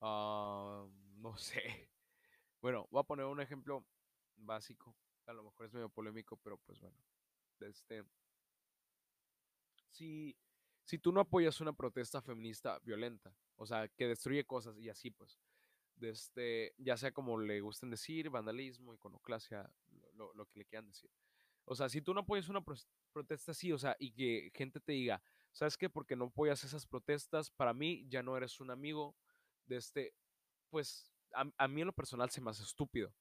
Uh, 0.00 0.90
no 1.16 1.36
sé. 1.36 1.90
Bueno, 2.60 2.86
voy 2.90 3.00
a 3.00 3.04
poner 3.04 3.26
un 3.26 3.40
ejemplo 3.40 3.84
básico. 4.36 4.96
A 5.26 5.32
lo 5.32 5.44
mejor 5.44 5.66
es 5.66 5.72
medio 5.72 5.88
polémico, 5.88 6.36
pero 6.36 6.58
pues 6.58 6.80
bueno. 6.80 6.96
Este, 7.60 8.04
si, 9.90 10.36
si 10.84 10.98
tú 10.98 11.12
no 11.12 11.20
apoyas 11.20 11.60
una 11.60 11.72
protesta 11.72 12.20
feminista 12.20 12.78
violenta, 12.80 13.34
o 13.56 13.66
sea, 13.66 13.88
que 13.88 14.08
destruye 14.08 14.44
cosas 14.44 14.78
y 14.78 14.88
así 14.88 15.10
pues, 15.10 15.38
este, 16.00 16.74
ya 16.78 16.96
sea 16.96 17.12
como 17.12 17.38
le 17.38 17.60
gusten 17.60 17.90
decir, 17.90 18.30
vandalismo, 18.30 18.94
iconoclasia, 18.94 19.70
lo, 20.14 20.32
lo 20.34 20.46
que 20.46 20.58
le 20.58 20.64
quieran 20.64 20.86
decir. 20.86 21.10
O 21.64 21.74
sea, 21.74 21.88
si 21.88 22.02
tú 22.02 22.12
no 22.12 22.20
apoyas 22.20 22.48
una 22.48 22.62
pro 22.62 22.76
protesta 23.12 23.52
así, 23.52 23.72
o 23.72 23.78
sea, 23.78 23.96
y 24.00 24.10
que 24.12 24.50
gente 24.54 24.80
te 24.80 24.92
diga, 24.92 25.22
¿sabes 25.52 25.76
qué? 25.78 25.88
Porque 25.88 26.16
no 26.16 26.26
apoyas 26.26 26.64
esas 26.64 26.84
protestas, 26.84 27.50
para 27.52 27.72
mí 27.72 28.04
ya 28.08 28.22
no 28.24 28.36
eres 28.36 28.58
un 28.60 28.72
amigo 28.72 29.16
de 29.66 29.76
este, 29.76 30.14
pues 30.68 31.12
a, 31.32 31.44
a 31.56 31.68
mí 31.68 31.80
en 31.82 31.86
lo 31.86 31.92
personal 31.92 32.30
se 32.30 32.40
me 32.40 32.50
hace 32.50 32.64
estúpido. 32.64 33.14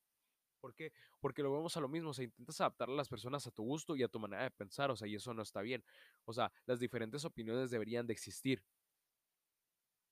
¿Por 0.63 0.73
qué? 0.73 0.93
Porque 1.19 1.43
lo 1.43 1.52
vemos 1.52 1.76
a 1.76 1.82
lo 1.82 1.89
mismo, 1.89 2.12
o 2.12 2.13
sea, 2.13 2.23
intentas 2.23 2.62
adaptar 2.62 2.88
a 2.88 2.93
las 2.93 3.10
personas 3.10 3.45
a 3.45 3.52
tu 3.52 3.63
gusto 3.63 3.97
y 3.97 4.04
a 4.04 4.08
tu 4.08 4.17
manera 4.17 4.43
de 4.43 4.52
pensar, 4.52 4.89
o 4.91 4.95
sea, 4.95 5.10
y 5.10 5.15
eso 5.15 5.34
no 5.34 5.41
está 5.41 5.62
bien. 5.62 5.84
O 6.23 6.32
sea, 6.32 6.54
las 6.65 6.80
diferentes 6.80 7.26
opiniones 7.26 7.69
deberían 7.69 8.08
de 8.08 8.13
existir. 8.13 8.63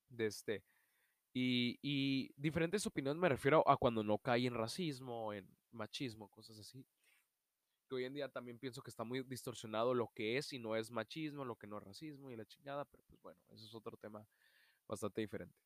De 0.09 0.25
este. 0.25 0.65
Y, 1.33 1.79
y 1.81 2.33
diferentes 2.35 2.85
opiniones 2.85 3.17
me 3.21 3.29
refiero 3.29 3.63
a 3.65 3.77
cuando 3.77 4.03
no 4.03 4.17
cae 4.17 4.45
en 4.45 4.53
racismo, 4.53 5.31
en 5.31 5.47
machismo, 5.71 6.27
cosas 6.29 6.59
así. 6.59 6.85
Que 7.87 7.95
hoy 7.95 8.03
en 8.03 8.13
día 8.13 8.27
también 8.27 8.59
pienso 8.59 8.81
que 8.81 8.89
está 8.89 9.05
muy 9.05 9.23
distorsionado 9.23 9.93
lo 9.93 10.09
que 10.13 10.35
es 10.35 10.51
y 10.51 10.59
no 10.59 10.75
es 10.75 10.91
machismo, 10.91 11.45
lo 11.45 11.55
que 11.55 11.67
no 11.67 11.77
es 11.77 11.85
racismo 11.85 12.29
y 12.29 12.35
la 12.35 12.45
chingada, 12.45 12.83
pero 12.83 13.03
pues 13.07 13.21
bueno, 13.21 13.39
eso 13.51 13.65
es 13.65 13.73
otro 13.73 13.95
tema 13.95 14.27
bastante 14.85 15.21
diferente 15.21 15.60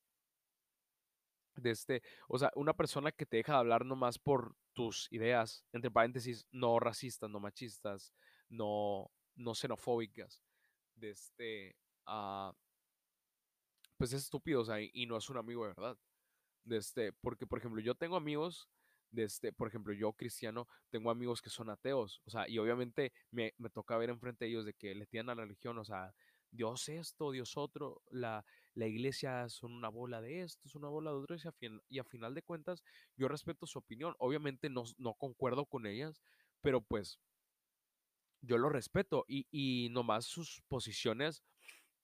de 1.55 1.71
este, 1.71 2.03
o 2.27 2.37
sea, 2.37 2.51
una 2.55 2.73
persona 2.73 3.11
que 3.11 3.25
te 3.25 3.37
deja 3.37 3.53
de 3.53 3.59
hablar 3.59 3.85
nomás 3.85 4.19
por 4.19 4.55
tus 4.73 5.07
ideas, 5.11 5.65
entre 5.71 5.91
paréntesis, 5.91 6.47
no 6.51 6.79
racistas, 6.79 7.29
no 7.29 7.39
machistas, 7.39 8.13
no, 8.49 9.11
no 9.35 9.55
xenofóbicas, 9.55 10.43
de 10.95 11.09
este, 11.11 11.75
uh, 12.07 12.51
pues 13.97 14.13
es 14.13 14.23
estúpido, 14.23 14.61
o 14.61 14.65
sea, 14.65 14.81
y, 14.81 14.91
y, 14.93 15.05
no 15.05 15.17
es 15.17 15.29
un 15.29 15.37
amigo 15.37 15.63
de 15.63 15.73
verdad. 15.73 15.97
De 16.63 16.77
este, 16.77 17.13
porque, 17.13 17.47
por 17.47 17.59
ejemplo, 17.59 17.81
yo 17.81 17.95
tengo 17.95 18.15
amigos, 18.15 18.69
de 19.11 19.23
este, 19.23 19.53
por 19.53 19.67
ejemplo, 19.67 19.93
yo 19.93 20.13
cristiano, 20.13 20.67
tengo 20.89 21.09
amigos 21.09 21.41
que 21.41 21.49
son 21.49 21.69
ateos, 21.69 22.21
o 22.25 22.29
sea, 22.29 22.49
y 22.49 22.57
obviamente 22.57 23.13
me, 23.31 23.53
me 23.57 23.69
toca 23.69 23.97
ver 23.97 24.09
enfrente 24.09 24.45
de 24.45 24.51
ellos 24.51 24.65
de 24.65 24.73
que 24.73 24.93
le 24.93 25.05
tienen 25.05 25.29
a 25.29 25.35
la 25.35 25.43
religión, 25.43 25.77
o 25.77 25.85
sea, 25.85 26.13
Dios 26.51 26.89
esto, 26.89 27.31
Dios 27.31 27.57
otro, 27.57 28.01
la, 28.09 28.45
la 28.75 28.87
iglesia 28.87 29.49
son 29.49 29.73
una 29.73 29.89
bola 29.89 30.21
de 30.21 30.41
esto, 30.41 30.67
es 30.67 30.75
una 30.75 30.89
bola 30.89 31.11
de 31.11 31.17
otro, 31.17 31.35
y 31.35 31.47
a, 31.47 31.51
fin, 31.51 31.81
y 31.89 31.99
a 31.99 32.03
final 32.03 32.33
de 32.35 32.43
cuentas 32.43 32.83
yo 33.17 33.27
respeto 33.27 33.65
su 33.65 33.79
opinión. 33.79 34.15
Obviamente 34.19 34.69
no, 34.69 34.83
no 34.97 35.13
concuerdo 35.15 35.65
con 35.65 35.87
ellas, 35.87 36.21
pero 36.61 36.81
pues 36.81 37.19
yo 38.41 38.57
lo 38.57 38.69
respeto 38.69 39.25
y, 39.27 39.47
y 39.49 39.89
nomás 39.89 40.25
sus 40.25 40.61
posiciones 40.67 41.43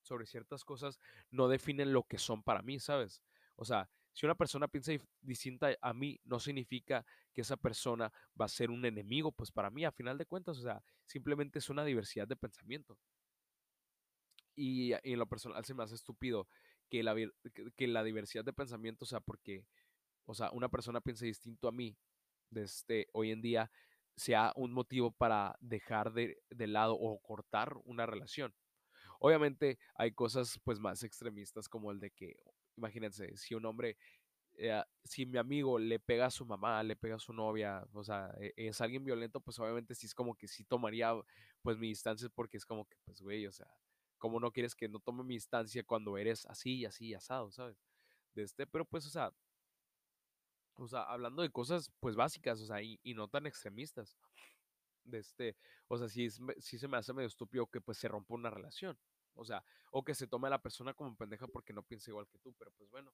sobre 0.01 0.25
ciertas 0.25 0.63
cosas 0.63 0.99
no 1.29 1.47
definen 1.47 1.93
lo 1.93 2.03
que 2.03 2.17
son 2.17 2.41
para 2.41 2.61
mí, 2.61 2.79
¿sabes? 2.79 3.21
O 3.55 3.65
sea, 3.65 3.89
si 4.13 4.25
una 4.25 4.35
persona 4.35 4.67
piensa 4.67 4.91
distinta 5.21 5.69
a 5.81 5.93
mí, 5.93 6.19
no 6.25 6.39
significa 6.39 7.05
que 7.33 7.41
esa 7.41 7.57
persona 7.57 8.11
va 8.39 8.45
a 8.45 8.49
ser 8.49 8.69
un 8.69 8.85
enemigo, 8.85 9.31
pues 9.31 9.51
para 9.51 9.69
mí, 9.69 9.85
a 9.85 9.91
final 9.91 10.17
de 10.17 10.25
cuentas, 10.25 10.57
o 10.57 10.61
sea, 10.61 10.83
simplemente 11.05 11.59
es 11.59 11.69
una 11.69 11.85
diversidad 11.85 12.27
de 12.27 12.35
pensamiento. 12.35 12.97
Y, 14.55 14.93
en 15.03 15.19
lo 15.19 15.27
personal 15.27 15.63
se 15.65 15.73
me 15.73 15.83
hace 15.83 15.95
estúpido 15.95 16.47
que 16.89 17.03
la, 17.03 17.15
que 17.75 17.87
la 17.87 18.03
diversidad 18.03 18.43
de 18.43 18.53
pensamiento, 18.53 19.05
o 19.05 19.07
sea, 19.07 19.21
porque, 19.21 19.65
o 20.25 20.33
sea, 20.33 20.51
una 20.51 20.69
persona 20.69 21.01
piense 21.01 21.25
distinto 21.25 21.67
a 21.67 21.71
mí, 21.71 21.97
de 22.49 22.63
este, 22.63 23.07
hoy 23.13 23.31
en 23.31 23.41
día, 23.41 23.71
sea 24.15 24.51
un 24.55 24.73
motivo 24.73 25.11
para 25.11 25.55
dejar 25.61 26.11
de, 26.13 26.37
de 26.49 26.67
lado 26.67 26.95
o 26.95 27.19
cortar 27.21 27.77
una 27.85 28.05
relación. 28.05 28.53
Obviamente 29.19 29.79
hay 29.95 30.11
cosas 30.11 30.59
pues 30.63 30.79
más 30.79 31.03
extremistas 31.03 31.69
como 31.69 31.91
el 31.91 31.99
de 31.99 32.11
que, 32.11 32.35
imagínense, 32.75 33.37
si 33.37 33.55
un 33.55 33.65
hombre, 33.65 33.97
eh, 34.57 34.83
si 35.03 35.25
mi 35.25 35.37
amigo 35.37 35.79
le 35.79 35.99
pega 35.99 36.25
a 36.25 36.31
su 36.31 36.45
mamá, 36.45 36.83
le 36.83 36.95
pega 36.95 37.15
a 37.15 37.19
su 37.19 37.31
novia, 37.31 37.85
o 37.93 38.03
sea, 38.03 38.33
e, 38.39 38.51
es 38.55 38.81
alguien 38.81 39.03
violento, 39.03 39.39
pues 39.39 39.59
obviamente 39.59 39.95
sí 39.95 40.07
es 40.07 40.13
como 40.13 40.35
que 40.35 40.47
sí 40.47 40.63
tomaría 40.65 41.13
pues 41.61 41.77
mi 41.77 41.87
distancia 41.87 42.29
porque 42.33 42.57
es 42.57 42.65
como 42.65 42.85
que, 42.85 42.97
pues 43.05 43.21
güey, 43.21 43.45
o 43.47 43.51
sea, 43.51 43.67
¿Cómo 44.21 44.39
no 44.39 44.51
quieres 44.51 44.75
que 44.75 44.87
no 44.87 44.99
tome 44.99 45.23
mi 45.23 45.33
instancia 45.33 45.83
cuando 45.83 46.15
eres 46.15 46.45
así 46.45 46.77
y 46.77 46.85
así 46.85 47.11
asado, 47.15 47.49
¿sabes? 47.51 47.81
De 48.35 48.43
este, 48.43 48.67
pero 48.67 48.85
pues, 48.85 49.07
o 49.07 49.09
sea, 49.09 49.33
o 50.75 50.87
sea, 50.87 51.01
hablando 51.05 51.41
de 51.41 51.49
cosas 51.49 51.91
pues 51.99 52.15
básicas, 52.15 52.61
o 52.61 52.67
sea, 52.67 52.83
y, 52.83 52.99
no 53.15 53.27
tan 53.27 53.47
extremistas. 53.47 54.15
De 55.03 55.17
este, 55.17 55.57
o 55.87 55.97
sea, 55.97 56.07
sí 56.07 56.29
se 56.29 56.87
me 56.87 56.97
hace 56.97 57.13
medio 57.13 57.27
estúpido 57.27 57.65
que 57.65 57.81
pues 57.81 57.97
se 57.97 58.07
rompa 58.07 58.35
una 58.35 58.51
relación. 58.51 58.95
O 59.33 59.43
sea, 59.43 59.65
o 59.89 60.03
que 60.03 60.13
se 60.13 60.27
tome 60.27 60.49
a 60.49 60.51
la 60.51 60.61
persona 60.61 60.93
como 60.93 61.15
pendeja 61.15 61.47
porque 61.47 61.73
no 61.73 61.81
piensa 61.81 62.11
igual 62.11 62.27
que 62.27 62.37
tú, 62.37 62.53
pero 62.59 62.69
pues 62.77 62.91
bueno, 62.91 63.11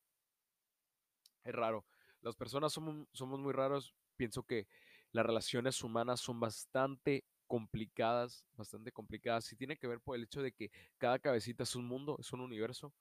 es 1.46 1.56
raro. 1.56 1.86
Las 2.20 2.36
personas 2.36 2.74
somos, 2.74 3.08
somos 3.14 3.40
muy 3.40 3.54
raros. 3.54 3.96
Pienso 4.18 4.44
que 4.44 4.68
las 5.14 5.26
relaciones 5.26 5.82
humanas 5.82 6.20
son 6.20 6.42
bastante 6.42 7.24
complicadas, 7.48 8.46
bastante 8.56 8.92
complicadas. 8.92 9.52
Y 9.52 9.56
tiene 9.56 9.78
que 9.78 9.88
ver 9.88 10.00
por 10.00 10.16
el 10.16 10.24
hecho 10.24 10.42
de 10.42 10.52
que 10.52 10.72
cada 10.98 11.20
cabecita 11.20 11.64
es 11.64 11.76
un 11.76 11.86
mundo, 11.86 12.18
es 12.20 12.32
un 12.34 12.42
universo. 12.42 12.94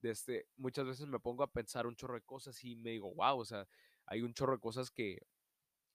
Desde, 0.00 0.46
muchas 0.56 0.86
veces 0.86 1.06
me 1.06 1.18
pongo 1.18 1.42
a 1.42 1.50
pensar 1.50 1.86
un 1.86 1.96
chorro 1.96 2.14
de 2.14 2.22
cosas 2.22 2.62
y 2.64 2.76
me 2.76 2.90
digo, 2.90 3.12
wow, 3.14 3.40
o 3.40 3.44
sea, 3.44 3.66
hay 4.06 4.22
un 4.22 4.34
chorro 4.34 4.52
de 4.52 4.60
cosas 4.60 4.90
que, 4.90 5.26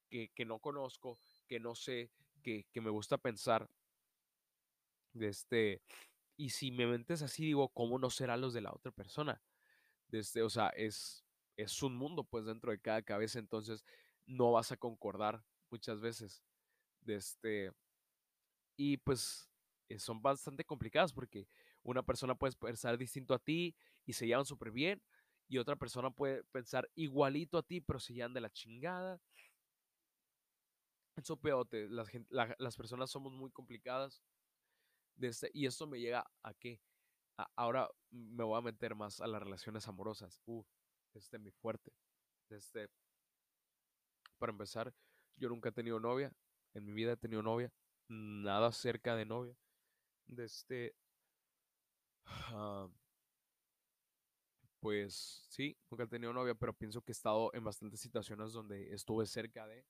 que, 0.10 0.46
no 0.46 0.60
conozco, 0.60 1.20
que 1.48 1.60
no 1.60 1.76
sé, 1.76 2.12
que, 2.42 2.66
que 2.72 2.82
me 2.82 2.90
gusta 2.90 3.18
pensar. 3.18 3.70
De 5.14 5.28
este, 5.28 5.82
y 6.38 6.52
si 6.52 6.72
me 6.72 6.88
mentes 6.88 7.22
así, 7.22 7.46
digo, 7.46 7.70
¿cómo 7.70 8.00
no 8.00 8.10
serán 8.10 8.42
los 8.42 8.54
de 8.54 8.62
la 8.62 8.72
otra 8.72 8.92
persona? 8.92 9.42
Desde, 10.08 10.42
o 10.42 10.50
sea, 10.50 10.70
es, 10.70 11.26
es 11.58 11.84
un 11.84 11.96
mundo 11.96 12.24
pues 12.24 12.46
dentro 12.46 12.72
de 12.72 12.80
cada 12.80 13.02
cabeza, 13.02 13.40
entonces 13.40 13.86
no 14.26 14.52
vas 14.52 14.72
a 14.72 14.78
concordar 14.78 15.44
muchas 15.70 16.00
veces. 16.00 16.42
De 17.02 17.16
este, 17.16 17.74
y 18.80 18.96
pues 18.96 19.52
eh, 19.90 20.00
son 20.00 20.22
bastante 20.22 20.64
complicadas 20.64 21.12
porque 21.12 21.50
una 21.84 22.02
persona 22.02 22.34
puede 22.34 22.56
pensar 22.56 22.98
distinto 22.98 23.34
a 23.34 23.40
ti 23.40 23.76
y 24.06 24.14
se 24.14 24.26
llevan 24.26 24.46
súper 24.46 24.72
bien, 24.72 25.04
y 25.50 25.58
otra 25.58 25.76
persona 25.76 26.12
puede 26.12 26.46
pensar 26.46 26.90
igualito 26.96 27.58
a 27.58 27.64
ti, 27.64 27.82
pero 27.82 28.00
se 28.00 28.14
llevan 28.14 28.34
de 28.34 28.40
la 28.40 28.50
chingada. 28.50 29.20
Eso 31.18 31.36
peote, 31.36 31.90
las, 31.90 32.08
la, 32.30 32.56
las 32.58 32.78
personas 32.78 33.12
somos 33.12 33.34
muy 33.34 33.52
complicadas. 33.52 34.24
Este, 35.20 35.52
y 35.54 35.66
esto 35.66 35.86
me 35.86 36.00
llega 36.00 36.26
a 36.42 36.54
que 36.54 36.80
ahora 37.58 37.90
me 38.12 38.46
voy 38.46 38.58
a 38.58 38.62
meter 38.62 38.96
más 38.96 39.20
a 39.20 39.28
las 39.28 39.44
relaciones 39.44 39.86
amorosas. 39.90 40.40
Uh, 40.46 40.64
este 41.16 41.36
es 41.36 41.44
mi 41.44 41.52
fuerte. 41.52 41.92
Este, 42.50 42.88
para 44.38 44.54
empezar, 44.54 44.94
yo 45.36 45.50
nunca 45.50 45.68
he 45.68 45.74
tenido 45.74 46.00
novia. 46.00 46.32
En 46.74 46.86
mi 46.86 46.94
vida 46.94 47.12
he 47.12 47.18
tenido 47.18 47.42
novia. 47.42 47.74
Nada 48.10 48.72
cerca 48.72 49.16
de 49.16 49.26
novia. 49.26 49.56
De 50.28 50.46
este. 50.46 50.96
Uh, 52.52 52.88
pues 54.80 55.46
sí, 55.50 55.78
nunca 55.90 56.04
he 56.06 56.08
tenido 56.08 56.34
novia, 56.34 56.56
pero 56.56 56.74
pienso 56.74 57.02
que 57.02 57.12
he 57.12 57.14
estado 57.14 57.54
en 57.54 57.64
bastantes 57.64 58.00
situaciones 58.00 58.54
donde 58.54 58.94
estuve 58.94 59.26
cerca 59.26 59.68
de. 59.68 59.86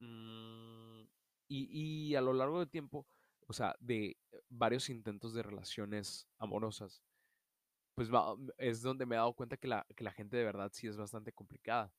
Mm, 0.00 1.02
y, 1.48 2.10
y 2.10 2.14
a 2.16 2.20
lo 2.20 2.32
largo 2.32 2.58
del 2.60 2.70
tiempo, 2.70 3.06
o 3.46 3.52
sea, 3.52 3.74
de 3.80 4.16
varios 4.48 4.88
intentos 4.90 5.34
de 5.34 5.42
relaciones 5.42 6.26
amorosas, 6.38 7.02
pues 7.94 8.10
es 8.58 8.82
donde 8.82 9.06
me 9.06 9.16
he 9.16 9.18
dado 9.18 9.34
cuenta 9.34 9.56
que 9.56 9.68
la, 9.68 9.86
que 9.96 10.04
la 10.04 10.12
gente 10.12 10.36
de 10.36 10.44
verdad 10.44 10.70
sí 10.72 10.86
es 10.86 10.96
bastante 10.96 11.32
complicada. 11.32 11.92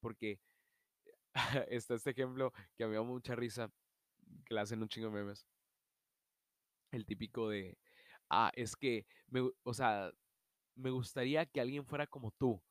Porque 0.00 0.40
está 1.68 1.94
este 1.94 2.10
ejemplo 2.10 2.52
que 2.76 2.86
me 2.86 2.94
da 2.96 3.02
mucha 3.02 3.34
risa, 3.36 3.70
que 4.44 4.54
le 4.54 4.60
hacen 4.60 4.82
un 4.82 4.88
chingo 4.88 5.08
de 5.08 5.14
memes. 5.14 5.46
El 6.92 7.04
típico 7.06 7.48
de, 7.48 7.78
ah, 8.30 8.50
es 8.54 8.76
que, 8.76 9.06
me, 9.28 9.40
o 9.62 9.74
sea, 9.74 10.12
me 10.74 10.90
gustaría 10.90 11.46
que 11.46 11.60
alguien 11.60 11.84
fuera 11.86 12.06
como 12.06 12.30
tú. 12.32 12.62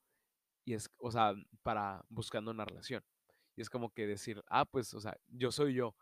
Y 0.66 0.74
es, 0.74 0.90
o 0.98 1.12
sea, 1.12 1.34
para 1.64 2.06
buscando 2.10 2.52
una 2.52 2.66
relación. 2.66 3.04
Y 3.56 3.62
es 3.62 3.70
como 3.70 3.94
que 3.94 4.08
decir, 4.08 4.44
ah, 4.48 4.66
pues, 4.66 4.94
o 4.94 5.00
sea, 5.02 5.18
yo 5.28 5.52
soy 5.52 5.76
yo. 5.76 5.96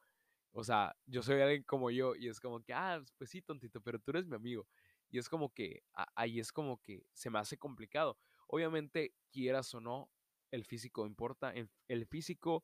O 0.52 0.64
sea, 0.64 0.96
yo 1.06 1.22
soy 1.24 1.42
alguien 1.42 1.64
como 1.64 1.92
yo. 1.92 2.16
Y 2.16 2.28
es 2.30 2.40
como 2.40 2.62
que, 2.64 2.74
ah, 2.74 3.02
pues 3.18 3.30
sí, 3.30 3.42
tontito, 3.42 3.82
pero 3.82 4.00
tú 4.00 4.12
eres 4.12 4.26
mi 4.28 4.36
amigo. 4.36 4.68
Y 5.10 5.20
es 5.20 5.30
como 5.30 5.54
que, 5.54 5.84
ahí 6.16 6.40
es 6.40 6.52
como 6.52 6.82
que 6.82 7.06
se 7.14 7.30
me 7.30 7.40
hace 7.40 7.58
complicado. 7.58 8.18
Obviamente, 8.48 9.14
quieras 9.32 9.74
o 9.76 9.82
no, 9.82 10.10
el 10.52 10.66
físico 10.66 11.06
importa. 11.06 11.52
El, 11.52 11.70
el 11.88 12.06
físico, 12.06 12.64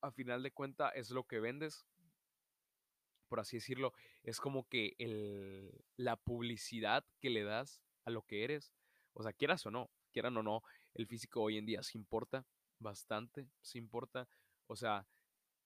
a 0.00 0.10
final 0.10 0.42
de 0.42 0.52
cuentas, 0.52 0.92
es 0.94 1.10
lo 1.10 1.24
que 1.24 1.40
vendes. 1.40 1.86
Por 3.28 3.40
así 3.40 3.56
decirlo, 3.58 3.92
es 4.22 4.40
como 4.40 4.68
que 4.68 4.94
el, 4.98 5.84
la 5.96 6.16
publicidad 6.16 7.04
que 7.20 7.30
le 7.30 7.44
das 7.44 7.82
a 8.04 8.10
lo 8.10 8.22
que 8.22 8.44
eres. 8.44 8.72
O 9.12 9.22
sea, 9.22 9.32
quieras 9.32 9.66
o 9.66 9.70
no, 9.70 9.90
quieran 10.12 10.36
o 10.36 10.42
no, 10.42 10.62
el 10.94 11.06
físico 11.06 11.42
hoy 11.42 11.58
en 11.58 11.66
día 11.66 11.82
sí 11.82 11.98
importa 11.98 12.46
bastante, 12.78 13.50
sí 13.60 13.78
importa. 13.78 14.28
O 14.66 14.76
sea, 14.76 15.06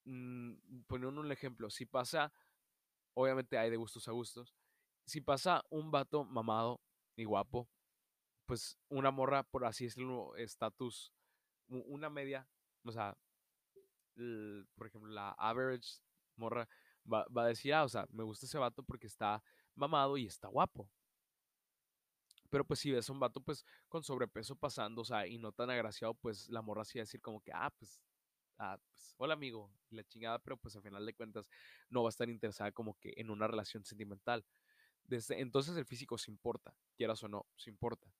mmm, 0.04 0.54
poniendo 0.86 1.20
un 1.20 1.30
ejemplo, 1.30 1.70
si 1.70 1.86
pasa, 1.86 2.32
obviamente 3.14 3.58
hay 3.58 3.70
de 3.70 3.76
gustos 3.76 4.08
a 4.08 4.12
gustos, 4.12 4.54
si 5.04 5.20
pasa 5.20 5.64
un 5.70 5.90
vato 5.90 6.24
mamado 6.24 6.80
y 7.16 7.24
guapo, 7.24 7.68
pues 8.46 8.78
una 8.88 9.10
morra, 9.10 9.42
por 9.42 9.64
así 9.64 9.84
decirlo, 9.84 10.36
estatus, 10.36 11.12
una 11.68 12.10
media, 12.10 12.48
o 12.84 12.92
sea, 12.92 13.16
el, 14.16 14.66
por 14.74 14.86
ejemplo, 14.86 15.10
la 15.10 15.30
average 15.32 16.00
morra 16.36 16.68
va, 17.10 17.26
va, 17.36 17.44
a 17.44 17.48
decir, 17.48 17.74
ah, 17.74 17.84
o 17.84 17.88
sea, 17.88 18.06
me 18.10 18.22
gusta 18.22 18.46
ese 18.46 18.58
vato 18.58 18.82
porque 18.82 19.06
está 19.06 19.42
mamado 19.74 20.16
y 20.16 20.26
está 20.26 20.48
guapo. 20.48 20.88
Pero 22.50 22.66
pues 22.66 22.80
si 22.80 22.90
ves 22.90 23.08
a 23.08 23.12
un 23.12 23.18
vato 23.18 23.40
pues 23.40 23.64
con 23.88 24.02
sobrepeso 24.02 24.54
pasando, 24.56 25.02
o 25.02 25.04
sea, 25.04 25.26
y 25.26 25.38
no 25.38 25.52
tan 25.52 25.70
agraciado, 25.70 26.14
pues 26.14 26.50
la 26.50 26.60
morra 26.60 26.84
sí 26.84 26.98
va 26.98 27.02
a 27.02 27.04
decir 27.04 27.20
como 27.22 27.40
que, 27.40 27.50
ah, 27.54 27.70
pues, 27.78 27.98
ah, 28.58 28.78
pues, 28.78 29.14
hola 29.16 29.34
amigo, 29.34 29.72
y 29.88 29.96
la 29.96 30.04
chingada, 30.04 30.38
pero 30.38 30.58
pues 30.58 30.76
al 30.76 30.82
final 30.82 31.06
de 31.06 31.14
cuentas 31.14 31.48
no 31.88 32.02
va 32.02 32.08
a 32.08 32.10
estar 32.10 32.28
interesada 32.28 32.70
como 32.70 32.98
que 32.98 33.14
en 33.16 33.30
una 33.30 33.46
relación 33.46 33.84
sentimental. 33.84 34.44
Desde 35.04 35.40
entonces 35.40 35.76
el 35.76 35.86
físico 35.86 36.18
se 36.18 36.30
importa, 36.30 36.74
quieras 36.94 37.22
o 37.22 37.28
no, 37.28 37.46
se 37.56 37.70
importa. 37.70 38.12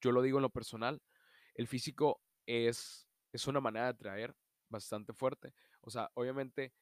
Yo 0.00 0.12
lo 0.12 0.22
digo 0.22 0.38
en 0.38 0.42
lo 0.42 0.50
personal, 0.50 1.02
el 1.54 1.66
físico 1.66 2.22
es, 2.46 3.05
es 3.36 3.46
una 3.46 3.60
manera 3.60 3.86
de 3.86 3.90
atraer 3.90 4.36
bastante 4.68 5.12
fuerte. 5.12 5.52
O 5.80 5.90
sea, 5.90 6.10
obviamente 6.14 6.72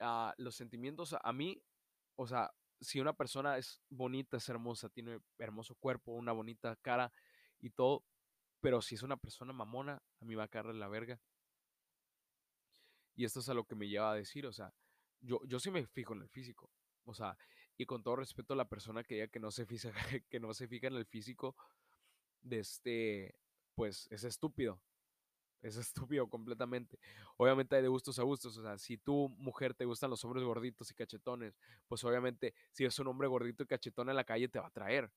uh, 0.00 0.30
los 0.36 0.54
sentimientos 0.54 1.14
a 1.20 1.32
mí, 1.32 1.62
o 2.16 2.26
sea, 2.26 2.50
si 2.80 3.00
una 3.00 3.12
persona 3.12 3.58
es 3.58 3.82
bonita, 3.90 4.36
es 4.36 4.48
hermosa, 4.48 4.88
tiene 4.88 5.20
hermoso 5.38 5.74
cuerpo, 5.74 6.12
una 6.12 6.32
bonita 6.32 6.76
cara 6.76 7.12
y 7.60 7.70
todo, 7.70 8.04
pero 8.60 8.80
si 8.80 8.94
es 8.94 9.02
una 9.02 9.16
persona 9.16 9.52
mamona, 9.52 10.02
a 10.20 10.24
mí 10.24 10.34
va 10.34 10.44
a 10.44 10.48
caerle 10.48 10.74
la 10.74 10.88
verga. 10.88 11.20
Y 13.16 13.24
esto 13.24 13.40
es 13.40 13.48
a 13.48 13.54
lo 13.54 13.64
que 13.64 13.74
me 13.74 13.88
lleva 13.88 14.12
a 14.12 14.14
decir, 14.14 14.46
o 14.46 14.52
sea, 14.52 14.72
yo, 15.20 15.40
yo 15.46 15.58
sí 15.58 15.70
me 15.72 15.84
fijo 15.86 16.14
en 16.14 16.22
el 16.22 16.28
físico, 16.28 16.70
o 17.04 17.14
sea, 17.14 17.36
y 17.76 17.84
con 17.84 18.02
todo 18.02 18.16
respeto 18.16 18.54
a 18.54 18.56
la 18.56 18.68
persona 18.68 19.02
que 19.02 19.14
diga 19.14 19.28
que 19.28 19.40
no 19.40 19.50
se 19.50 19.66
fija, 19.66 19.90
que 20.30 20.38
no 20.38 20.54
se 20.54 20.68
fija 20.68 20.86
en 20.86 20.94
el 20.94 21.06
físico, 21.06 21.56
de 22.42 22.60
este, 22.60 23.34
pues 23.74 24.06
es 24.10 24.22
estúpido, 24.22 24.80
es 25.62 25.76
estúpido 25.76 26.28
completamente. 26.28 26.98
Obviamente 27.36 27.76
hay 27.76 27.82
de 27.82 27.88
gustos 27.88 28.18
a 28.18 28.22
gustos. 28.22 28.56
O 28.56 28.62
sea, 28.62 28.78
si 28.78 28.96
tú, 28.98 29.28
mujer, 29.38 29.74
te 29.74 29.84
gustan 29.84 30.10
los 30.10 30.24
hombres 30.24 30.44
gorditos 30.44 30.90
y 30.90 30.94
cachetones, 30.94 31.58
pues 31.86 32.04
obviamente 32.04 32.54
si 32.72 32.84
es 32.84 32.98
un 32.98 33.08
hombre 33.08 33.28
gordito 33.28 33.62
y 33.62 33.66
cachetón 33.66 34.08
en 34.10 34.16
la 34.16 34.24
calle 34.24 34.48
te 34.48 34.58
va 34.58 34.68
a 34.68 34.70
traer. 34.70 35.10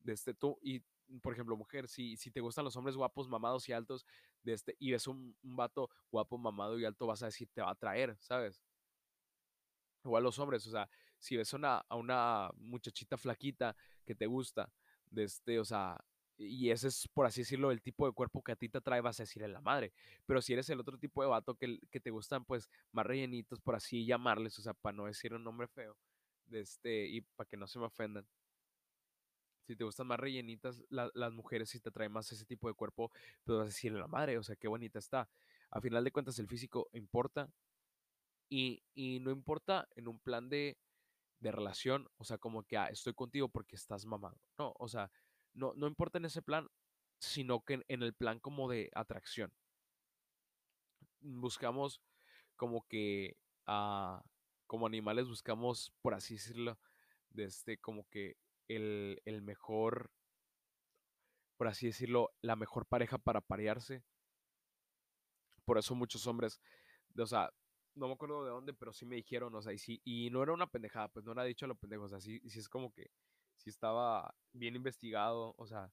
Desde 0.00 0.34
tú, 0.34 0.58
y 0.62 0.82
por 1.22 1.32
ejemplo, 1.32 1.56
mujer, 1.56 1.88
si, 1.88 2.16
si 2.16 2.30
te 2.30 2.40
gustan 2.40 2.64
los 2.64 2.76
hombres 2.76 2.96
guapos, 2.96 3.28
mamados 3.28 3.68
y 3.68 3.72
altos, 3.72 4.06
de 4.42 4.52
este, 4.52 4.76
y 4.78 4.90
ves 4.92 5.06
un, 5.06 5.36
un 5.42 5.56
vato 5.56 5.90
guapo, 6.10 6.38
mamado 6.38 6.78
y 6.78 6.84
alto, 6.84 7.06
vas 7.06 7.22
a 7.22 7.26
decir, 7.26 7.48
te 7.52 7.62
va 7.62 7.70
a 7.70 7.74
traer, 7.74 8.16
¿sabes? 8.20 8.62
Igual 10.04 10.22
los 10.22 10.38
hombres, 10.38 10.66
o 10.66 10.70
sea, 10.70 10.88
si 11.18 11.36
ves 11.36 11.52
una, 11.52 11.78
a 11.88 11.96
una 11.96 12.50
muchachita 12.56 13.16
flaquita 13.16 13.76
que 14.04 14.14
te 14.14 14.26
gusta, 14.26 14.72
de 15.10 15.24
este, 15.24 15.58
o 15.58 15.64
sea, 15.64 15.98
y 16.36 16.70
ese 16.70 16.88
es, 16.88 17.08
por 17.08 17.26
así 17.26 17.42
decirlo, 17.42 17.70
el 17.70 17.82
tipo 17.82 18.06
de 18.06 18.12
cuerpo 18.12 18.42
que 18.42 18.52
a 18.52 18.56
ti 18.56 18.68
te 18.68 18.78
atrae, 18.78 19.00
vas 19.00 19.20
a 19.20 19.24
decirle 19.24 19.48
la 19.48 19.60
madre. 19.60 19.92
Pero 20.26 20.42
si 20.42 20.52
eres 20.52 20.68
el 20.70 20.80
otro 20.80 20.98
tipo 20.98 21.22
de 21.22 21.28
vato 21.28 21.54
que, 21.54 21.78
que 21.90 22.00
te 22.00 22.10
gustan, 22.10 22.44
pues, 22.44 22.68
más 22.92 23.06
rellenitos, 23.06 23.60
por 23.60 23.74
así 23.76 24.04
llamarles, 24.06 24.58
o 24.58 24.62
sea, 24.62 24.74
para 24.74 24.96
no 24.96 25.06
decir 25.06 25.32
un 25.34 25.44
nombre 25.44 25.68
feo, 25.68 25.96
de 26.46 26.60
este, 26.60 27.06
y 27.06 27.20
para 27.22 27.48
que 27.48 27.56
no 27.56 27.66
se 27.66 27.78
me 27.78 27.86
ofendan. 27.86 28.26
Si 29.66 29.76
te 29.76 29.84
gustan 29.84 30.06
más 30.06 30.20
rellenitas, 30.20 30.82
la, 30.90 31.10
las 31.14 31.32
mujeres, 31.32 31.70
si 31.70 31.80
te 31.80 31.88
atraen 31.88 32.12
más 32.12 32.30
ese 32.32 32.44
tipo 32.44 32.68
de 32.68 32.74
cuerpo, 32.74 33.10
pues 33.44 33.58
vas 33.58 33.62
a 33.64 33.66
decirle 33.66 33.98
la 33.98 34.08
madre, 34.08 34.36
o 34.36 34.42
sea, 34.42 34.56
qué 34.56 34.68
bonita 34.68 34.98
está. 34.98 35.28
A 35.70 35.80
final 35.80 36.04
de 36.04 36.12
cuentas, 36.12 36.38
el 36.38 36.48
físico 36.48 36.88
importa. 36.92 37.48
Y, 38.50 38.82
y 38.94 39.20
no 39.20 39.30
importa 39.30 39.88
en 39.96 40.06
un 40.06 40.18
plan 40.20 40.48
de, 40.50 40.78
de 41.40 41.52
relación, 41.52 42.08
o 42.16 42.24
sea, 42.24 42.38
como 42.38 42.62
que 42.64 42.76
ah, 42.76 42.86
estoy 42.86 43.14
contigo 43.14 43.48
porque 43.48 43.76
estás 43.76 44.06
mamado. 44.06 44.38
No, 44.58 44.74
o 44.78 44.88
sea, 44.88 45.10
no, 45.54 45.72
no 45.74 45.86
importa 45.86 46.18
en 46.18 46.26
ese 46.26 46.42
plan, 46.42 46.68
sino 47.18 47.64
que 47.64 47.82
en, 47.88 48.02
el 48.02 48.14
plan 48.14 48.38
como 48.40 48.68
de 48.68 48.90
atracción. 48.94 49.52
Buscamos 51.20 52.02
como 52.56 52.86
que 52.86 53.36
uh, 53.66 54.20
como 54.66 54.86
animales 54.86 55.28
buscamos, 55.28 55.92
por 56.02 56.14
así 56.14 56.34
decirlo, 56.34 56.78
de 57.30 57.44
este, 57.44 57.78
como 57.78 58.08
que 58.08 58.36
el, 58.68 59.20
el, 59.24 59.42
mejor, 59.42 60.10
por 61.56 61.68
así 61.68 61.86
decirlo, 61.86 62.34
la 62.40 62.56
mejor 62.56 62.86
pareja 62.86 63.18
para 63.18 63.40
parearse. 63.40 64.04
Por 65.64 65.78
eso 65.78 65.94
muchos 65.94 66.26
hombres, 66.26 66.60
o 67.16 67.26
sea, 67.26 67.50
no 67.94 68.08
me 68.08 68.14
acuerdo 68.14 68.44
de 68.44 68.50
dónde, 68.50 68.74
pero 68.74 68.92
sí 68.92 69.06
me 69.06 69.16
dijeron, 69.16 69.54
o 69.54 69.62
sea, 69.62 69.72
y 69.72 69.78
sí, 69.78 70.00
y 70.04 70.30
no 70.30 70.42
era 70.42 70.52
una 70.52 70.66
pendejada, 70.66 71.08
pues 71.08 71.24
no 71.24 71.32
era 71.32 71.44
dicho 71.44 71.64
a 71.64 71.68
lo 71.68 71.76
pendejo, 71.76 72.04
o 72.04 72.08
sea, 72.08 72.20
sí 72.20 72.40
es 72.44 72.68
como 72.68 72.92
que, 72.92 73.10
sí 73.56 73.70
estaba 73.70 74.34
bien 74.52 74.76
investigado, 74.76 75.54
o 75.58 75.66
sea, 75.66 75.92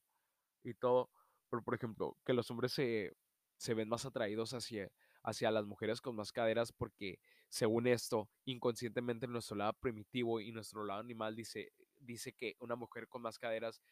y 0.64 0.74
todo, 0.74 1.10
pero 1.50 1.62
por 1.62 1.74
ejemplo, 1.74 2.16
que 2.24 2.32
los 2.32 2.50
hombres 2.50 2.72
se, 2.72 3.16
se 3.56 3.74
ven 3.74 3.88
más 3.88 4.04
atraídos 4.04 4.54
hacia, 4.54 4.90
hacia 5.22 5.50
las 5.50 5.66
mujeres 5.66 6.00
con 6.00 6.16
más 6.16 6.32
caderas 6.32 6.72
porque 6.72 7.18
según 7.48 7.86
esto, 7.86 8.30
inconscientemente 8.44 9.26
nuestro 9.26 9.56
lado 9.56 9.74
primitivo 9.74 10.40
y 10.40 10.52
nuestro 10.52 10.84
lado 10.84 11.00
animal 11.00 11.36
dice, 11.36 11.72
dice 11.98 12.32
que 12.32 12.56
una 12.58 12.76
mujer 12.76 13.08
con 13.08 13.22
más 13.22 13.38
caderas 13.38 13.82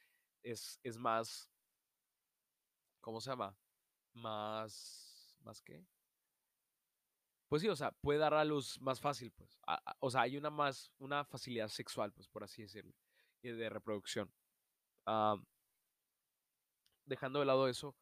es, 0.42 0.80
es 0.82 0.96
más, 0.96 1.50
¿cómo 3.00 3.20
se 3.20 3.30
llama? 3.30 3.56
Más, 4.14 5.36
¿más 5.42 5.60
qué? 5.62 5.84
Pues 7.48 7.62
sí, 7.62 7.68
o 7.68 7.76
sea, 7.76 7.90
puede 7.90 8.18
dar 8.18 8.32
a 8.32 8.44
luz 8.44 8.80
más 8.80 9.00
fácil, 9.00 9.32
pues. 9.32 9.58
o 9.98 10.10
sea, 10.10 10.22
hay 10.22 10.36
una 10.36 10.50
más, 10.50 10.92
una 10.98 11.24
facilidad 11.24 11.68
sexual, 11.68 12.12
pues, 12.12 12.28
por 12.28 12.44
así 12.44 12.62
decirlo, 12.62 12.94
y 13.42 13.50
de 13.50 13.68
reproducción. 13.68 14.32
dejando 17.04 17.40
de 17.40 17.46
lado 17.46 17.68
eso, 17.68 17.96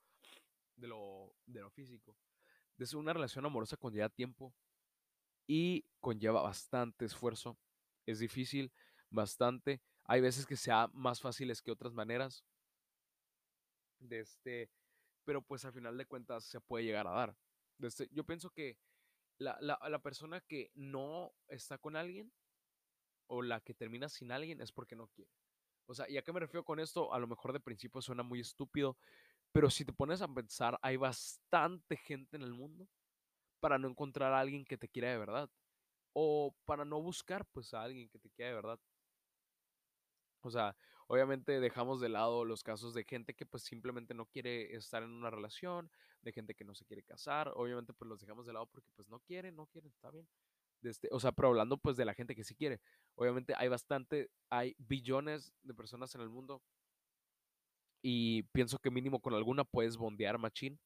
de 0.76 0.88
lo, 0.88 1.34
de 1.46 1.60
lo 1.60 1.70
físico. 1.70 2.16
Desde 2.76 2.96
una 2.96 3.12
relación 3.12 3.44
amorosa 3.44 3.76
conlleva 3.76 4.08
tiempo 4.08 4.54
y 5.46 5.84
conlleva 6.00 6.42
bastante 6.42 7.04
esfuerzo. 7.04 7.58
Es 8.06 8.18
difícil, 8.20 8.72
bastante. 9.10 9.82
Hay 10.04 10.20
veces 10.20 10.46
que 10.46 10.56
sea 10.56 10.88
más 10.92 11.20
fáciles 11.20 11.62
que 11.62 11.72
otras 11.72 11.92
maneras. 11.92 12.44
De 13.98 14.20
este, 14.20 14.70
pero 15.24 15.42
pues 15.42 15.64
al 15.64 15.72
final 15.72 15.98
de 15.98 16.06
cuentas 16.06 16.44
se 16.44 16.60
puede 16.60 16.84
llegar 16.84 17.06
a 17.06 17.12
dar. 17.12 17.36
Este, 17.80 18.08
yo 18.12 18.24
pienso 18.24 18.50
que 18.50 18.78
la, 19.38 19.58
la, 19.60 19.78
la 19.88 19.98
persona 19.98 20.40
que 20.40 20.70
no 20.74 21.32
está 21.48 21.78
con 21.78 21.96
alguien 21.96 22.32
o 23.28 23.42
la 23.42 23.60
que 23.60 23.74
termina 23.74 24.08
sin 24.08 24.32
alguien 24.32 24.60
es 24.60 24.72
porque 24.72 24.96
no 24.96 25.06
quiere. 25.08 25.30
O 25.86 25.94
sea, 25.94 26.08
¿y 26.08 26.18
a 26.18 26.22
qué 26.22 26.32
me 26.32 26.40
refiero 26.40 26.64
con 26.64 26.80
esto? 26.80 27.12
A 27.14 27.18
lo 27.18 27.26
mejor 27.26 27.52
de 27.52 27.60
principio 27.60 28.02
suena 28.02 28.22
muy 28.22 28.40
estúpido, 28.40 28.98
pero 29.52 29.70
si 29.70 29.84
te 29.84 29.92
pones 29.92 30.20
a 30.20 30.28
pensar, 30.28 30.78
hay 30.82 30.96
bastante 30.96 31.96
gente 31.96 32.36
en 32.36 32.42
el 32.42 32.52
mundo 32.52 32.88
para 33.60 33.78
no 33.78 33.88
encontrar 33.88 34.32
a 34.32 34.40
alguien 34.40 34.64
que 34.64 34.78
te 34.78 34.88
quiera 34.88 35.10
de 35.10 35.18
verdad. 35.18 35.50
O 36.12 36.54
para 36.64 36.84
no 36.84 37.00
buscar 37.00 37.46
pues 37.52 37.72
a 37.74 37.82
alguien 37.82 38.08
que 38.08 38.18
te 38.18 38.30
quiera 38.30 38.50
de 38.50 38.56
verdad. 38.56 38.80
O 40.42 40.50
sea, 40.50 40.76
obviamente 41.06 41.60
dejamos 41.60 42.00
de 42.00 42.08
lado 42.08 42.44
los 42.44 42.62
casos 42.62 42.94
de 42.94 43.04
gente 43.04 43.34
que 43.34 43.46
pues 43.46 43.62
simplemente 43.64 44.14
no 44.14 44.26
quiere 44.26 44.74
estar 44.76 45.02
en 45.02 45.10
una 45.10 45.30
relación, 45.30 45.90
de 46.22 46.32
gente 46.32 46.54
que 46.54 46.64
no 46.64 46.74
se 46.74 46.84
quiere 46.84 47.02
casar, 47.02 47.52
obviamente 47.54 47.92
pues 47.92 48.08
los 48.08 48.20
dejamos 48.20 48.46
de 48.46 48.52
lado 48.52 48.66
porque 48.66 48.90
pues 48.94 49.08
no 49.08 49.20
quieren, 49.20 49.56
no 49.56 49.66
quieren, 49.66 49.90
está 49.90 50.10
bien. 50.10 50.28
Este, 50.82 51.08
o 51.10 51.18
sea, 51.18 51.32
pero 51.32 51.48
hablando 51.48 51.76
pues 51.76 51.96
de 51.96 52.04
la 52.04 52.14
gente 52.14 52.34
que 52.34 52.44
sí 52.44 52.54
quiere. 52.54 52.80
Obviamente 53.18 53.52
hay 53.56 53.66
bastante, 53.66 54.30
hay 54.48 54.76
billones 54.78 55.52
de 55.64 55.74
personas 55.74 56.14
en 56.14 56.20
el 56.20 56.28
mundo 56.28 56.62
y 58.00 58.44
pienso 58.52 58.78
que 58.78 58.92
mínimo 58.92 59.20
con 59.20 59.34
alguna 59.34 59.64
puedes 59.64 59.96
bondear 59.96 60.38
machín, 60.38 60.78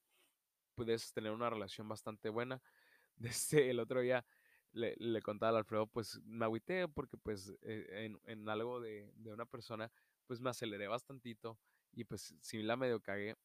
puedes 0.74 1.12
tener 1.12 1.32
una 1.32 1.50
relación 1.50 1.86
bastante 1.86 2.30
buena. 2.30 2.62
Desde 3.16 3.68
el 3.68 3.78
otro 3.78 4.00
día 4.00 4.24
le, 4.72 4.94
le 4.96 5.20
contaba 5.20 5.50
al 5.50 5.56
Alfredo, 5.56 5.86
pues 5.86 6.18
me 6.24 6.46
agüité 6.46 6.88
porque 6.88 7.18
pues 7.18 7.52
eh, 7.60 8.06
en, 8.06 8.18
en, 8.24 8.48
algo 8.48 8.80
de, 8.80 9.12
de, 9.16 9.30
una 9.30 9.44
persona, 9.44 9.92
pues 10.26 10.40
me 10.40 10.48
aceleré 10.48 10.88
bastantito 10.88 11.58
y 11.92 12.04
pues 12.04 12.34
sí 12.40 12.62
la 12.62 12.76
medio 12.76 12.98
cagué, 13.02 13.36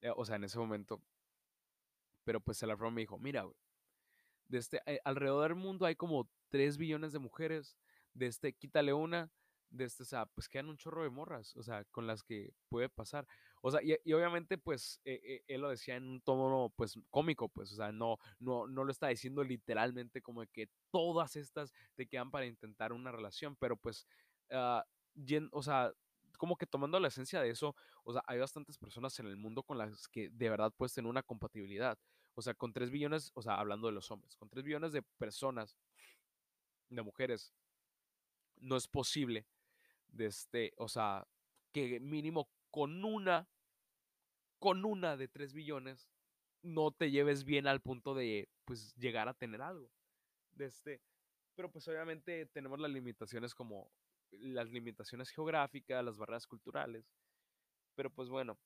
eh, 0.00 0.10
o 0.16 0.24
sea, 0.24 0.34
en 0.34 0.42
ese 0.42 0.58
momento. 0.58 1.00
Pero 2.24 2.40
pues 2.40 2.60
el 2.64 2.70
Alfredo 2.70 2.90
me 2.90 3.02
dijo, 3.02 3.20
mira, 3.20 3.42
güey, 3.42 3.56
de 4.48 4.58
este, 4.58 4.82
eh, 4.86 5.00
alrededor 5.04 5.50
del 5.50 5.54
mundo 5.54 5.86
hay 5.86 5.94
como 5.94 6.28
3 6.48 6.76
billones 6.76 7.12
de 7.12 7.20
mujeres, 7.20 7.76
de 8.14 8.26
este, 8.26 8.52
quítale 8.52 8.92
una, 8.92 9.30
de 9.70 9.84
este, 9.84 10.02
o 10.02 10.06
sea, 10.06 10.26
pues 10.26 10.48
quedan 10.48 10.68
un 10.68 10.76
chorro 10.76 11.02
de 11.02 11.10
morras, 11.10 11.56
o 11.56 11.62
sea, 11.62 11.84
con 11.86 12.06
las 12.06 12.22
que 12.22 12.52
puede 12.68 12.88
pasar. 12.88 13.26
O 13.62 13.70
sea, 13.70 13.82
y, 13.82 13.96
y 14.04 14.12
obviamente, 14.12 14.58
pues, 14.58 15.00
eh, 15.04 15.20
eh, 15.22 15.44
él 15.48 15.60
lo 15.60 15.70
decía 15.70 15.96
en 15.96 16.04
un 16.08 16.20
tono, 16.20 16.72
pues, 16.76 16.94
cómico, 17.10 17.48
pues, 17.48 17.72
o 17.72 17.76
sea, 17.76 17.92
no, 17.92 18.18
no, 18.38 18.66
no 18.66 18.84
lo 18.84 18.90
está 18.90 19.08
diciendo 19.08 19.44
literalmente 19.44 20.22
como 20.22 20.44
que 20.52 20.68
todas 20.90 21.36
estas 21.36 21.72
te 21.94 22.06
quedan 22.06 22.30
para 22.30 22.46
intentar 22.46 22.92
una 22.92 23.12
relación, 23.12 23.56
pero 23.56 23.76
pues, 23.76 24.06
uh, 24.50 24.80
o 25.52 25.62
sea, 25.62 25.92
como 26.38 26.56
que 26.56 26.66
tomando 26.66 26.98
la 26.98 27.08
esencia 27.08 27.40
de 27.40 27.50
eso, 27.50 27.76
o 28.04 28.12
sea, 28.12 28.22
hay 28.26 28.38
bastantes 28.38 28.78
personas 28.78 29.18
en 29.20 29.26
el 29.26 29.36
mundo 29.36 29.62
con 29.62 29.78
las 29.78 30.08
que 30.08 30.30
de 30.30 30.48
verdad 30.48 30.72
puedes 30.76 30.94
tener 30.94 31.08
una 31.08 31.22
compatibilidad. 31.22 31.98
O 32.34 32.42
sea, 32.42 32.54
con 32.54 32.72
3 32.72 32.90
billones, 32.90 33.30
o 33.34 33.42
sea, 33.42 33.56
hablando 33.56 33.88
de 33.88 33.92
los 33.92 34.10
hombres, 34.10 34.36
con 34.36 34.48
3 34.48 34.64
billones 34.64 34.92
de 34.92 35.02
personas, 35.18 35.76
de 36.88 37.02
mujeres, 37.02 37.52
no 38.60 38.76
es 38.76 38.88
posible 38.88 39.46
de 40.08 40.26
este, 40.26 40.72
o 40.76 40.88
sea, 40.88 41.26
que 41.72 42.00
mínimo 42.00 42.48
con 42.70 43.04
una, 43.04 43.48
con 44.58 44.84
una 44.84 45.16
de 45.16 45.28
3 45.28 45.52
billones, 45.52 46.08
no 46.62 46.90
te 46.90 47.10
lleves 47.10 47.44
bien 47.44 47.66
al 47.66 47.80
punto 47.80 48.14
de, 48.14 48.48
pues, 48.64 48.94
llegar 48.96 49.28
a 49.28 49.34
tener 49.34 49.62
algo. 49.62 49.90
De 50.52 50.66
este, 50.66 51.00
pero 51.54 51.70
pues 51.70 51.86
obviamente 51.88 52.46
tenemos 52.46 52.80
las 52.80 52.90
limitaciones 52.90 53.54
como 53.54 53.90
las 54.30 54.70
limitaciones 54.70 55.30
geográficas, 55.30 56.04
las 56.04 56.16
barreras 56.16 56.46
culturales. 56.46 57.04
Pero 57.94 58.10
pues 58.10 58.28
bueno, 58.28 58.58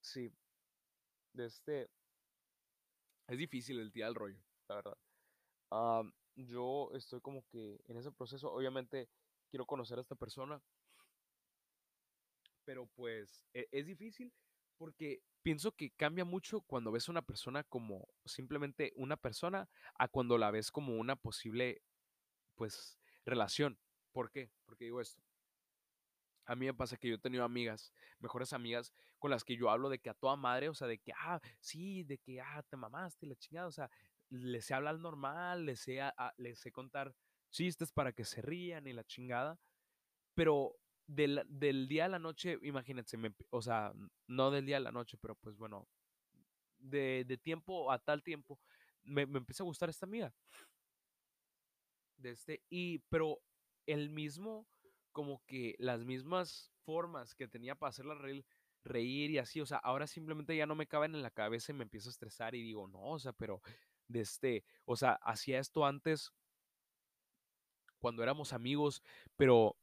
sí. 0.00 0.32
De 1.32 1.46
este. 1.46 1.90
Es 3.28 3.38
difícil 3.38 3.80
el 3.80 3.90
día 3.90 4.06
del 4.06 4.14
rollo, 4.14 4.40
la 4.68 4.76
verdad. 4.76 4.98
Um, 5.70 6.12
yo 6.36 6.90
estoy 6.94 7.20
como 7.20 7.44
que 7.46 7.80
en 7.86 7.96
ese 7.96 8.12
proceso. 8.12 8.52
Obviamente 8.52 9.08
quiero 9.50 9.66
conocer 9.66 9.98
a 9.98 10.02
esta 10.02 10.14
persona. 10.14 10.60
Pero 12.64 12.86
pues 12.94 13.46
e 13.54 13.68
es 13.70 13.86
difícil 13.86 14.32
porque 14.76 15.22
pienso 15.42 15.72
que 15.72 15.90
cambia 15.92 16.24
mucho 16.24 16.60
cuando 16.62 16.92
ves 16.92 17.08
a 17.08 17.12
una 17.12 17.22
persona 17.22 17.64
como 17.64 18.08
simplemente 18.24 18.92
una 18.96 19.16
persona 19.16 19.68
a 19.94 20.08
cuando 20.08 20.38
la 20.38 20.50
ves 20.50 20.70
como 20.70 20.96
una 20.96 21.16
posible, 21.16 21.82
pues, 22.56 22.98
relación. 23.24 23.78
¿Por 24.12 24.30
qué? 24.30 24.50
Porque 24.64 24.84
digo 24.84 25.00
esto. 25.00 25.22
A 26.46 26.54
mí 26.54 26.66
me 26.66 26.74
pasa 26.74 26.96
que 26.96 27.08
yo 27.08 27.16
he 27.16 27.18
tenido 27.18 27.44
amigas, 27.44 27.92
mejores 28.18 28.52
amigas, 28.52 28.92
con 29.18 29.30
las 29.30 29.44
que 29.44 29.56
yo 29.56 29.70
hablo 29.70 29.88
de 29.88 29.98
que 29.98 30.10
a 30.10 30.14
toda 30.14 30.36
madre, 30.36 30.68
o 30.68 30.74
sea, 30.74 30.86
de 30.86 30.98
que, 30.98 31.12
ah, 31.12 31.40
sí, 31.60 32.04
de 32.04 32.18
que, 32.18 32.40
ah, 32.40 32.62
te 32.68 32.76
mamaste, 32.76 33.26
la 33.26 33.34
chingada, 33.36 33.66
o 33.66 33.72
sea, 33.72 33.90
les 34.30 34.64
sé 34.64 34.74
hablar 34.74 34.98
normal, 34.98 35.66
les 35.66 35.80
sé, 35.80 36.00
a, 36.00 36.34
les 36.36 36.58
sé 36.58 36.72
contar 36.72 37.14
chistes 37.50 37.92
para 37.92 38.12
que 38.12 38.24
se 38.24 38.42
rían 38.42 38.86
y 38.86 38.92
la 38.92 39.04
chingada, 39.04 39.58
pero 40.34 40.76
del, 41.06 41.42
del 41.48 41.88
día 41.88 42.06
a 42.06 42.08
la 42.08 42.18
noche, 42.18 42.58
imagínense, 42.62 43.16
me, 43.16 43.34
o 43.50 43.62
sea, 43.62 43.92
no 44.26 44.50
del 44.50 44.66
día 44.66 44.78
a 44.78 44.80
la 44.80 44.92
noche, 44.92 45.16
pero 45.20 45.34
pues 45.36 45.56
bueno, 45.56 45.88
de, 46.78 47.24
de 47.26 47.38
tiempo 47.38 47.90
a 47.90 47.98
tal 47.98 48.22
tiempo, 48.22 48.60
me, 49.02 49.26
me 49.26 49.38
empieza 49.38 49.62
a 49.62 49.66
gustar 49.66 49.88
esta 49.88 50.06
amiga. 50.06 50.34
De 52.16 52.30
este, 52.30 52.62
y, 52.68 52.98
pero 53.08 53.40
el 53.86 54.10
mismo, 54.10 54.66
como 55.12 55.42
que 55.46 55.74
las 55.78 56.04
mismas 56.04 56.72
formas 56.84 57.34
que 57.34 57.48
tenía 57.48 57.74
para 57.74 57.90
hacerla 57.90 58.14
reír, 58.14 58.44
reír 58.84 59.30
y 59.30 59.38
así, 59.38 59.60
o 59.60 59.66
sea, 59.66 59.78
ahora 59.78 60.06
simplemente 60.06 60.56
ya 60.56 60.66
no 60.66 60.74
me 60.74 60.86
caben 60.86 61.14
en 61.14 61.22
la 61.22 61.30
cabeza 61.30 61.72
y 61.72 61.74
me 61.74 61.84
empiezo 61.84 62.08
a 62.08 62.12
estresar 62.12 62.54
y 62.54 62.62
digo, 62.62 62.88
no, 62.88 63.02
o 63.02 63.18
sea, 63.18 63.32
pero 63.32 63.60
de 64.08 64.20
este, 64.20 64.64
o 64.84 64.96
sea, 64.96 65.12
hacía 65.22 65.58
esto 65.58 65.84
antes 65.84 66.32
cuando 67.98 68.22
éramos 68.22 68.52
amigos, 68.52 69.02
pero, 69.36 69.76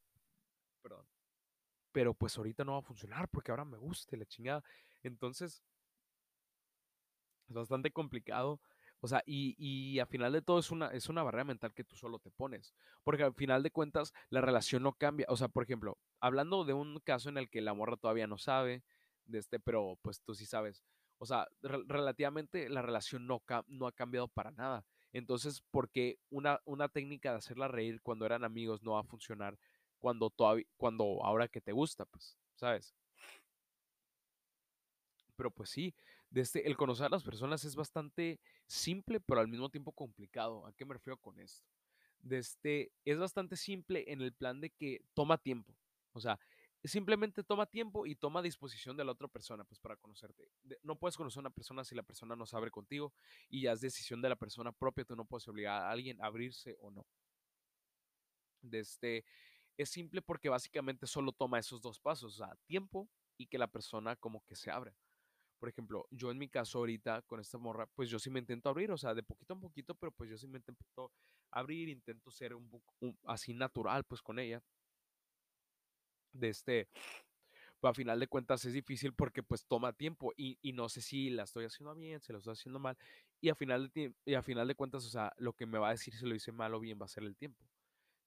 perdón, 0.82 1.06
pero 1.92 2.14
pues 2.14 2.38
ahorita 2.38 2.64
no 2.64 2.74
va 2.74 2.80
a 2.80 2.84
funcionar 2.84 3.28
porque 3.30 3.52
ahora 3.52 3.66
me 3.66 3.78
gusta 3.78 4.16
la 4.18 4.26
chingada. 4.26 4.64
Entonces, 5.02 5.64
es 7.48 7.54
bastante 7.54 7.92
complicado 7.92 8.60
o 9.04 9.08
sea, 9.10 9.22
y, 9.26 9.54
y 9.58 10.00
al 10.00 10.08
final 10.08 10.32
de 10.32 10.42
todo 10.42 10.60
es 10.60 10.72
una, 10.72 10.88
es 10.88 11.10
una 11.10 11.24
barrera 11.24 11.44
mental 11.44 11.74
que 11.74 11.84
tú 11.84 11.98
solo 11.98 12.20
te 12.20 12.32
pones. 12.32 12.74
Porque 13.04 13.24
al 13.24 13.34
final 13.34 13.62
de 13.62 13.70
cuentas 13.70 14.14
la 14.30 14.40
relación 14.40 14.82
no 14.82 14.94
cambia. 14.94 15.26
O 15.28 15.36
sea, 15.36 15.50
por 15.50 15.64
ejemplo, 15.64 15.98
hablando 16.22 16.64
de 16.64 16.72
un 16.72 17.02
caso 17.02 17.28
en 17.28 17.38
el 17.38 17.50
que 17.50 17.60
la 17.60 17.74
morra 17.74 17.98
todavía 17.98 18.28
no 18.28 18.38
sabe, 18.38 18.82
de 19.26 19.40
este, 19.40 19.60
pero 19.60 19.98
pues 20.02 20.22
tú 20.22 20.34
sí 20.36 20.46
sabes. 20.46 20.86
O 21.24 21.26
sea, 21.26 21.48
re 21.62 21.82
relativamente 21.88 22.68
la 22.68 22.82
relación 22.82 23.26
no, 23.26 23.42
ha 23.48 23.92
cambiado 23.94 24.28
para 24.28 24.52
nada. 24.52 24.84
Entonces, 25.14 25.62
¿por 25.72 25.90
qué 25.90 26.20
una, 26.30 26.60
una 26.66 26.90
técnica 26.90 27.32
de 27.32 27.38
hacerla 27.38 27.70
reír 27.70 28.02
cuando 28.02 28.26
eran 28.26 28.44
amigos 28.44 28.84
no 28.84 28.92
va 28.92 29.00
a 29.00 29.06
funcionar 29.06 29.58
cuando, 30.00 30.34
cuando 30.76 31.24
ahora 31.24 31.48
que 31.48 31.62
te 31.62 31.72
gusta? 31.72 32.04
Pues, 32.04 32.38
¿sabes? 32.56 32.94
Pero 35.38 35.50
pues 35.50 35.70
sí, 35.70 35.96
desde 36.30 36.68
el 36.68 36.76
conocer 36.76 37.06
a 37.06 37.10
las 37.10 37.24
personas 37.24 37.64
es 37.64 37.78
bastante 37.78 38.42
simple, 38.68 39.22
pero 39.22 39.40
al 39.40 39.48
mismo 39.48 39.70
tiempo 39.70 39.94
complicado. 39.94 40.68
¿A 40.68 40.74
qué 40.74 40.84
me 40.84 40.96
refiero 40.96 41.16
con 41.16 41.40
esto? 41.40 41.66
Desde, 42.20 42.92
es 43.06 43.18
bastante 43.18 43.56
simple 43.56 44.04
en 44.12 44.20
el 44.20 44.34
plan 44.34 44.60
de 44.60 44.72
que 44.72 45.06
toma 45.14 45.38
tiempo. 45.38 45.74
O 46.12 46.20
sea, 46.20 46.38
simplemente 46.90 47.44
toma 47.44 47.66
tiempo 47.66 48.06
y 48.06 48.16
toma 48.16 48.42
disposición 48.42 48.98
de 48.98 49.06
la 49.06 49.14
otra 49.14 49.28
persona, 49.28 49.64
pues 49.64 49.80
para 49.80 49.96
conocerte. 49.96 50.50
No 50.82 50.98
puedes 50.98 51.16
conocer 51.16 51.40
a 51.40 51.42
una 51.42 51.50
persona 51.50 51.84
si 51.84 51.96
la 51.96 52.04
persona 52.04 52.36
no 52.36 52.46
se 52.46 52.58
abre 52.58 52.72
contigo 52.72 53.14
y 53.50 53.62
ya 53.62 53.72
es 53.72 53.82
decisión 53.82 54.22
de 54.22 54.30
la 54.30 54.36
persona 54.36 54.72
propia, 54.72 55.06
tú 55.06 55.16
no 55.16 55.26
puedes 55.26 55.48
obligar 55.48 55.82
a 55.82 55.92
alguien 55.92 56.22
a 56.22 56.26
abrirse 56.26 56.76
o 56.82 56.92
no. 56.92 57.06
De 58.62 58.80
este, 58.80 59.24
es 59.78 59.90
simple 59.90 60.22
porque 60.22 60.50
básicamente 60.50 61.08
solo 61.08 61.32
toma 61.32 61.60
esos 61.60 61.82
dos 61.82 62.00
pasos, 62.00 62.34
o 62.34 62.46
sea, 62.46 62.56
tiempo 62.66 63.10
y 63.38 63.48
que 63.48 63.58
la 63.58 63.68
persona 63.68 64.16
como 64.18 64.44
que 64.46 64.56
se 64.56 64.70
abra. 64.70 64.94
Por 65.60 65.70
ejemplo, 65.70 66.06
yo 66.12 66.32
en 66.32 66.38
mi 66.38 66.50
caso 66.50 66.80
ahorita 66.80 67.22
con 67.22 67.40
esta 67.40 67.58
morra, 67.58 67.88
pues 67.96 68.10
yo 68.10 68.20
sí 68.20 68.30
me 68.30 68.40
intento 68.40 68.68
abrir, 68.68 68.92
o 68.92 68.98
sea, 68.98 69.14
de 69.14 69.24
poquito 69.24 69.54
en 69.54 69.62
poquito, 69.62 69.96
pero 69.96 70.12
pues 70.12 70.30
yo 70.30 70.38
sí 70.38 70.48
me 70.48 70.58
intento 70.58 71.14
abrir, 71.50 71.88
intento 71.88 72.30
ser 72.30 72.54
un 72.54 72.70
poco 72.70 72.94
así 73.26 73.54
natural 73.54 74.04
pues 74.04 74.22
con 74.22 74.40
ella 74.40 74.62
de 76.34 76.50
este, 76.50 76.90
pues 77.80 77.92
a 77.92 77.94
final 77.94 78.20
de 78.20 78.28
cuentas 78.28 78.64
es 78.66 78.74
difícil 78.74 79.14
porque 79.14 79.44
pues 79.44 79.66
toma 79.66 79.94
tiempo 79.94 80.32
y, 80.38 80.58
no 80.74 80.90
sé 80.90 81.02
si 81.02 81.30
la 81.30 81.44
estoy 81.44 81.66
haciendo 81.66 81.94
bien, 81.96 82.22
se 82.22 82.34
lo 82.34 82.40
estoy 82.40 82.54
haciendo 82.54 82.80
mal 82.80 82.98
y 83.42 83.50
a 83.50 83.56
final 83.56 83.92
de, 83.94 84.14
y 84.26 84.34
a 84.36 84.42
final 84.42 84.68
de 84.68 84.76
cuentas, 84.76 85.06
o 85.06 85.10
sea, 85.10 85.34
lo 85.38 85.54
que 85.54 85.66
me 85.66 85.78
va 85.78 85.90
a 85.90 85.92
decir 85.92 86.14
si 86.16 86.26
lo 86.26 86.34
hice 86.34 86.52
mal 86.52 86.74
o 86.74 86.80
bien 86.80 86.98
va 87.00 87.06
a 87.06 87.10
ser 87.10 87.24
el 87.24 87.36
tiempo. 87.36 87.62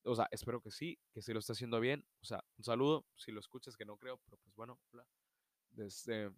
O 0.04 0.14
sea, 0.14 0.28
espero 0.30 0.60
que 0.60 0.70
sí, 0.70 0.98
que 1.12 1.22
se 1.22 1.32
lo 1.32 1.40
esté 1.40 1.52
haciendo 1.52 1.80
bien. 1.80 2.06
O 2.20 2.24
sea, 2.24 2.44
un 2.58 2.64
saludo, 2.64 3.06
si 3.16 3.32
lo 3.32 3.40
escuchas, 3.40 3.76
que 3.76 3.86
no 3.86 3.96
creo, 3.96 4.18
pero 4.18 4.36
pues 4.36 4.54
bueno, 4.54 4.78
Desde, 5.70 6.30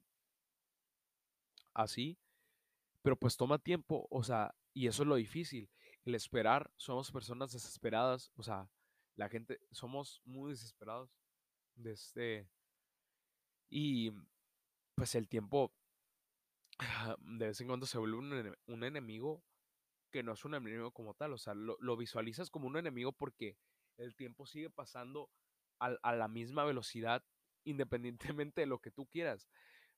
así, 1.75 2.19
pero 3.03 3.17
pues 3.17 3.37
toma 3.37 3.59
tiempo, 3.59 4.07
o 4.11 4.23
sea, 4.23 4.55
y 4.73 4.87
eso 4.87 5.03
es 5.03 5.09
lo 5.09 5.17
difícil. 5.17 5.69
El 6.05 6.15
esperar, 6.15 6.71
somos 6.77 7.11
personas 7.11 7.53
desesperadas, 7.53 8.31
o 8.37 8.43
sea, 8.43 8.71
la 9.17 9.29
gente, 9.29 9.61
somos 9.73 10.23
muy 10.25 10.51
desesperados 10.53 11.18
este, 11.85 12.49
y 13.71 14.13
pues 14.95 15.15
el 15.15 15.29
tiempo 15.29 15.73
de 17.21 17.47
vez 17.47 17.61
en 17.61 17.67
cuando 17.67 17.87
se 17.87 17.99
vuelve 17.99 18.19
un, 18.67 18.85
enemigo 18.85 19.43
que 20.11 20.23
no 20.23 20.33
es 20.33 20.45
un 20.45 20.55
enemigo 20.55 20.93
como 20.93 21.15
tal, 21.15 21.33
o 21.33 21.39
sea, 21.39 21.55
lo, 21.55 21.97
visualizas 21.97 22.51
como 22.51 22.67
un 22.67 22.77
enemigo 22.77 23.13
porque 23.13 23.57
el 23.97 24.15
tiempo 24.15 24.47
sigue 24.47 24.71
pasando 24.71 25.31
a, 25.81 26.15
la 26.15 26.29
misma 26.29 26.65
velocidad 26.65 27.25
independientemente 27.65 28.63
de 28.63 28.67
lo 28.67 28.79
que 28.81 28.91
tú 28.91 29.07
quieras. 29.07 29.49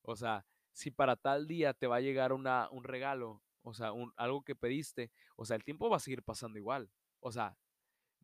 O 0.02 0.16
sea, 0.16 0.46
si 0.72 0.90
para 0.90 1.16
tal 1.16 1.46
día 1.46 1.74
te 1.74 1.86
va 1.86 1.96
a 1.96 2.00
llegar 2.00 2.32
una, 2.32 2.68
un 2.70 2.84
regalo, 2.84 3.42
o 3.62 3.74
sea, 3.74 3.92
un, 3.92 4.12
algo 4.16 4.42
que 4.42 4.56
pediste, 4.56 5.12
o 5.36 5.44
sea, 5.44 5.56
el 5.56 5.64
tiempo 5.64 5.88
va 5.88 5.98
a 5.98 6.00
seguir 6.00 6.22
pasando 6.22 6.58
igual. 6.58 6.90
O 7.20 7.30
sea, 7.30 7.56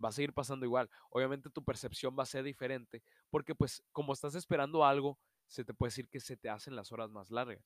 va 0.02 0.10
a 0.10 0.12
seguir 0.12 0.32
pasando 0.32 0.66
igual. 0.66 0.90
Obviamente 1.10 1.50
tu 1.50 1.64
percepción 1.64 2.16
va 2.18 2.22
a 2.24 2.26
ser 2.26 2.44
diferente 2.44 3.02
porque 3.30 3.54
pues 3.54 3.82
como 3.92 4.12
estás 4.12 4.34
esperando 4.34 4.84
algo, 4.84 5.18
se 5.46 5.64
te 5.64 5.74
puede 5.74 5.88
decir 5.88 6.08
que 6.08 6.20
se 6.20 6.36
te 6.36 6.48
hacen 6.48 6.76
las 6.76 6.92
horas 6.92 7.10
más 7.10 7.30
largas. 7.30 7.64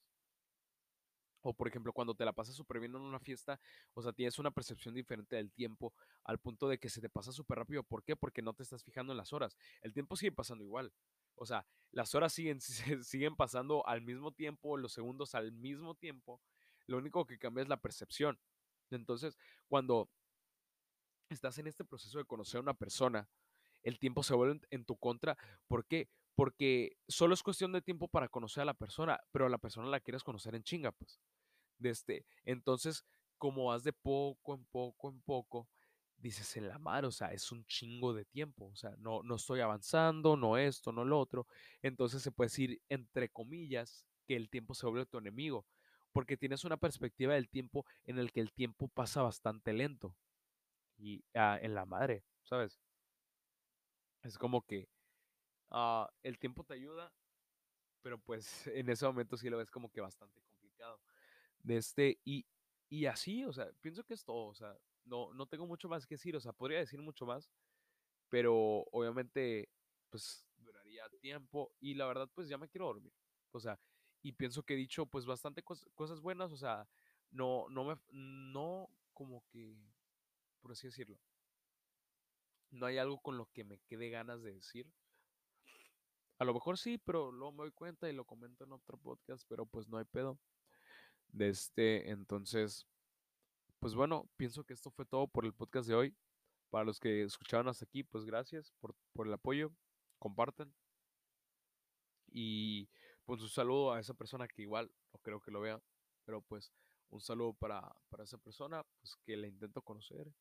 O 1.42 1.54
por 1.54 1.68
ejemplo, 1.68 1.92
cuando 1.92 2.14
te 2.14 2.24
la 2.24 2.32
pasas 2.32 2.54
súper 2.54 2.80
bien 2.80 2.94
en 2.94 3.00
una 3.00 3.18
fiesta, 3.18 3.58
o 3.94 4.02
sea, 4.02 4.12
tienes 4.12 4.38
una 4.38 4.50
percepción 4.50 4.94
diferente 4.94 5.36
del 5.36 5.50
tiempo 5.52 5.94
al 6.24 6.38
punto 6.38 6.68
de 6.68 6.78
que 6.78 6.90
se 6.90 7.00
te 7.00 7.08
pasa 7.08 7.32
súper 7.32 7.58
rápido. 7.58 7.82
¿Por 7.82 8.04
qué? 8.04 8.14
Porque 8.14 8.42
no 8.42 8.52
te 8.52 8.62
estás 8.62 8.84
fijando 8.84 9.12
en 9.12 9.16
las 9.16 9.32
horas. 9.32 9.56
El 9.80 9.94
tiempo 9.94 10.16
sigue 10.16 10.32
pasando 10.32 10.64
igual. 10.64 10.92
O 11.36 11.46
sea, 11.46 11.66
las 11.92 12.14
horas 12.14 12.34
siguen, 12.34 12.60
siguen 13.04 13.36
pasando 13.36 13.86
al 13.86 14.02
mismo 14.02 14.32
tiempo, 14.32 14.76
los 14.76 14.92
segundos 14.92 15.34
al 15.34 15.52
mismo 15.52 15.94
tiempo. 15.94 16.42
Lo 16.86 16.98
único 16.98 17.26
que 17.26 17.38
cambia 17.38 17.62
es 17.62 17.68
la 17.68 17.80
percepción. 17.80 18.38
Entonces, 18.90 19.38
cuando 19.68 20.10
estás 21.34 21.58
en 21.58 21.66
este 21.66 21.84
proceso 21.84 22.18
de 22.18 22.24
conocer 22.24 22.58
a 22.58 22.62
una 22.62 22.74
persona, 22.74 23.28
el 23.82 23.98
tiempo 23.98 24.22
se 24.22 24.34
vuelve 24.34 24.60
en, 24.70 24.84
tu 24.84 24.96
contra. 24.96 25.36
¿Por 25.66 25.86
qué? 25.86 26.08
Porque 26.34 26.96
solo 27.08 27.34
es 27.34 27.42
cuestión 27.42 27.72
de 27.72 27.82
tiempo 27.82 28.08
para 28.08 28.28
conocer 28.28 28.62
a 28.62 28.66
la 28.66 28.74
persona, 28.74 29.18
pero 29.32 29.46
a 29.46 29.50
la 29.50 29.58
persona 29.58 29.88
la 29.88 30.00
quieres 30.00 30.22
conocer 30.22 30.54
en 30.54 30.62
chinga, 30.62 30.92
pues. 30.92 31.20
este, 31.82 32.26
entonces, 32.44 33.04
como 33.38 33.66
vas 33.66 33.84
de 33.84 33.92
poco 33.92 34.54
en 34.54 34.64
poco 34.66 35.08
en 35.10 35.20
poco, 35.22 35.68
dices 36.18 36.56
en 36.56 36.68
la 36.68 36.78
mar, 36.78 37.04
o 37.06 37.10
sea, 37.10 37.32
es 37.32 37.50
un 37.50 37.64
chingo 37.64 38.12
de 38.12 38.26
tiempo, 38.26 38.66
o 38.66 38.76
sea, 38.76 38.94
no, 38.98 39.22
no 39.22 39.36
estoy 39.36 39.60
avanzando, 39.60 40.36
no 40.36 40.58
esto, 40.58 40.92
no 40.92 41.04
lo 41.04 41.18
otro. 41.18 41.46
Entonces 41.82 42.22
se 42.22 42.32
puede 42.32 42.48
decir, 42.48 42.82
entre 42.88 43.30
comillas, 43.30 44.04
que 44.26 44.36
el 44.36 44.50
tiempo 44.50 44.74
se 44.74 44.86
vuelve 44.86 45.06
tu 45.06 45.18
enemigo, 45.18 45.66
porque 46.12 46.36
tienes 46.36 46.64
una 46.64 46.76
perspectiva 46.76 47.34
del 47.34 47.48
tiempo 47.48 47.86
en 48.04 48.18
el 48.18 48.32
que 48.32 48.40
el 48.40 48.52
tiempo 48.52 48.88
pasa 48.88 49.22
bastante 49.22 49.72
lento 49.72 50.14
y 51.00 51.24
ah, 51.34 51.58
en 51.60 51.74
la 51.74 51.86
madre, 51.86 52.24
¿sabes? 52.42 52.80
Es 54.22 54.38
como 54.38 54.62
que 54.62 54.88
ah, 55.70 56.10
el 56.22 56.38
tiempo 56.38 56.64
te 56.64 56.74
ayuda, 56.74 57.12
pero 58.02 58.18
pues 58.18 58.66
en 58.68 58.88
ese 58.90 59.06
momento 59.06 59.36
sí 59.36 59.48
lo 59.50 59.58
ves 59.58 59.70
como 59.70 59.90
que 59.90 60.00
bastante 60.00 60.40
complicado. 60.42 61.00
De 61.62 61.76
este, 61.76 62.20
y, 62.24 62.46
y 62.88 63.06
así, 63.06 63.44
o 63.44 63.52
sea, 63.52 63.70
pienso 63.80 64.04
que 64.04 64.14
es 64.14 64.24
todo, 64.24 64.46
o 64.48 64.54
sea, 64.54 64.76
no, 65.04 65.32
no 65.34 65.46
tengo 65.46 65.66
mucho 65.66 65.88
más 65.88 66.06
que 66.06 66.14
decir, 66.14 66.36
o 66.36 66.40
sea, 66.40 66.52
podría 66.52 66.78
decir 66.78 67.00
mucho 67.00 67.26
más, 67.26 67.50
pero 68.28 68.54
obviamente, 68.92 69.70
pues 70.10 70.46
duraría 70.56 71.08
tiempo 71.20 71.72
y 71.80 71.94
la 71.94 72.06
verdad, 72.06 72.28
pues 72.34 72.48
ya 72.48 72.58
me 72.58 72.68
quiero 72.68 72.86
dormir, 72.86 73.12
o 73.52 73.60
sea, 73.60 73.78
y 74.22 74.32
pienso 74.32 74.62
que 74.62 74.74
he 74.74 74.76
dicho, 74.76 75.06
pues 75.06 75.26
bastante 75.26 75.62
cosas 75.62 76.20
buenas, 76.20 76.52
o 76.52 76.56
sea, 76.56 76.88
no, 77.30 77.68
no 77.70 77.84
me, 77.84 77.96
no 78.10 78.90
como 79.12 79.44
que 79.48 79.76
por 80.60 80.72
así 80.72 80.88
decirlo. 80.88 81.18
No 82.70 82.86
hay 82.86 82.98
algo 82.98 83.20
con 83.20 83.36
lo 83.36 83.46
que 83.46 83.64
me 83.64 83.78
quede 83.80 84.10
ganas 84.10 84.42
de 84.42 84.54
decir. 84.54 84.86
A 86.38 86.44
lo 86.44 86.54
mejor 86.54 86.78
sí, 86.78 86.98
pero 86.98 87.32
luego 87.32 87.52
me 87.52 87.64
doy 87.64 87.72
cuenta 87.72 88.08
y 88.08 88.14
lo 88.14 88.24
comento 88.24 88.64
en 88.64 88.72
otro 88.72 88.96
podcast, 88.96 89.44
pero 89.48 89.66
pues 89.66 89.88
no 89.88 89.98
hay 89.98 90.04
pedo. 90.06 90.38
De 91.28 91.48
este, 91.48 92.10
entonces, 92.10 92.86
pues 93.78 93.94
bueno, 93.94 94.28
pienso 94.36 94.64
que 94.64 94.72
esto 94.72 94.90
fue 94.90 95.04
todo 95.04 95.26
por 95.28 95.44
el 95.44 95.52
podcast 95.52 95.88
de 95.88 95.94
hoy. 95.94 96.16
Para 96.70 96.84
los 96.84 97.00
que 97.00 97.22
escucharon 97.22 97.68
hasta 97.68 97.84
aquí, 97.84 98.04
pues 98.04 98.24
gracias 98.24 98.72
por, 98.80 98.94
por 99.12 99.26
el 99.26 99.32
apoyo. 99.32 99.72
Compartan. 100.18 100.72
Y 102.32 102.88
pues 103.24 103.42
un 103.42 103.48
saludo 103.48 103.92
a 103.92 104.00
esa 104.00 104.14
persona 104.14 104.48
que 104.48 104.62
igual 104.62 104.90
no 105.12 105.18
creo 105.20 105.40
que 105.40 105.50
lo 105.50 105.60
vea, 105.60 105.80
pero 106.24 106.42
pues 106.42 106.72
un 107.10 107.20
saludo 107.20 107.54
para, 107.54 107.80
para 108.08 108.24
esa 108.24 108.38
persona 108.38 108.84
pues 109.00 109.16
que 109.24 109.36
le 109.36 109.48
intento 109.48 109.82
conocer 109.82 110.32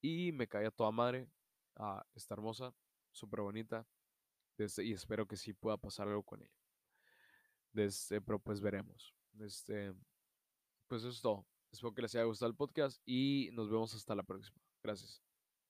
y 0.00 0.32
me 0.32 0.48
cae 0.48 0.66
a 0.66 0.70
toda 0.70 0.90
madre. 0.90 1.28
Ah, 1.76 2.04
está 2.14 2.34
hermosa, 2.34 2.74
súper 3.10 3.40
bonita. 3.40 3.86
Desde, 4.56 4.84
y 4.84 4.92
espero 4.92 5.26
que 5.26 5.36
sí 5.36 5.52
pueda 5.52 5.76
pasar 5.76 6.08
algo 6.08 6.22
con 6.22 6.42
ella. 6.42 6.60
Desde, 7.72 8.20
pero 8.20 8.38
pues 8.38 8.60
veremos. 8.60 9.14
Este, 9.38 9.94
pues 10.86 11.02
eso 11.02 11.10
es 11.10 11.20
todo. 11.20 11.46
Espero 11.72 11.94
que 11.94 12.02
les 12.02 12.14
haya 12.14 12.24
gustado 12.24 12.50
el 12.50 12.56
podcast 12.56 13.00
y 13.06 13.50
nos 13.52 13.70
vemos 13.70 13.94
hasta 13.94 14.14
la 14.14 14.22
próxima. 14.22 14.60
Gracias. 14.82 15.29